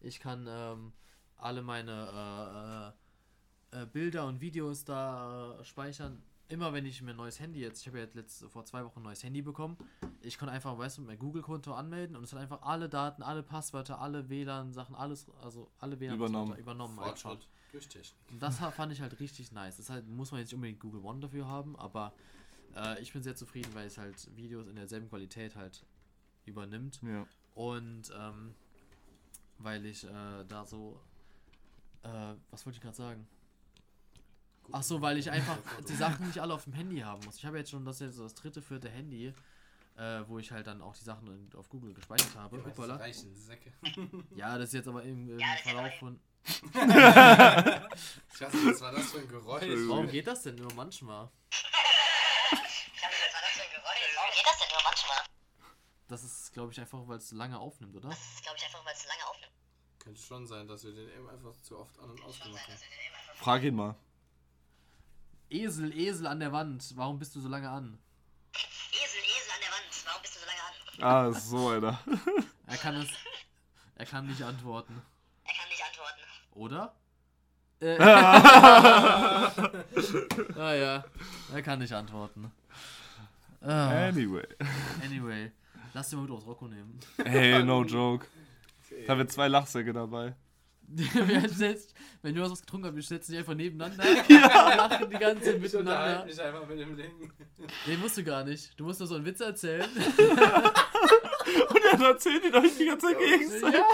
ich 0.00 0.18
kann 0.20 0.46
ähm, 0.48 0.92
alle 1.36 1.62
meine 1.62 1.92
äh, 2.12 2.88
äh, 2.88 2.92
äh, 3.72 3.86
Bilder 3.86 4.26
und 4.26 4.40
Videos 4.40 4.84
da 4.84 5.58
äh, 5.60 5.64
speichern. 5.64 6.22
Immer 6.50 6.72
wenn 6.72 6.86
ich 6.86 7.02
mir 7.02 7.10
ein 7.10 7.16
neues 7.16 7.40
Handy 7.40 7.60
jetzt, 7.60 7.82
ich 7.82 7.88
habe 7.88 7.98
ja 7.98 8.04
jetzt 8.04 8.14
letzte, 8.14 8.48
vor 8.48 8.64
zwei 8.64 8.82
Wochen 8.82 9.00
ein 9.00 9.02
neues 9.02 9.22
Handy 9.22 9.42
bekommen, 9.42 9.76
ich 10.22 10.38
konnte 10.38 10.52
einfach, 10.54 10.78
weißt 10.78 10.96
du, 10.96 11.02
mein 11.02 11.18
Google-Konto 11.18 11.74
anmelden 11.74 12.16
und 12.16 12.24
es 12.24 12.32
hat 12.32 12.40
einfach 12.40 12.62
alle 12.62 12.88
Daten, 12.88 13.22
alle 13.22 13.42
Passwörter, 13.42 14.00
alle 14.00 14.30
WLAN-Sachen, 14.30 14.94
alles, 14.94 15.26
also 15.42 15.70
alle 15.78 16.00
WLAN 16.00 16.16
Übernommen. 16.16 16.56
übernommen. 16.56 16.96
Fortschritt 16.96 17.46
durch 17.72 17.86
Technik. 17.86 18.18
Und 18.30 18.42
Das 18.42 18.56
fand 18.58 18.92
ich 18.92 19.02
halt 19.02 19.20
richtig 19.20 19.52
nice. 19.52 19.76
Das 19.76 19.90
halt, 19.90 20.08
muss 20.08 20.30
man 20.30 20.40
jetzt 20.40 20.48
nicht 20.48 20.54
unbedingt 20.54 20.80
Google 20.80 21.02
One 21.02 21.20
dafür 21.20 21.46
haben, 21.46 21.76
aber 21.76 22.14
äh, 22.74 23.00
ich 23.02 23.12
bin 23.12 23.22
sehr 23.22 23.36
zufrieden, 23.36 23.74
weil 23.74 23.86
es 23.86 23.98
halt 23.98 24.34
Videos 24.34 24.68
in 24.68 24.76
derselben 24.76 25.08
Qualität 25.10 25.54
halt 25.54 25.84
übernimmt. 26.46 27.00
Ja. 27.02 27.26
Und 27.54 28.10
ähm, 28.18 28.54
weil 29.58 29.84
ich 29.84 30.04
äh, 30.04 30.44
da 30.46 30.64
so. 30.64 31.00
Äh, 32.02 32.34
was 32.50 32.64
wollte 32.64 32.76
ich 32.76 32.82
gerade 32.82 32.96
sagen? 32.96 33.26
Ach 34.72 34.82
so, 34.82 35.00
weil 35.00 35.16
ich 35.18 35.30
einfach 35.30 35.56
die 35.88 35.94
Sachen 35.94 36.26
nicht 36.26 36.38
alle 36.40 36.54
auf 36.54 36.64
dem 36.64 36.72
Handy 36.74 36.98
haben 37.00 37.24
muss. 37.24 37.36
Ich 37.36 37.46
habe 37.46 37.58
jetzt 37.58 37.70
schon 37.70 37.84
das 37.84 38.00
jetzt 38.00 38.18
das 38.18 38.34
dritte, 38.34 38.60
vierte 38.60 38.88
Handy, 38.90 39.32
äh, 39.96 40.20
wo 40.26 40.38
ich 40.38 40.50
halt 40.52 40.66
dann 40.66 40.82
auch 40.82 40.94
die 40.94 41.04
Sachen 41.04 41.26
in, 41.28 41.50
auf 41.56 41.68
Google 41.68 41.94
gespeichert 41.94 42.34
habe. 42.36 42.58
Das 42.58 42.66
Hoppala. 42.66 42.96
reichen 42.96 43.34
Säcke. 43.34 43.72
Ja, 44.34 44.58
das 44.58 44.68
ist 44.68 44.74
jetzt 44.74 44.88
aber 44.88 45.02
im, 45.02 45.30
im 45.30 45.38
Ja, 45.38 45.46
das 45.54 45.60
Verlauf 45.62 45.94
von. 45.98 46.20
Ich 46.44 46.74
weiß 46.74 48.52
nicht, 48.52 48.66
was 48.66 48.80
war 48.80 48.92
das 48.92 49.10
für 49.10 49.18
ein 49.18 49.28
Geräusch? 49.28 49.64
Warum 49.88 50.08
geht 50.08 50.26
das 50.26 50.42
denn 50.42 50.54
nur 50.56 50.72
manchmal? 50.74 51.28
Was 51.60 51.62
war 51.62 52.60
das 53.42 53.52
für 53.52 53.62
ein 53.62 53.70
Geräusch? 53.74 54.16
Warum 54.16 54.32
geht 54.34 54.46
das 54.46 54.58
denn 54.58 54.68
nur 54.72 54.82
manchmal? 54.84 55.16
Das 56.08 56.24
ist, 56.24 56.52
glaube 56.52 56.72
ich, 56.72 56.80
einfach, 56.80 57.06
weil 57.06 57.18
es 57.18 57.32
lange 57.32 57.58
aufnimmt, 57.58 57.96
oder? 57.96 58.08
Das 58.08 58.18
ist, 58.18 58.42
glaube 58.42 58.56
ich, 58.58 58.64
einfach, 58.64 58.84
weil 58.84 58.94
es 58.94 59.06
lange 59.06 59.26
aufnimmt. 59.28 59.52
Könnte 59.98 60.20
schon 60.22 60.46
sein, 60.46 60.66
dass 60.68 60.84
wir 60.84 60.92
den 60.92 61.08
eben 61.10 61.28
einfach 61.28 61.54
zu 61.60 61.78
oft 61.78 61.98
an- 61.98 62.10
und 62.10 62.22
ausgemacht 62.22 62.66
haben. 62.66 62.78
Frag 63.34 63.62
ihn 63.62 63.74
mal. 63.74 63.94
Esel, 65.50 65.92
Esel 65.96 66.26
an 66.26 66.40
der 66.40 66.52
Wand, 66.52 66.92
warum 66.96 67.18
bist 67.18 67.34
du 67.34 67.40
so 67.40 67.48
lange 67.48 67.68
an? 67.68 67.98
Esel, 68.92 69.22
Esel 69.22 69.52
an 69.54 69.60
der 69.60 69.70
Wand. 69.70 70.04
Warum 70.06 70.22
bist 70.22 70.36
du 70.36 70.40
so 70.40 70.46
lange 70.46 70.62
an? 70.68 70.74
Ah, 71.00 71.32
so 71.32 71.68
einer. 71.68 71.98
Er 72.66 72.76
kann 72.76 72.96
es. 72.96 73.08
Er 73.94 74.04
kann 74.04 74.26
nicht 74.26 74.42
antworten. 74.42 75.00
Er 75.44 75.54
kann 75.54 75.68
nicht 75.70 75.82
antworten. 75.82 76.20
Oder? 76.52 76.94
Äh. 77.80 77.96
ah 80.60 80.74
ja, 80.74 81.04
er 81.54 81.62
kann 81.62 81.78
nicht 81.78 81.92
antworten. 81.94 82.52
Ah, 83.62 84.08
Anyway. 84.08 84.46
anyway, 85.02 85.50
lass 85.94 86.10
dir 86.10 86.16
mal 86.16 86.22
mit 86.22 86.30
aufs 86.32 86.44
Rocco 86.46 86.66
nehmen. 86.68 87.00
Hey, 87.24 87.62
no 87.64 87.82
joke. 87.88 88.26
Da 89.06 89.12
haben 89.12 89.18
wir 89.20 89.28
zwei 89.28 89.48
Lachsäcke 89.48 89.92
dabei. 89.94 90.34
Setzen, 90.96 91.92
wenn 92.22 92.34
du 92.34 92.42
was 92.42 92.60
getrunken 92.60 92.86
hast, 92.88 92.94
wir 92.96 93.02
setzen 93.02 93.32
dich 93.32 93.38
einfach 93.40 93.54
nebeneinander 93.54 94.04
und 94.28 94.28
lachen 94.30 95.10
die 95.10 95.16
ganze 95.18 95.44
Zeit 95.44 95.54
Ich 95.56 95.62
miteinander. 95.62 96.24
mich 96.24 96.40
einfach 96.40 96.66
mit 96.68 96.78
dem 96.78 96.96
Ding. 96.96 97.32
Nee, 97.86 97.96
musst 97.98 98.16
du 98.16 98.24
gar 98.24 98.44
nicht. 98.44 98.78
Du 98.78 98.84
musst 98.84 98.98
nur 99.00 99.06
so 99.06 99.14
einen 99.16 99.24
Witz 99.24 99.40
erzählen. 99.40 99.88
Und 101.70 101.80
dann 101.92 102.02
erzählt 102.02 102.44
ihr 102.44 102.54
euch 102.54 102.76
die 102.76 102.84
ganze 102.84 103.06
Zeit 103.06 103.18
gegenseitig. 103.18 103.74
ja. 103.74 103.84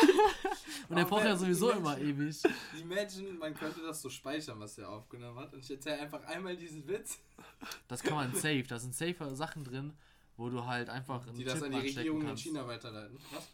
Und 0.88 0.96
er 0.98 1.04
braucht 1.04 1.24
ja 1.24 1.36
sowieso 1.36 1.70
die 1.70 1.78
immer 1.78 1.96
Menschen- 1.96 2.20
ewig. 2.20 2.36
Imagine, 2.80 3.32
man 3.38 3.54
könnte 3.54 3.80
das 3.86 4.02
so 4.02 4.10
speichern, 4.10 4.58
was 4.58 4.76
er 4.78 4.88
aufgenommen 4.90 5.38
hat. 5.38 5.52
Und 5.54 5.60
ich 5.60 5.70
erzähle 5.70 6.00
einfach 6.00 6.24
einmal 6.24 6.56
diesen 6.56 6.86
Witz, 6.88 7.18
Das 7.86 8.02
kann 8.02 8.14
man 8.14 8.34
safe. 8.34 8.64
Da 8.68 8.78
sind 8.78 8.94
safer 8.94 9.34
Sachen 9.36 9.62
drin, 9.64 9.92
wo 10.36 10.48
du 10.50 10.64
halt 10.66 10.90
einfach 10.90 11.26
einen 11.28 11.36
die 11.36 11.44
das 11.44 11.54
Chip 11.54 11.62
an 11.64 11.70
die 11.72 11.78
Regierung 11.78 12.26
in. 12.28 12.36
China 12.36 12.66
weiterleiten. 12.66 13.16
Was? 13.32 13.48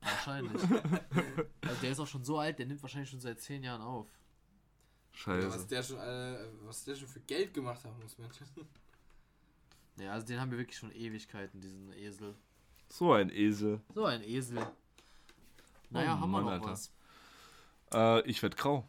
Wahrscheinlich. 0.00 0.62
also 1.62 1.80
der 1.82 1.90
ist 1.90 2.00
auch 2.00 2.06
schon 2.06 2.24
so 2.24 2.38
alt, 2.38 2.58
der 2.58 2.66
nimmt 2.66 2.82
wahrscheinlich 2.82 3.10
schon 3.10 3.20
seit 3.20 3.40
10 3.40 3.62
Jahren 3.62 3.82
auf. 3.82 4.06
Ja, 5.26 5.36
was 5.36 5.54
Scheiße. 5.54 5.66
der 5.68 5.82
schon, 5.82 5.98
äh, 5.98 6.38
was 6.62 6.84
der 6.84 6.94
schon 6.94 7.08
für 7.08 7.20
Geld 7.20 7.52
gemacht 7.52 7.84
haben 7.84 7.98
muss, 8.02 8.16
Mensch. 8.18 8.36
Ja, 10.00 10.12
also 10.12 10.24
den 10.28 10.40
haben 10.40 10.52
wir 10.52 10.58
wirklich 10.58 10.78
schon 10.78 10.92
Ewigkeiten, 10.92 11.60
diesen 11.60 11.92
Esel. 11.92 12.36
So 12.88 13.14
ein 13.14 13.30
Esel. 13.30 13.80
So 13.92 14.04
ein 14.04 14.22
Esel. 14.22 14.64
Naja, 15.90 16.14
Oh 16.14 16.20
haben 16.20 16.30
wir 16.30 16.40
Mann, 16.40 16.44
noch 16.44 16.52
Alter. 16.52 16.66
was. 16.66 16.92
Äh, 17.92 18.20
ich 18.30 18.40
werd 18.40 18.56
grau. 18.56 18.86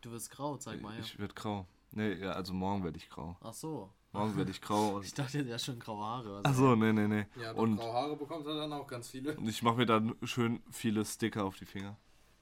Du 0.00 0.12
wirst 0.12 0.30
grau, 0.30 0.56
zeig 0.56 0.80
mal 0.80 0.92
her. 0.94 1.00
Ich 1.02 1.18
werd 1.18 1.34
grau. 1.34 1.66
Nee, 1.90 2.12
ja, 2.12 2.34
also 2.34 2.52
morgen 2.54 2.84
werde 2.84 2.98
ich 2.98 3.08
grau. 3.10 3.36
Ach 3.40 3.52
so. 3.52 3.90
Morgen 4.14 4.36
werde 4.36 4.50
ich 4.50 4.60
grau. 4.60 5.00
Ich 5.00 5.12
dachte, 5.12 5.44
der 5.44 5.54
hat 5.54 5.60
schon 5.60 5.78
graue 5.78 6.04
Haare. 6.04 6.40
Also 6.44 6.48
Achso, 6.68 6.76
nee, 6.76 6.92
nee, 6.92 7.06
nee. 7.08 7.26
Ja, 7.40 7.52
Und, 7.52 7.76
graue 7.76 7.92
Haare 7.92 8.16
bekommt 8.16 8.46
er 8.46 8.54
dann 8.56 8.72
auch 8.72 8.86
ganz 8.86 9.08
viele. 9.10 9.36
und 9.36 9.48
ich 9.48 9.62
mache 9.62 9.76
mir 9.76 9.86
dann 9.86 10.14
schön 10.22 10.62
viele 10.70 11.04
Sticker 11.04 11.44
auf 11.44 11.56
die 11.56 11.66
Finger. 11.66 11.96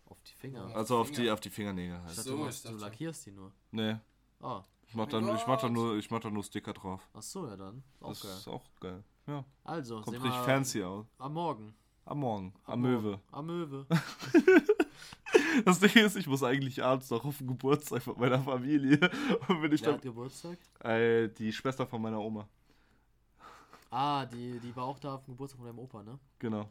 Auf 0.06 0.22
die 0.22 0.34
Finger. 0.34 0.68
Ja. 0.68 0.74
Also 0.76 0.98
auf 0.98 1.08
die, 1.10 1.16
Finger. 1.16 1.32
auf 1.32 1.40
die 1.40 1.50
Fingernägel 1.50 1.96
Ich 1.96 2.02
halt. 2.04 2.18
dachte, 2.18 2.22
So, 2.22 2.30
du, 2.30 2.38
ich 2.40 2.44
machst, 2.44 2.68
du 2.68 2.72
lackierst 2.76 3.26
die 3.26 3.32
nur. 3.32 3.52
Nee, 3.70 3.96
Ah. 4.40 4.62
ich 4.86 4.94
mach 4.94 5.04
Oh 5.06 5.10
dann, 5.10 5.34
ich 5.36 5.46
mach 5.46 5.60
dann 5.60 5.72
nur, 5.72 5.96
ich 5.96 6.10
mach 6.10 6.20
dann 6.20 6.34
nur 6.34 6.42
Sticker 6.44 6.72
drauf. 6.74 7.08
Ach 7.14 7.22
so, 7.22 7.46
ja 7.46 7.56
dann. 7.56 7.82
Auch 8.00 8.08
Das 8.10 8.22
geil. 8.22 8.32
ist 8.32 8.48
auch 8.48 8.64
geil. 8.80 9.04
Ja, 9.26 9.44
Also, 9.64 9.96
kommt 10.02 10.16
sehen 10.16 10.22
richtig 10.22 10.40
wir 10.40 10.44
fancy 10.44 10.82
aus. 10.82 11.06
Am 11.18 11.32
Morgen. 11.32 11.74
Am 12.04 12.18
Morgen, 12.18 12.52
am 12.64 12.80
Morgen. 12.80 13.02
Möwe. 13.02 13.20
Am 13.30 13.46
Möwe. 13.46 13.86
Das 15.64 15.80
Ding 15.80 16.04
ist, 16.04 16.16
ich 16.16 16.26
muss 16.26 16.42
eigentlich 16.42 16.82
abends 16.82 17.10
noch 17.10 17.24
auf 17.24 17.38
den 17.38 17.46
Geburtstag 17.48 18.02
von 18.02 18.18
meiner 18.18 18.40
Familie. 18.40 18.98
Und 19.48 19.62
wenn 19.62 19.72
ich 19.72 19.80
Wer 19.82 19.86
dann, 19.86 19.94
hat 19.96 20.02
Geburtstag? 20.02 20.58
äh, 20.84 21.28
die 21.28 21.52
Schwester 21.52 21.86
von 21.86 22.00
meiner 22.02 22.20
Oma. 22.20 22.48
Ah, 23.90 24.24
die, 24.26 24.58
die 24.60 24.74
war 24.74 24.84
auch 24.84 24.98
da 24.98 25.14
auf 25.16 25.24
dem 25.24 25.32
Geburtstag 25.34 25.58
von 25.58 25.66
deinem 25.66 25.78
Opa, 25.80 26.02
ne? 26.02 26.18
Genau. 26.38 26.70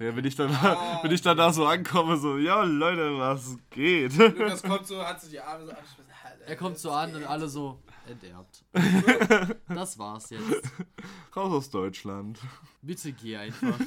Ja, 0.00 0.16
wenn 0.16 0.24
ich 0.24 0.34
dann, 0.34 0.50
Ah. 0.54 1.00
wenn 1.02 1.10
ich 1.10 1.20
dann 1.20 1.36
da 1.36 1.52
so 1.52 1.66
ankomme, 1.66 2.16
so, 2.16 2.38
ja 2.38 2.62
Leute, 2.62 3.18
was 3.18 3.58
geht? 3.68 4.16
Lukas 4.16 4.62
kommt 4.62 4.86
so, 4.86 5.04
hat 5.04 5.20
sich 5.20 5.30
die 5.30 5.40
Arme 5.40 5.66
so 5.66 5.72
abgeschlossen. 5.72 6.08
Er 6.46 6.56
kommt 6.56 6.76
so 6.78 6.90
an 6.90 7.14
und 7.14 7.22
alle 7.24 7.46
so 7.48 7.78
enterbt. 8.08 8.64
das 9.68 9.96
war's 9.96 10.30
jetzt. 10.30 10.72
Raus 11.36 11.52
aus 11.52 11.70
Deutschland. 11.70 12.40
Bitte 12.80 13.12
geh 13.12 13.36
einfach. 13.36 13.78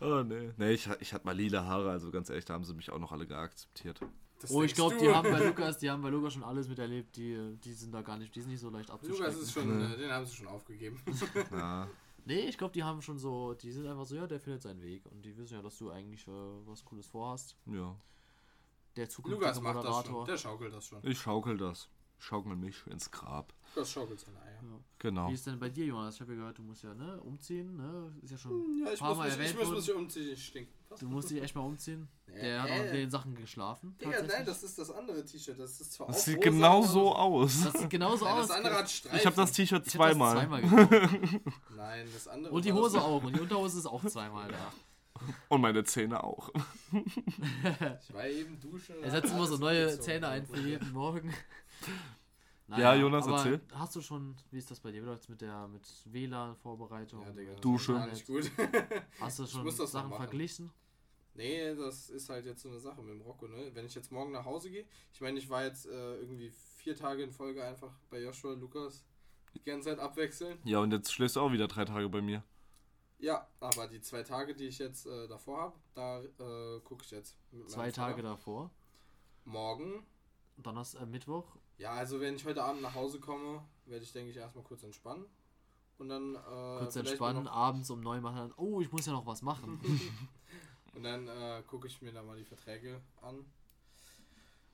Oh 0.00 0.22
nee. 0.22 0.50
Nee, 0.56 0.72
ich, 0.72 0.88
ich 1.00 1.12
hatte 1.12 1.24
mal 1.24 1.34
lila 1.36 1.64
Haare, 1.64 1.90
also 1.90 2.10
ganz 2.10 2.28
ehrlich, 2.28 2.44
da 2.44 2.54
haben 2.54 2.64
sie 2.64 2.74
mich 2.74 2.90
auch 2.90 2.98
noch 2.98 3.12
alle 3.12 3.26
geakzeptiert. 3.26 4.00
Das 4.40 4.50
Oh, 4.50 4.62
ich 4.62 4.74
glaube, 4.74 4.96
die 4.98 5.08
haben 5.08 5.30
bei 5.30 5.38
Lukas, 5.46 5.78
die 5.78 5.90
haben 5.90 6.02
bei 6.02 6.10
Lukas 6.10 6.34
schon 6.34 6.44
alles 6.44 6.68
miterlebt, 6.68 7.16
die, 7.16 7.56
die 7.64 7.72
sind 7.72 7.92
da 7.94 8.02
gar 8.02 8.18
nicht, 8.18 8.34
die 8.34 8.42
sind 8.42 8.50
nicht 8.50 8.60
so 8.60 8.68
leicht 8.68 8.90
abzuschrecken. 8.90 9.24
Lukas 9.32 9.42
ist 9.42 9.52
schon, 9.52 9.80
äh, 9.80 9.96
den 9.96 10.10
haben 10.10 10.26
sie 10.26 10.34
schon 10.36 10.48
aufgegeben. 10.48 11.00
Ja. 11.50 11.88
Nee, 12.28 12.40
ich 12.48 12.58
glaube, 12.58 12.72
die 12.72 12.82
haben 12.82 13.00
schon 13.02 13.18
so, 13.18 13.54
die 13.54 13.70
sind 13.70 13.86
einfach 13.86 14.04
so, 14.04 14.16
ja, 14.16 14.26
der 14.26 14.40
findet 14.40 14.60
seinen 14.60 14.82
Weg 14.82 15.06
und 15.06 15.22
die 15.24 15.36
wissen 15.36 15.54
ja, 15.54 15.62
dass 15.62 15.78
du 15.78 15.90
eigentlich 15.90 16.26
äh, 16.26 16.30
was 16.66 16.84
Cooles 16.84 17.06
vorhast. 17.06 17.56
ja. 17.66 17.96
Der 18.96 19.10
zukünftige 19.10 19.44
Lukas 19.44 19.60
macht 19.60 19.76
das 19.76 19.84
schon. 19.84 19.92
Moderator. 19.92 20.24
Der 20.24 20.36
schaukelt 20.38 20.72
das 20.74 20.86
schon. 20.86 20.98
Ich 21.02 21.18
schaukel 21.18 21.58
das. 21.58 21.88
Ich 22.18 22.24
schaukel 22.24 22.56
mich 22.56 22.86
ins 22.86 23.10
Grab. 23.10 23.52
Lukas 23.74 23.92
schaukelt 23.92 24.20
seine 24.20 24.38
Eier. 24.40 24.52
Genau. 24.98 25.28
Wie 25.28 25.34
ist 25.34 25.46
denn 25.46 25.58
bei 25.58 25.68
dir, 25.68 25.84
Jonas? 25.84 26.14
Ich 26.14 26.20
habe 26.22 26.32
ja 26.32 26.38
gehört, 26.38 26.58
du 26.58 26.62
musst 26.62 26.82
ja 26.82 26.92
ne, 26.94 27.20
umziehen, 27.20 27.76
ne? 27.76 28.10
Ist 28.22 28.30
ja 28.32 28.38
schon 28.38 28.78
Ja, 28.80 28.88
ein 28.88 28.94
ich 28.94 28.98
paar 28.98 29.10
muss 29.10 29.18
Mal 29.18 29.24
mich, 29.26 29.34
ich 29.34 29.40
erwähnt 29.40 29.58
muss 29.58 29.66
worden. 29.68 29.76
mich 29.80 29.92
umziehen, 29.94 30.32
ich 30.32 30.46
stink. 30.46 30.68
Was? 30.88 31.00
Du 31.00 31.08
musst 31.08 31.30
dich 31.30 31.42
echt 31.42 31.54
mal 31.54 31.60
umziehen. 31.60 32.08
Der 32.28 32.62
hat 32.62 32.70
auch 32.70 32.84
in 32.86 32.92
den 32.92 33.10
Sachen 33.10 33.34
geschlafen. 33.34 33.96
Digga, 34.00 34.22
nein, 34.22 34.46
das 34.46 34.62
ist 34.62 34.78
das 34.78 34.90
andere 34.90 35.24
T-Shirt. 35.24 35.58
Das 35.58 35.78
ist 35.80 35.92
zwar 35.92 36.06
Das 36.08 36.16
auch 36.16 36.20
sieht 36.22 36.40
genau 36.40 36.78
aber- 36.78 36.86
so 36.88 37.14
aus. 37.14 37.64
das 37.64 37.74
sieht 37.80 37.90
genauso 37.90 38.24
Nein, 38.24 38.34
aus. 38.34 38.48
das 38.48 38.56
andere 38.56 38.74
hat 38.74 38.90
Streifen. 38.90 39.18
Ich 39.18 39.26
habe 39.26 39.36
das 39.36 39.52
T-Shirt 39.52 39.86
Ich 39.86 39.94
hab 39.98 40.08
das 40.08 40.16
zweimal. 40.16 40.36
zweimal. 40.36 40.62
Nein, 41.76 42.08
das 42.12 42.26
andere. 42.28 42.52
Und 42.54 42.64
die 42.64 42.70
das- 42.70 42.78
Hose 42.78 43.00
auch. 43.02 43.22
Und 43.22 43.36
die 43.36 43.40
Unterhose 43.40 43.78
ist 43.78 43.86
auch 43.86 44.04
zweimal 44.06 44.48
da. 44.50 44.72
Und 45.48 45.60
meine 45.60 45.84
Zähne 45.84 46.22
auch. 46.24 46.50
Ich 46.92 48.14
war 48.14 48.26
eben 48.26 48.58
duschen. 48.60 48.94
Er 49.02 49.10
setzt 49.10 49.32
immer 49.32 49.46
so 49.46 49.56
neue. 49.58 49.98
Zähne 50.00 50.28
ein 50.28 50.46
für 50.46 50.60
jeden 50.60 50.92
Morgen. 50.92 51.32
Ja, 52.68 52.94
Jonas, 52.94 53.26
aber 53.26 53.36
erzähl. 53.36 53.60
Hast 53.74 53.94
du 53.94 54.00
schon, 54.00 54.34
wie 54.50 54.58
ist 54.58 54.70
das 54.70 54.80
bei 54.80 54.90
dir? 54.90 55.02
Wie 55.02 55.06
läuft's 55.06 55.28
mit 55.28 55.40
der 55.40 55.68
mit 55.68 55.86
WLAN-Vorbereitung? 56.06 57.22
Ja, 57.22 57.30
Digga. 57.30 57.54
Dusche. 57.54 57.92
Gar 57.92 58.08
nicht 58.08 58.26
gut. 58.26 58.50
Hast 59.20 59.38
du 59.38 59.46
schon 59.46 59.62
muss 59.62 59.76
das 59.76 59.92
noch 59.92 60.00
Sachen 60.00 60.10
machen. 60.10 60.22
verglichen? 60.22 60.72
nee, 61.36 61.74
das 61.74 62.10
ist 62.10 62.28
halt 62.28 62.46
jetzt 62.46 62.62
so 62.62 62.68
eine 62.68 62.80
Sache 62.80 63.02
mit 63.02 63.14
dem 63.14 63.20
Rocco, 63.20 63.46
ne? 63.46 63.70
Wenn 63.74 63.86
ich 63.86 63.94
jetzt 63.94 64.10
morgen 64.10 64.32
nach 64.32 64.44
Hause 64.44 64.70
gehe, 64.70 64.84
ich 65.12 65.20
meine, 65.20 65.38
ich 65.38 65.48
war 65.48 65.64
jetzt 65.64 65.86
äh, 65.86 66.16
irgendwie 66.16 66.50
vier 66.50 66.96
Tage 66.96 67.22
in 67.22 67.30
Folge 67.30 67.62
einfach 67.62 67.92
bei 68.10 68.20
Joshua 68.20 68.52
und 68.52 68.60
Lukas 68.60 69.04
die 69.54 69.62
ganze 69.62 69.90
Zeit 69.90 69.98
abwechseln. 69.98 70.58
Ja, 70.64 70.80
und 70.80 70.92
jetzt 70.92 71.12
schläfst 71.12 71.36
du 71.36 71.40
auch 71.40 71.52
wieder 71.52 71.68
drei 71.68 71.84
Tage 71.84 72.08
bei 72.08 72.20
mir. 72.20 72.42
Ja, 73.18 73.48
aber 73.60 73.88
die 73.88 74.00
zwei 74.00 74.22
Tage, 74.22 74.54
die 74.54 74.66
ich 74.66 74.78
jetzt 74.78 75.06
äh, 75.06 75.26
davor 75.28 75.60
habe, 75.60 75.78
da 75.94 76.20
äh, 76.20 76.80
gucke 76.80 77.04
ich 77.04 77.10
jetzt. 77.10 77.38
Mit 77.50 77.62
meinem 77.62 77.68
Zwei 77.68 77.90
Tage 77.90 78.16
Vater. 78.16 78.28
davor. 78.28 78.70
Morgen. 79.44 80.06
Donnerstag, 80.58 81.02
äh, 81.02 81.06
Mittwoch. 81.06 81.56
Ja, 81.78 81.92
also 81.92 82.20
wenn 82.20 82.36
ich 82.36 82.44
heute 82.44 82.62
Abend 82.62 82.82
nach 82.82 82.94
Hause 82.94 83.20
komme, 83.20 83.62
werde 83.84 84.04
ich, 84.04 84.12
denke 84.12 84.30
ich, 84.30 84.36
erstmal 84.36 84.64
kurz 84.64 84.82
entspannen. 84.82 85.26
Und 85.98 86.08
dann. 86.08 86.34
Äh, 86.34 86.78
Kurz 86.78 86.96
entspannen, 86.96 87.48
abends 87.48 87.90
um 87.90 88.00
neun 88.00 88.22
machen. 88.22 88.36
Dann, 88.36 88.54
oh, 88.56 88.80
ich 88.80 88.90
muss 88.92 89.06
ja 89.06 89.12
noch 89.12 89.26
was 89.26 89.42
machen. 89.42 89.80
und 90.94 91.02
dann 91.02 91.28
äh, 91.28 91.62
gucke 91.66 91.86
ich 91.86 92.02
mir 92.02 92.12
da 92.12 92.22
mal 92.22 92.36
die 92.36 92.44
Verträge 92.44 93.00
an. 93.22 93.44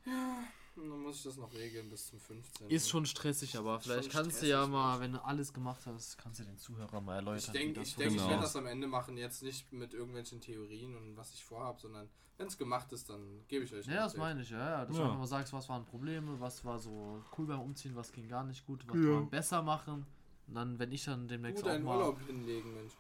Ja, 0.05 0.43
dann 0.77 1.01
muss 1.03 1.17
ich 1.19 1.23
das 1.25 1.37
noch 1.37 1.53
regeln 1.53 1.89
bis 1.91 2.07
zum 2.07 2.19
15. 2.21 2.69
Ist 2.71 2.89
schon 2.89 3.07
stressig, 3.07 3.57
aber 3.57 3.81
vielleicht 3.81 4.11
kannst 4.11 4.43
du 4.43 4.47
ja 4.47 4.67
mal, 4.67 5.01
wenn 5.01 5.13
du 5.13 5.25
alles 5.25 5.53
gemacht 5.53 5.87
hast, 5.87 6.17
kannst 6.19 6.41
du 6.41 6.45
den 6.45 6.57
Zuhörern 6.59 7.05
mal 7.05 7.17
erläutern. 7.17 7.39
Ich 7.39 7.47
denke, 7.61 7.81
ich, 7.83 7.97
denk, 7.97 8.11
ich 8.13 8.17
Genau. 8.17 8.29
werde 8.29 8.43
das 8.43 8.57
am 8.57 8.67
Ende 8.67 8.87
machen, 8.87 9.17
jetzt 9.17 9.43
nicht 9.43 9.73
mit 9.73 9.95
irgendwelchen 9.95 10.41
Theorien 10.41 10.97
und 10.97 11.17
was 11.17 11.33
ich 11.35 11.45
vorhabe, 11.45 11.81
sondern 11.81 12.09
wenn 12.39 12.47
es 12.47 12.57
gemacht 12.59 12.93
ist, 12.93 13.09
dann 13.11 13.45
gebe 13.49 13.65
ich 13.65 13.73
euch 13.75 13.87
Ja, 13.87 14.05
das 14.05 14.17
meine 14.17 14.43
ich, 14.43 14.51
ja, 14.51 14.59
ja. 14.59 14.85
Dass 14.85 14.97
Ja. 14.97 15.03
du 15.03 15.05
einfach 15.07 15.19
mal 15.19 15.27
sagst, 15.27 15.53
was 15.53 15.69
waren 15.69 15.85
Probleme, 15.85 16.41
was 16.41 16.65
war 16.65 16.79
so 16.79 17.23
cool 17.37 17.47
beim 17.47 17.61
Umziehen, 17.61 17.95
was 17.95 18.11
ging 18.13 18.29
gar 18.29 18.45
nicht 18.45 18.67
gut, 18.67 18.83
was 18.89 18.97
Ja. 18.99 19.05
kann 19.05 19.15
man 19.15 19.31
besser 19.31 19.63
machen. 19.63 20.07
Und 20.49 20.55
dann, 20.55 20.79
wenn 20.79 20.91
ich 20.93 21.05
dann 21.05 21.29
demnächst 21.29 21.65
deinen 21.65 21.85
mal. 21.85 21.97
Urlaub 21.99 22.21
hinlegen, 22.27 22.75
Mensch. 22.75 22.97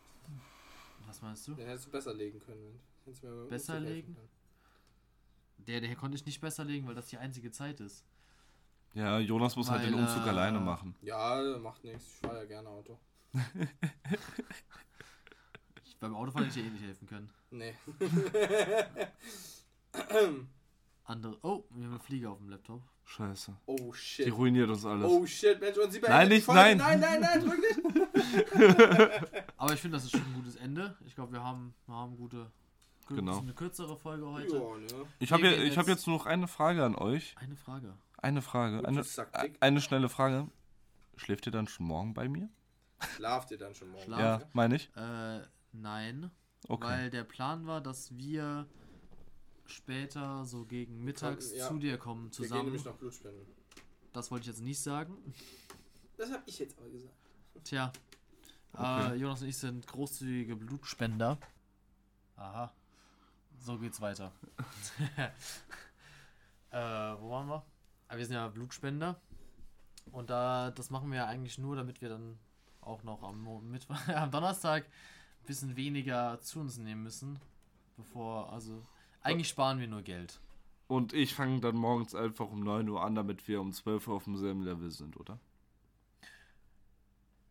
Was 1.07 1.21
meinst 1.21 1.49
du? 1.49 1.55
Den 1.55 1.67
hättest 1.67 1.87
du 1.87 1.91
besser 1.91 2.15
legen 2.15 2.39
können, 2.39 2.63
Mensch. 2.63 2.83
Hättest 3.05 3.23
du 3.23 3.27
mir 3.27 3.37
beim 3.41 3.49
Besser 3.49 3.81
legen? 3.81 4.15
können. 4.15 4.29
Der, 5.67 5.81
der 5.81 5.95
konnte 5.97 6.17
ich 6.17 6.27
nicht 6.27 6.41
besser 6.41 6.65
legen, 6.65 6.87
weil 6.87 6.95
das 6.95 7.07
die 7.07 7.19
einzige 7.19 7.51
Zeit 7.51 7.81
ist. 7.81 8.05
Ja, 8.95 9.19
Jonas 9.19 9.57
muss 9.57 9.71
halt 9.71 9.85
den 9.85 9.95
Weil, 9.95 10.01
Umzug 10.01 10.27
äh, 10.27 10.29
alleine 10.29 10.61
machen. 10.61 10.95
Ja, 11.03 11.59
macht 11.59 11.83
nichts. 11.85 12.15
Ich 12.15 12.21
fahre 12.29 12.39
ja 12.39 12.45
gerne 12.45 12.69
Auto. 12.69 12.99
Ich, 15.85 15.99
beim 15.99 16.15
Autofahren 16.17 16.47
hätte 16.47 16.59
ich 16.59 16.65
dir 16.65 16.71
eh 16.71 16.73
nicht 16.73 16.85
helfen 16.85 17.07
können. 17.07 17.31
Nee. 17.51 17.75
Andere. 21.05 21.39
Oh, 21.43 21.65
wir 21.71 21.85
haben 21.85 21.93
eine 21.93 22.01
Fliege 22.01 22.31
auf 22.31 22.39
dem 22.39 22.49
Laptop. 22.49 22.83
Scheiße. 23.05 23.55
Oh 23.67 23.93
Die 23.93 23.99
shit. 23.99 24.33
ruiniert 24.33 24.71
uns 24.71 24.85
alles. 24.85 25.05
Oh 25.07 25.27
shit, 25.27 25.61
Mensch. 25.61 25.77
Und 25.77 25.93
sie 25.93 26.01
Nein, 26.01 26.29
beendet 26.29 26.31
die 26.31 26.35
nicht, 26.37 26.49
nein. 26.49 26.77
Nein, 26.79 27.01
nein, 27.01 27.21
nein, 27.21 27.41
drück 27.41 27.59
nicht. 27.59 28.53
Aber 29.57 29.73
ich 29.75 29.81
finde, 29.81 29.97
das 29.97 30.05
ist 30.05 30.13
schon 30.13 30.21
ein 30.23 30.35
gutes 30.35 30.57
Ende. 30.57 30.97
Ich 31.05 31.15
glaube, 31.15 31.33
wir 31.33 31.43
haben, 31.43 31.75
wir 31.87 31.95
haben 31.95 32.17
gute. 32.17 32.51
Gut, 33.07 33.17
Genau. 33.19 33.39
Eine 33.41 33.53
kürzere 33.55 33.97
Folge 33.97 34.27
heute. 34.31 34.57
Ja, 34.57 34.77
ne. 34.99 35.07
Ich 35.19 35.33
habe 35.33 35.49
ich 35.49 35.77
hab 35.79 35.87
jetzt- 35.87 35.99
jetzt 35.99 36.07
nur 36.07 36.19
noch 36.19 36.27
eine 36.27 36.49
Frage 36.49 36.85
an 36.85 36.95
euch. 36.95 37.35
Eine 37.39 37.57
Frage. 37.57 37.95
Eine 38.19 38.43
Frage. 38.43 38.87
Eine, 38.87 39.05
eine 39.61 39.81
schnelle 39.81 40.09
Frage. 40.09 40.49
Schläft 41.17 41.47
ihr 41.47 41.53
dann 41.53 41.67
schon 41.69 41.87
morgen 41.87 42.15
bei 42.15 42.29
mir? 42.29 42.49
Schlaft 43.17 43.51
ihr 43.51 43.59
dann 43.59 43.75
schon 43.75 43.89
morgen? 43.91 44.05
Schlaf. 44.05 44.21
Ja, 44.21 44.49
meine 44.53 44.77
ich. 44.77 44.91
Äh, 44.97 45.41
nein. 45.73 46.31
Okay. 46.69 46.87
Weil 46.87 47.11
der 47.11 47.25
Plan 47.25 47.67
war, 47.67 47.81
dass 47.81 48.17
wir 48.17 48.67
später 49.67 50.45
so 50.45 50.65
gegen 50.65 51.03
mittags 51.05 51.53
Ja. 51.57 51.69
zu 51.69 51.79
dir 51.79 51.99
kommen 51.99 52.25
Wir 52.25 52.31
gehen 52.31 52.33
zusammen. 52.33 52.65
nämlich 52.67 52.85
noch 52.85 52.97
Blut 52.97 53.15
spenden. 53.15 53.47
Das 54.13 54.31
wollte 54.31 54.43
ich 54.43 54.49
jetzt 54.57 54.63
nicht 54.63 54.81
sagen. 54.81 55.17
Das 56.17 56.31
habe 56.31 56.43
ich 56.47 56.59
jetzt 56.59 56.79
aber 56.79 56.89
gesagt. 56.91 57.15
Tja. 57.65 57.93
Okay. 58.75 59.13
Äh, 59.13 59.15
Jonas 59.17 59.43
und 59.43 59.49
ich 59.49 59.57
sind 59.57 59.87
großzügige 59.87 60.57
Blutspender. 60.57 61.39
Aha. 62.37 62.73
So 63.63 63.79
geht's 63.79 64.01
weiter. 64.01 64.33
äh, 66.71 66.77
wo 67.21 67.31
waren 67.31 67.47
wir? 67.47 67.65
Ah, 68.09 68.17
wir 68.17 68.27
sind 68.27 68.35
ja 68.35 68.49
Blutspender. 68.49 69.21
Und 70.11 70.31
da, 70.31 70.73
das 70.73 70.91
machen 70.91 71.11
wir 71.11 71.19
ja 71.19 71.27
eigentlich 71.27 71.59
nur, 71.59 71.77
damit 71.77 72.01
wir 72.01 72.09
dann 72.09 72.39
auch 72.81 73.05
noch 73.05 73.23
am, 73.23 73.71
Mittwoch, 73.71 73.97
am 74.09 74.33
Donnerstag 74.33 74.85
ein 74.85 75.47
bisschen 75.47 75.77
weniger 75.77 76.41
zu 76.41 76.59
uns 76.59 76.77
nehmen 76.79 77.05
müssen. 77.05 77.39
Bevor, 77.97 78.53
also, 78.53 78.85
eigentlich 79.23 79.49
sparen 79.49 79.79
wir 79.79 79.87
nur 79.87 80.03
Geld. 80.03 80.41
Und 80.89 81.13
ich 81.13 81.33
fange 81.33 81.61
dann 81.61 81.77
morgens 81.77 82.17
einfach 82.17 82.51
um 82.51 82.65
9 82.65 82.89
Uhr 82.89 83.03
an, 83.05 83.15
damit 83.15 83.47
wir 83.47 83.61
um 83.61 83.73
12 83.73 84.09
Uhr 84.09 84.17
auf 84.17 84.25
demselben 84.25 84.63
Level 84.63 84.91
sind, 84.91 85.17
oder? 85.17 85.39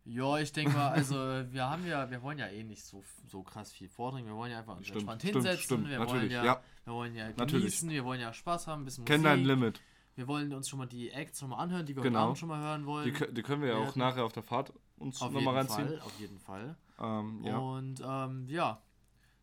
Ja, 0.04 0.38
ich 0.38 0.52
denke 0.52 0.72
mal, 0.76 0.88
also 0.92 1.14
wir 1.16 1.68
haben 1.70 1.86
ja, 1.86 2.10
wir 2.10 2.22
wollen 2.22 2.38
ja 2.38 2.48
eh 2.48 2.64
nicht 2.64 2.84
so, 2.84 3.04
so 3.28 3.42
krass 3.42 3.72
viel 3.72 3.88
vordringen. 3.88 4.28
Wir 4.28 4.36
wollen 4.36 4.50
ja 4.50 4.58
einfach 4.58 4.76
uns 4.76 4.86
Stimmt, 4.86 5.02
entspannt 5.02 5.20
stimmt, 5.22 5.34
hinsetzen. 5.34 5.64
stimmt, 5.64 5.88
wir 5.88 5.98
natürlich, 5.98 6.20
wollen 6.22 6.30
ja, 6.32 6.44
ja. 6.44 6.62
wir 6.84 6.92
wollen 6.94 7.14
ja 7.14 7.28
Natürlich. 7.28 7.52
genießen, 7.64 7.90
wir 7.90 8.04
wollen 8.04 8.20
ja 8.20 8.32
Spaß 8.32 8.66
haben, 8.66 8.82
ein 8.82 8.84
bisschen 8.84 9.04
Kenn 9.04 9.22
dein. 9.22 9.44
Limit. 9.44 9.80
Wir 10.14 10.26
wollen 10.26 10.52
uns 10.52 10.68
schon 10.68 10.78
mal 10.78 10.86
die 10.86 11.10
Acts 11.10 11.40
schon 11.40 11.48
mal 11.50 11.56
anhören, 11.56 11.86
die 11.86 11.94
wir 11.96 12.00
heute 12.00 12.10
Genau. 12.10 12.24
Abend 12.24 12.38
schon 12.38 12.48
mal 12.48 12.60
hören 12.60 12.84
wollen. 12.84 13.14
Die, 13.14 13.32
die 13.34 13.42
können 13.42 13.62
wir 13.62 13.68
ja 13.70 13.78
Wir 13.80 13.88
auch 13.88 13.96
nachher 13.96 14.24
auf 14.24 14.32
der 14.32 14.42
Fahrt 14.42 14.72
uns 14.98 15.22
auf 15.22 15.30
nochmal 15.32 15.54
jeden 15.54 15.68
reinziehen. 15.72 15.88
Fall, 15.88 16.00
auf 16.00 16.20
jeden 16.20 16.38
Fall. 16.38 16.76
Ähm, 17.00 17.40
ja. 17.44 17.56
Und 17.58 18.02
ähm, 18.04 18.46
ja, 18.48 18.82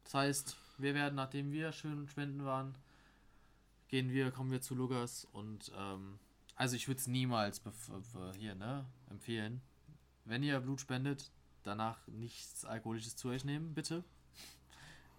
das 0.03 0.13
heißt, 0.13 0.57
wir 0.77 0.93
werden, 0.93 1.15
nachdem 1.15 1.51
wir 1.51 1.71
schön 1.71 2.07
spenden 2.07 2.45
waren, 2.45 2.75
gehen 3.87 4.11
wir, 4.11 4.29
kommen 4.31 4.51
wir 4.51 4.61
zu 4.61 4.75
Lukas 4.75 5.25
und 5.31 5.71
ähm, 5.77 6.19
also 6.55 6.75
ich 6.75 6.87
würde 6.87 6.99
es 6.99 7.07
niemals 7.07 7.65
bef- 7.65 8.35
hier, 8.37 8.53
ne, 8.53 8.85
empfehlen. 9.09 9.61
Wenn 10.29 10.43
ihr 10.43 10.59
Blut 10.59 10.79
spendet, 10.79 11.31
danach 11.63 12.05
nichts 12.05 12.63
Alkoholisches 12.63 13.15
zu 13.15 13.29
euch 13.29 13.45
nehmen, 13.45 13.73
bitte. 13.73 14.03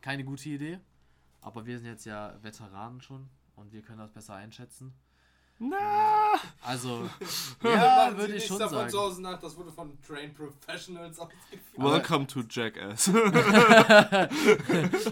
Keine 0.03 0.25
gute 0.25 0.49
Idee. 0.49 0.79
Aber 1.41 1.67
wir 1.67 1.79
sind 1.79 1.89
jetzt 1.89 2.05
ja 2.05 2.41
Veteranen 2.43 3.01
schon 3.01 3.29
und 3.57 3.73
wir 3.73 3.83
können 3.83 3.99
das 3.99 4.13
besser 4.13 4.37
einschätzen. 4.37 4.95
Na! 5.63 6.41
Also, 6.63 7.07
Ja, 7.63 8.09
ja, 8.09 8.17
würde 8.17 8.35
ich 8.35 8.47
schon 8.47 8.59
davon 8.59 8.79
sagen. 8.79 8.91
zu 8.91 8.99
Hause 8.99 9.21
nach, 9.21 9.39
das 9.39 9.55
wurde 9.59 9.71
von 9.71 9.93
Trained 10.01 10.35
Professionals 10.35 11.19
ausgeführt. 11.19 11.61
Welcome 11.77 12.27
to 12.27 12.41
Jackass. 12.49 13.09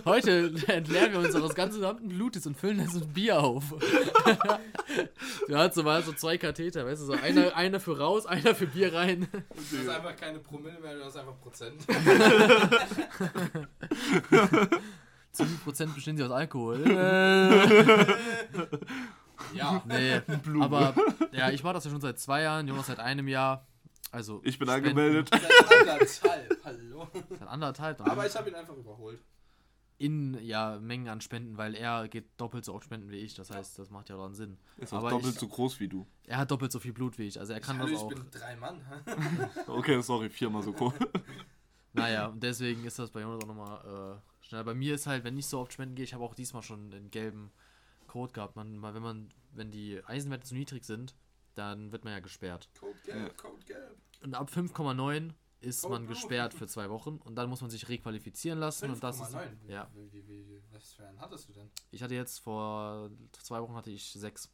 Heute 0.07 0.55
entleeren 0.67 1.13
wir 1.13 1.19
unseres 1.19 1.55
ganzen 1.55 1.81
gesamten 1.81 2.09
Blutes 2.09 2.47
und 2.47 2.57
füllen 2.57 2.79
das 2.79 2.95
in 2.95 3.07
Bier 3.13 3.41
auf. 3.41 3.75
du 5.49 5.55
hast 5.55 5.75
so 5.75 5.83
mal 5.83 6.03
so 6.03 6.15
zwei 6.15 6.39
Katheter, 6.39 6.87
weißt 6.87 7.03
du, 7.03 7.07
so 7.07 7.13
einer, 7.13 7.55
einer 7.55 7.79
für 7.79 7.99
raus, 7.99 8.25
einer 8.25 8.55
für 8.55 8.69
Bier 8.69 8.95
rein. 8.95 9.29
Du 9.31 9.43
hast 9.81 9.89
einfach 9.91 10.17
keine 10.17 10.39
Promille 10.39 10.81
mehr, 10.81 10.95
du 10.97 11.05
hast 11.05 11.19
einfach 11.19 11.39
Prozent. 11.43 11.83
Zu 15.31 15.47
wie 15.47 15.57
Prozent 15.57 15.95
bestehen 15.95 16.17
sie 16.17 16.25
aus 16.25 16.31
Alkohol? 16.31 16.79
Ja. 19.55 19.83
nee, 19.87 20.21
aber 20.61 20.95
ja, 21.33 21.51
ich 21.51 21.63
mache 21.63 21.75
das 21.75 21.85
ja 21.85 21.91
schon 21.91 22.01
seit 22.01 22.19
zwei 22.19 22.43
Jahren, 22.43 22.67
Jonas 22.69 22.87
seit 22.87 23.01
einem 23.01 23.29
Jahr. 23.29 23.67
Also 24.11 24.41
Ich 24.45 24.59
bin 24.59 24.69
Spenden 24.69 24.87
angemeldet. 24.89 25.29
Seit 25.31 25.81
anderthalb. 25.89 26.65
Hallo. 26.65 27.09
Seit 27.39 27.49
anderthalb. 27.49 28.01
Aber 28.01 28.27
ich 28.27 28.35
habe 28.35 28.49
ihn 28.49 28.55
einfach 28.55 28.75
überholt. 28.77 29.21
in 29.99 30.39
ja, 30.43 30.79
Mengen 30.81 31.09
an 31.09 31.21
Spenden, 31.21 31.59
weil 31.59 31.75
er 31.75 32.09
geht 32.09 32.27
doppelt 32.39 32.65
so 32.65 32.73
oft 32.75 32.85
spenden 32.85 33.11
wie 33.11 33.17
ich. 33.19 33.35
Das 33.35 33.51
heißt, 33.51 33.79
das 33.79 33.91
macht 33.91 34.09
ja 34.09 34.17
dann 34.17 34.33
Sinn. 34.35 34.57
Ist 34.79 34.93
auch 34.95 34.99
Aber 34.99 35.11
doppelt 35.11 35.35
ich- 35.35 35.41
so 35.41 35.49
groß 35.49 35.79
wie 35.81 35.89
du. 35.89 36.07
Er 36.25 36.39
hat 36.39 36.51
doppelt 36.51 36.73
so 36.73 36.79
viel 36.79 36.93
Blut 36.93 37.19
wie 37.19 37.25
ich. 37.27 37.39
Also 37.39 37.53
er 37.53 37.61
kann 37.61 37.79
Hallo, 37.79 37.91
das 37.91 37.99
ich 37.99 38.05
auch. 38.05 38.09
bin 38.09 38.25
drei 38.31 38.57
Mann. 38.57 38.81
Okay, 39.67 40.01
sorry, 40.01 40.31
viermal 40.31 40.63
so 40.63 40.73
groß. 40.73 40.95
Naja, 41.93 42.27
und 42.29 42.43
deswegen 42.43 42.85
ist 42.85 42.99
das 42.99 43.11
bei 43.11 43.21
Jonas 43.23 43.43
auch 43.43 43.49
nochmal 43.49 44.21
äh, 44.23 44.47
schneller. 44.47 44.65
Bei 44.65 44.75
mir 44.75 44.95
ist 44.95 45.07
halt, 45.07 45.25
wenn 45.25 45.37
ich 45.37 45.47
so 45.47 45.59
oft 45.61 45.73
spenden 45.73 45.95
gehe, 45.97 46.05
ich 46.05 46.15
habe 46.15 46.23
auch 46.25 46.35
diesmal 46.35 46.63
schon 46.63 46.91
den 46.91 47.11
gelben 47.11 47.51
Code 48.09 48.33
gehabt. 48.33 48.57
Man, 48.57 48.83
wenn 48.83 49.03
man, 49.03 49.29
wenn 49.53 49.71
die 49.71 50.03
Eisenwerte 50.05 50.45
zu 50.49 50.55
niedrig 50.57 50.85
sind, 50.85 51.15
dann 51.55 51.93
wird 51.93 52.03
man 52.05 52.13
ja 52.13 52.21
gesperrt. 52.21 52.69
Code 52.79 52.99
gelb, 53.05 53.37
Code 53.39 53.65
gelb. 53.65 53.97
Und 54.23 54.35
ab 54.35 54.51
5,9 54.53 55.33
ist 55.61 55.83
Code 55.83 55.93
man 55.95 56.03
Blue. 56.07 56.15
gesperrt 56.15 56.55
für 56.55 56.67
zwei 56.69 56.89
Wochen 56.91 57.17
und 57.25 57.35
dann 57.37 57.49
muss 57.49 57.61
man 57.61 57.71
sich 57.71 57.89
requalifizieren 57.89 58.59
lassen 58.61 58.91
und 58.91 59.03
das 59.03 59.17
ist 59.21 59.35
5,9. 59.35 59.49
Wie- 59.67 59.73
ja. 59.73 59.91
Wie, 59.95 60.13
wie, 60.13 60.27
wie, 60.29 60.63
was 60.73 60.93
für 60.93 61.07
einen 61.07 61.21
hattest 61.21 61.49
du 61.49 61.53
denn? 61.53 61.71
Ich 61.91 62.03
hatte 62.03 62.15
jetzt 62.15 62.39
vor 62.39 63.11
zwei 63.33 63.61
Wochen 63.61 63.75
hatte 63.75 63.91
ich 63.91 64.13
sechs. 64.13 64.51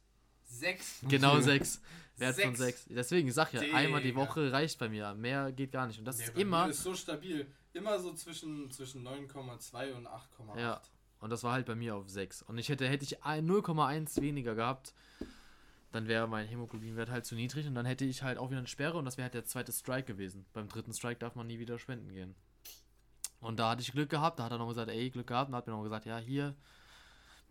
Sechs. 0.47 0.99
Genau 1.07 1.39
sechs. 1.41 1.81
Wert 2.17 2.35
von 2.39 2.55
Sechs. 2.55 2.83
sechs. 2.85 2.85
Deswegen, 2.95 3.27
ich 3.27 3.33
sag 3.33 3.51
ja, 3.53 3.61
einmal 3.75 4.01
die 4.01 4.09
Digga. 4.09 4.21
Woche 4.21 4.51
reicht 4.51 4.79
bei 4.79 4.87
mir. 4.89 5.13
Mehr 5.15 5.51
geht 5.51 5.71
gar 5.71 5.85
nicht. 5.87 5.99
Und 5.99 6.05
das 6.05 6.17
Nee, 6.17 6.23
ist 6.25 6.37
immer. 6.37 6.69
ist 6.69 6.81
so 6.83 6.93
stabil. 6.95 7.51
Immer 7.73 7.99
so 7.99 8.13
zwischen, 8.13 8.71
zwischen 8.71 9.05
9,2 9.05 9.93
und 9.93 10.07
8,8. 10.07 10.59
Ja. 10.59 10.81
Und 11.19 11.29
das 11.29 11.43
war 11.43 11.53
halt 11.53 11.65
bei 11.65 11.75
mir 11.75 11.95
auf 11.95 12.09
6. 12.09 12.41
Und 12.43 12.57
ich 12.57 12.69
hätte, 12.69 12.87
hätte 12.87 13.03
ich 13.03 13.23
ein- 13.23 13.45
0,1 13.45 14.21
weniger 14.21 14.55
gehabt, 14.55 14.93
dann 15.91 16.07
wäre 16.07 16.27
mein 16.27 16.45
Hämoglobinwert 16.47 17.09
halt 17.09 17.25
zu 17.25 17.35
niedrig 17.35 17.65
und 17.67 17.75
dann 17.75 17.85
hätte 17.85 18.03
ich 18.05 18.21
halt 18.21 18.37
auch 18.37 18.49
wieder 18.49 18.59
eine 18.59 18.67
Sperre 18.67 18.97
und 18.97 19.05
das 19.05 19.17
wäre 19.17 19.23
halt 19.25 19.33
der 19.33 19.45
zweite 19.45 19.71
Strike 19.71 20.05
gewesen. 20.05 20.45
Beim 20.53 20.67
dritten 20.67 20.93
Strike 20.93 21.19
darf 21.19 21.35
man 21.35 21.47
nie 21.47 21.57
wieder 21.57 21.79
spenden 21.79 22.09
gehen. 22.13 22.35
Und 23.39 23.59
da 23.59 23.69
hatte 23.71 23.81
ich 23.81 23.91
Glück 23.91 24.09
gehabt, 24.09 24.39
da 24.39 24.43
hat 24.43 24.51
er 24.51 24.57
noch 24.57 24.67
gesagt, 24.67 24.89
ey, 24.89 25.09
Glück 25.09 25.27
gehabt, 25.27 25.49
und 25.49 25.55
hat 25.55 25.67
mir 25.67 25.73
noch 25.73 25.83
gesagt, 25.83 26.05
ja, 26.05 26.17
hier, 26.17 26.55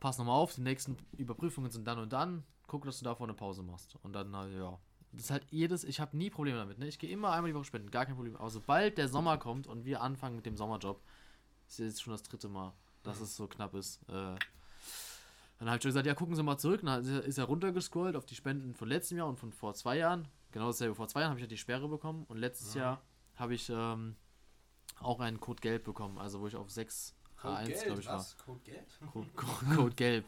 pass 0.01 0.19
nochmal 0.19 0.37
auf, 0.37 0.55
die 0.55 0.61
nächsten 0.61 0.97
Überprüfungen 1.17 1.71
sind 1.71 1.87
dann 1.87 1.99
und 1.99 2.13
dann, 2.13 2.45
guck, 2.67 2.85
dass 2.85 2.99
du 2.99 3.05
davor 3.05 3.27
eine 3.27 3.35
Pause 3.35 3.63
machst. 3.63 3.97
Und 4.03 4.13
dann, 4.13 4.35
halt, 4.37 4.55
ja. 4.55 4.79
Das 5.13 5.25
ist 5.27 5.31
halt 5.31 5.45
jedes, 5.51 5.85
ich 5.85 6.01
habe 6.01 6.17
nie 6.17 6.29
Probleme 6.29 6.59
damit, 6.59 6.79
ne? 6.79 6.89
Ich 6.89 6.99
gehe 6.99 7.09
immer 7.11 7.31
einmal 7.33 7.51
die 7.51 7.55
Woche 7.55 7.65
spenden, 7.65 7.91
gar 7.91 8.05
kein 8.05 8.17
Problem. 8.17 8.37
Aber 8.37 8.51
sobald 8.51 8.99
der 8.99 9.09
Sommer 9.09 9.39
kommt 9.39 9.69
und 9.69 9.85
wir 9.85 10.03
anfangen 10.03 10.35
mit 10.37 10.45
dem 10.45 10.57
Sommerjob, 10.57 11.01
ist 11.69 11.79
jetzt 11.79 12.03
schon 12.03 12.13
das 12.13 12.25
dritte 12.25 12.49
Mal, 12.49 12.73
dass 13.05 13.21
es 13.21 13.37
so 13.37 13.47
knapp 13.47 13.75
ist. 13.75 14.03
Äh, 14.09 14.37
dann 15.59 15.69
habe 15.69 15.77
ich 15.77 15.83
schon 15.83 15.91
gesagt, 15.91 16.07
ja, 16.07 16.15
gucken 16.15 16.35
Sie 16.35 16.43
mal 16.43 16.59
zurück. 16.59 16.81
Dann 16.83 17.05
ist 17.05 17.39
er 17.39 17.45
runtergescrollt 17.45 18.17
auf 18.17 18.27
die 18.27 18.35
Spenden 18.35 18.75
von 18.75 18.89
letztem 18.89 19.19
Jahr 19.19 19.29
und 19.29 19.39
von 19.39 19.53
vor 19.53 19.75
zwei 19.75 19.99
Jahren. 19.99 20.27
Genau 20.51 20.67
dasselbe. 20.67 20.95
Vor 20.95 21.09
zwei 21.09 21.21
Jahren 21.21 21.31
habe 21.31 21.41
ich 21.41 21.45
ja 21.45 21.49
die 21.49 21.57
Sperre 21.57 21.89
bekommen 21.89 22.25
und 22.29 22.39
letztes 22.39 22.75
Jahr 22.75 23.01
habe 23.37 23.55
ich 23.55 23.71
ähm, 23.71 24.17
auch 25.01 25.21
einen 25.21 25.41
Code 25.41 25.61
gelb 25.61 25.85
bekommen, 25.85 26.19
also 26.19 26.41
wo 26.41 26.47
ich 26.47 26.57
auf 26.57 26.71
6 26.71 27.15
Code 27.37 27.55
A1, 27.55 27.67
gelb, 27.67 27.85
glaube 27.85 28.01
ich, 28.01 28.07
war. 28.07 28.19
was? 28.19 28.37
Code 28.39 28.61
gelb? 28.65 28.87
Code, 29.13 29.29
Code, 29.35 29.77
Code 29.77 29.95
gelb. 29.95 30.25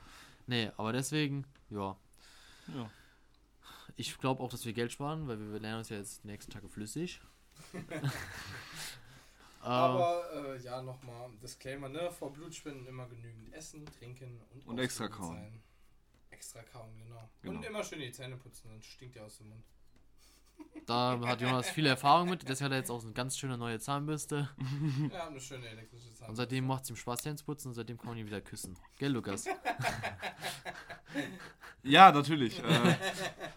Nee, 0.46 0.70
aber 0.76 0.92
deswegen, 0.92 1.44
ja. 1.70 1.96
Ja. 2.74 2.90
Ich 3.96 4.18
glaube 4.18 4.42
auch, 4.42 4.50
dass 4.50 4.64
wir 4.64 4.72
Geld 4.72 4.92
sparen, 4.92 5.26
weil 5.26 5.38
wir 5.38 5.60
lernen 5.60 5.78
uns 5.78 5.88
ja 5.88 5.96
jetzt 5.96 6.22
die 6.22 6.28
nächsten 6.28 6.52
Tage 6.52 6.68
flüssig. 6.68 7.20
Aber 9.66 10.24
äh, 10.32 10.58
ja, 10.62 10.80
nochmal 10.80 11.30
Disclaimer, 11.42 11.88
ne? 11.88 12.10
Vor 12.10 12.32
Blutspenden 12.32 12.86
immer 12.86 13.06
genügend 13.08 13.52
essen, 13.52 13.84
trinken 13.86 14.40
und, 14.52 14.66
Und 14.66 14.78
extra 14.78 15.08
kauen. 15.08 15.34
sein. 15.36 15.62
Extra 16.30 16.62
kauen, 16.62 16.96
genau. 16.98 17.28
Genau. 17.42 17.58
Und 17.58 17.64
immer 17.64 17.82
schön 17.82 17.98
die 18.00 18.12
Zähne 18.12 18.36
putzen, 18.36 18.68
sonst 18.70 18.86
stinkt 18.86 19.16
ja 19.16 19.22
aus 19.24 19.38
dem 19.38 19.48
Mund. 19.48 19.64
da 20.86 21.18
hat 21.26 21.40
Jonas 21.40 21.68
viel 21.70 21.86
Erfahrung 21.86 22.30
mit, 22.30 22.48
deswegen 22.48 22.66
hat 22.66 22.72
er 22.72 22.78
jetzt 22.78 22.90
auch 22.90 23.00
so 23.00 23.08
eine 23.08 23.14
ganz 23.14 23.36
schöne 23.36 23.58
neue 23.58 23.78
Zahnbürste. 23.80 24.48
Ja, 25.12 25.26
eine 25.26 25.40
schöne 25.40 25.66
elektrische 25.68 26.04
Zahnbürste. 26.04 26.26
Und 26.28 26.36
seitdem 26.36 26.66
macht 26.66 26.84
es 26.84 26.90
ihm 26.90 26.96
Spaß, 26.96 27.22
Zähne 27.22 27.36
zu 27.36 27.44
putzen 27.44 27.68
und 27.68 27.74
seitdem 27.74 27.98
kann 27.98 28.08
man 28.08 28.18
ihn 28.18 28.26
wieder 28.26 28.40
küssen. 28.40 28.78
Gell, 28.98 29.12
Lukas? 29.12 29.46
Ja, 31.82 32.10
natürlich. 32.10 32.60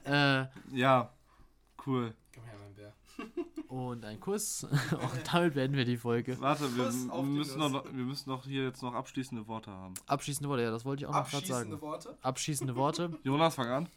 äh, 0.06 0.42
äh, 0.42 0.48
ja, 0.72 1.12
cool. 1.86 2.14
Komm 2.34 2.44
her, 2.46 2.56
mein 2.60 2.74
Bär. 2.76 2.94
Und 3.70 4.04
ein 4.04 4.20
Kuss. 4.20 4.64
Und 4.64 5.34
damit 5.34 5.54
beenden 5.54 5.78
wir 5.78 5.86
die 5.86 5.98
Folge. 5.98 6.40
Warte, 6.42 6.76
wir, 6.76 6.86
müssen 6.86 7.60
noch, 7.60 7.86
wir 7.86 8.04
müssen 8.04 8.30
noch 8.30 8.44
hier 8.44 8.64
jetzt 8.66 8.82
noch 8.82 8.96
abschließende 8.96 9.48
Worte 9.48 9.72
haben. 9.72 9.94
Abschließende 10.08 10.50
Worte, 10.50 10.64
ja, 10.64 10.72
das 10.72 10.86
wollte 10.86 11.04
ich 11.04 11.08
auch 11.08 11.14
noch 11.14 11.30
gerade 11.30 11.38
Abschließende 11.38 11.70
sagen. 11.76 11.82
Worte. 11.82 12.18
Abschließende 12.22 12.76
Worte. 12.76 13.20
Jonas, 13.24 13.56
fang 13.56 13.68
an. 13.68 13.90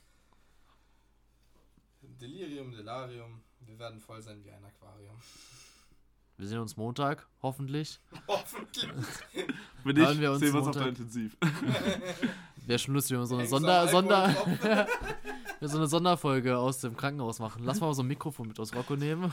Delirium, 2.02 2.70
Delarium. 2.70 3.42
Wir 3.60 3.78
werden 3.78 3.98
voll 3.98 4.20
sein 4.20 4.44
wie 4.44 4.50
ein 4.50 4.64
Aquarium. 4.64 5.16
Wir 6.36 6.48
sehen 6.48 6.58
uns 6.58 6.76
Montag, 6.76 7.26
hoffentlich. 7.42 8.00
Hoffentlich. 8.26 8.88
Wenn 9.84 9.96
nicht, 9.96 10.20
wir 10.20 10.32
uns 10.32 10.40
sehen 10.40 10.52
wir 10.52 10.60
uns 10.60 10.68
auf 10.68 10.76
der 10.76 10.88
Intensiv. 10.88 11.36
Wäre 12.66 12.78
schon 12.78 12.94
lustig, 12.94 13.12
wenn 13.14 13.20
wir 13.22 13.26
so 13.26 13.36
eine, 13.36 13.46
Sonder, 13.48 13.88
Sonder, 13.88 14.34
so 15.60 15.76
eine 15.78 15.86
Sonderfolge 15.88 16.56
aus 16.56 16.78
dem 16.80 16.96
Krankenhaus 16.96 17.38
machen. 17.38 17.62
Lass 17.64 17.80
mal 17.80 17.92
so 17.94 18.02
ein 18.02 18.06
Mikrofon 18.08 18.48
mit 18.48 18.58
aus 18.60 18.74
Rocco 18.74 18.94
nehmen 18.96 19.32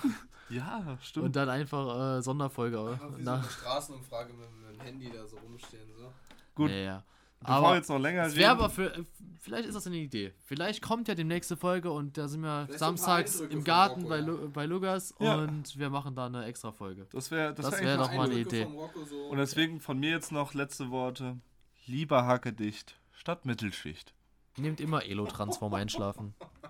Ja, 0.49 0.97
stimmt. 1.01 1.27
und 1.27 1.36
dann 1.36 1.49
einfach 1.49 2.17
äh, 2.17 2.21
Sonderfolge. 2.21 2.80
Einfach 2.80 3.09
wie 3.17 3.23
so 3.23 3.30
Na, 3.32 3.36
eine 3.36 3.43
Straßenumfrage 3.43 4.34
mit, 4.34 4.47
mit 4.61 4.80
dem 4.80 4.82
Handy 4.82 5.11
da 5.13 5.27
so 5.27 5.38
rumstehen. 5.38 5.88
So. 5.97 6.11
Gut. 6.55 6.71
Ja, 6.71 6.77
ja. 6.77 7.03
Bevor 7.41 7.55
Aber 7.55 7.75
jetzt 7.75 7.89
noch 7.89 7.99
länger 7.99 8.25
reden. 8.30 8.43
aber 8.49 8.69
für, 8.69 8.93
äh, 8.93 9.03
vielleicht 9.39 9.65
ist 9.69 9.75
das 9.75 9.88
eine 9.88 9.95
Idee. 9.95 10.34
Vielleicht 10.43 10.82
kommt 10.82 11.07
ja 11.07 11.15
die 11.15 11.23
nächste 11.23 11.55
Folge 11.55 11.89
und 11.89 12.17
da 12.17 12.27
sind 12.27 12.41
wir 12.41 12.63
Vielleicht 12.65 12.80
so 12.80 12.86
samstags 12.86 13.39
im 13.39 13.63
Garten 13.63 14.01
Rocco, 14.01 14.09
bei, 14.09 14.17
ja. 14.17 14.25
Lu 14.25 14.49
bei 14.49 14.65
Lugas 14.65 15.13
Ja. 15.19 15.36
und 15.36 15.77
wir 15.80 15.89
machen 15.89 16.15
da 16.15 16.25
eine 16.25 16.43
extra 16.45 16.73
Folge. 16.73 17.07
das 17.13 17.32
wäre 17.32 17.53
das 17.53 17.69
Das 17.69 17.80
wär 17.80 17.95
doch 17.95 18.11
mal 18.11 18.25
eine 18.30 18.39
Idee. 18.39 18.67
so. 19.09 19.15
Und 19.30 19.38
deswegen 19.38 19.80
von 19.80 19.97
mir 19.99 20.09
jetzt 20.09 20.34
noch 20.34 20.53
letzte 20.53 20.89
Worte. 20.91 21.38
Lieber 21.86 22.25
Hacke 22.25 22.51
dicht 22.51 22.99
statt 23.20 23.45
Mittelschicht. 23.45 24.13
Nehmt 24.55 24.80
immer 24.80 25.03
Elotrans 25.05 25.57
vorm 25.57 25.74
Einschlafen. 25.74 26.36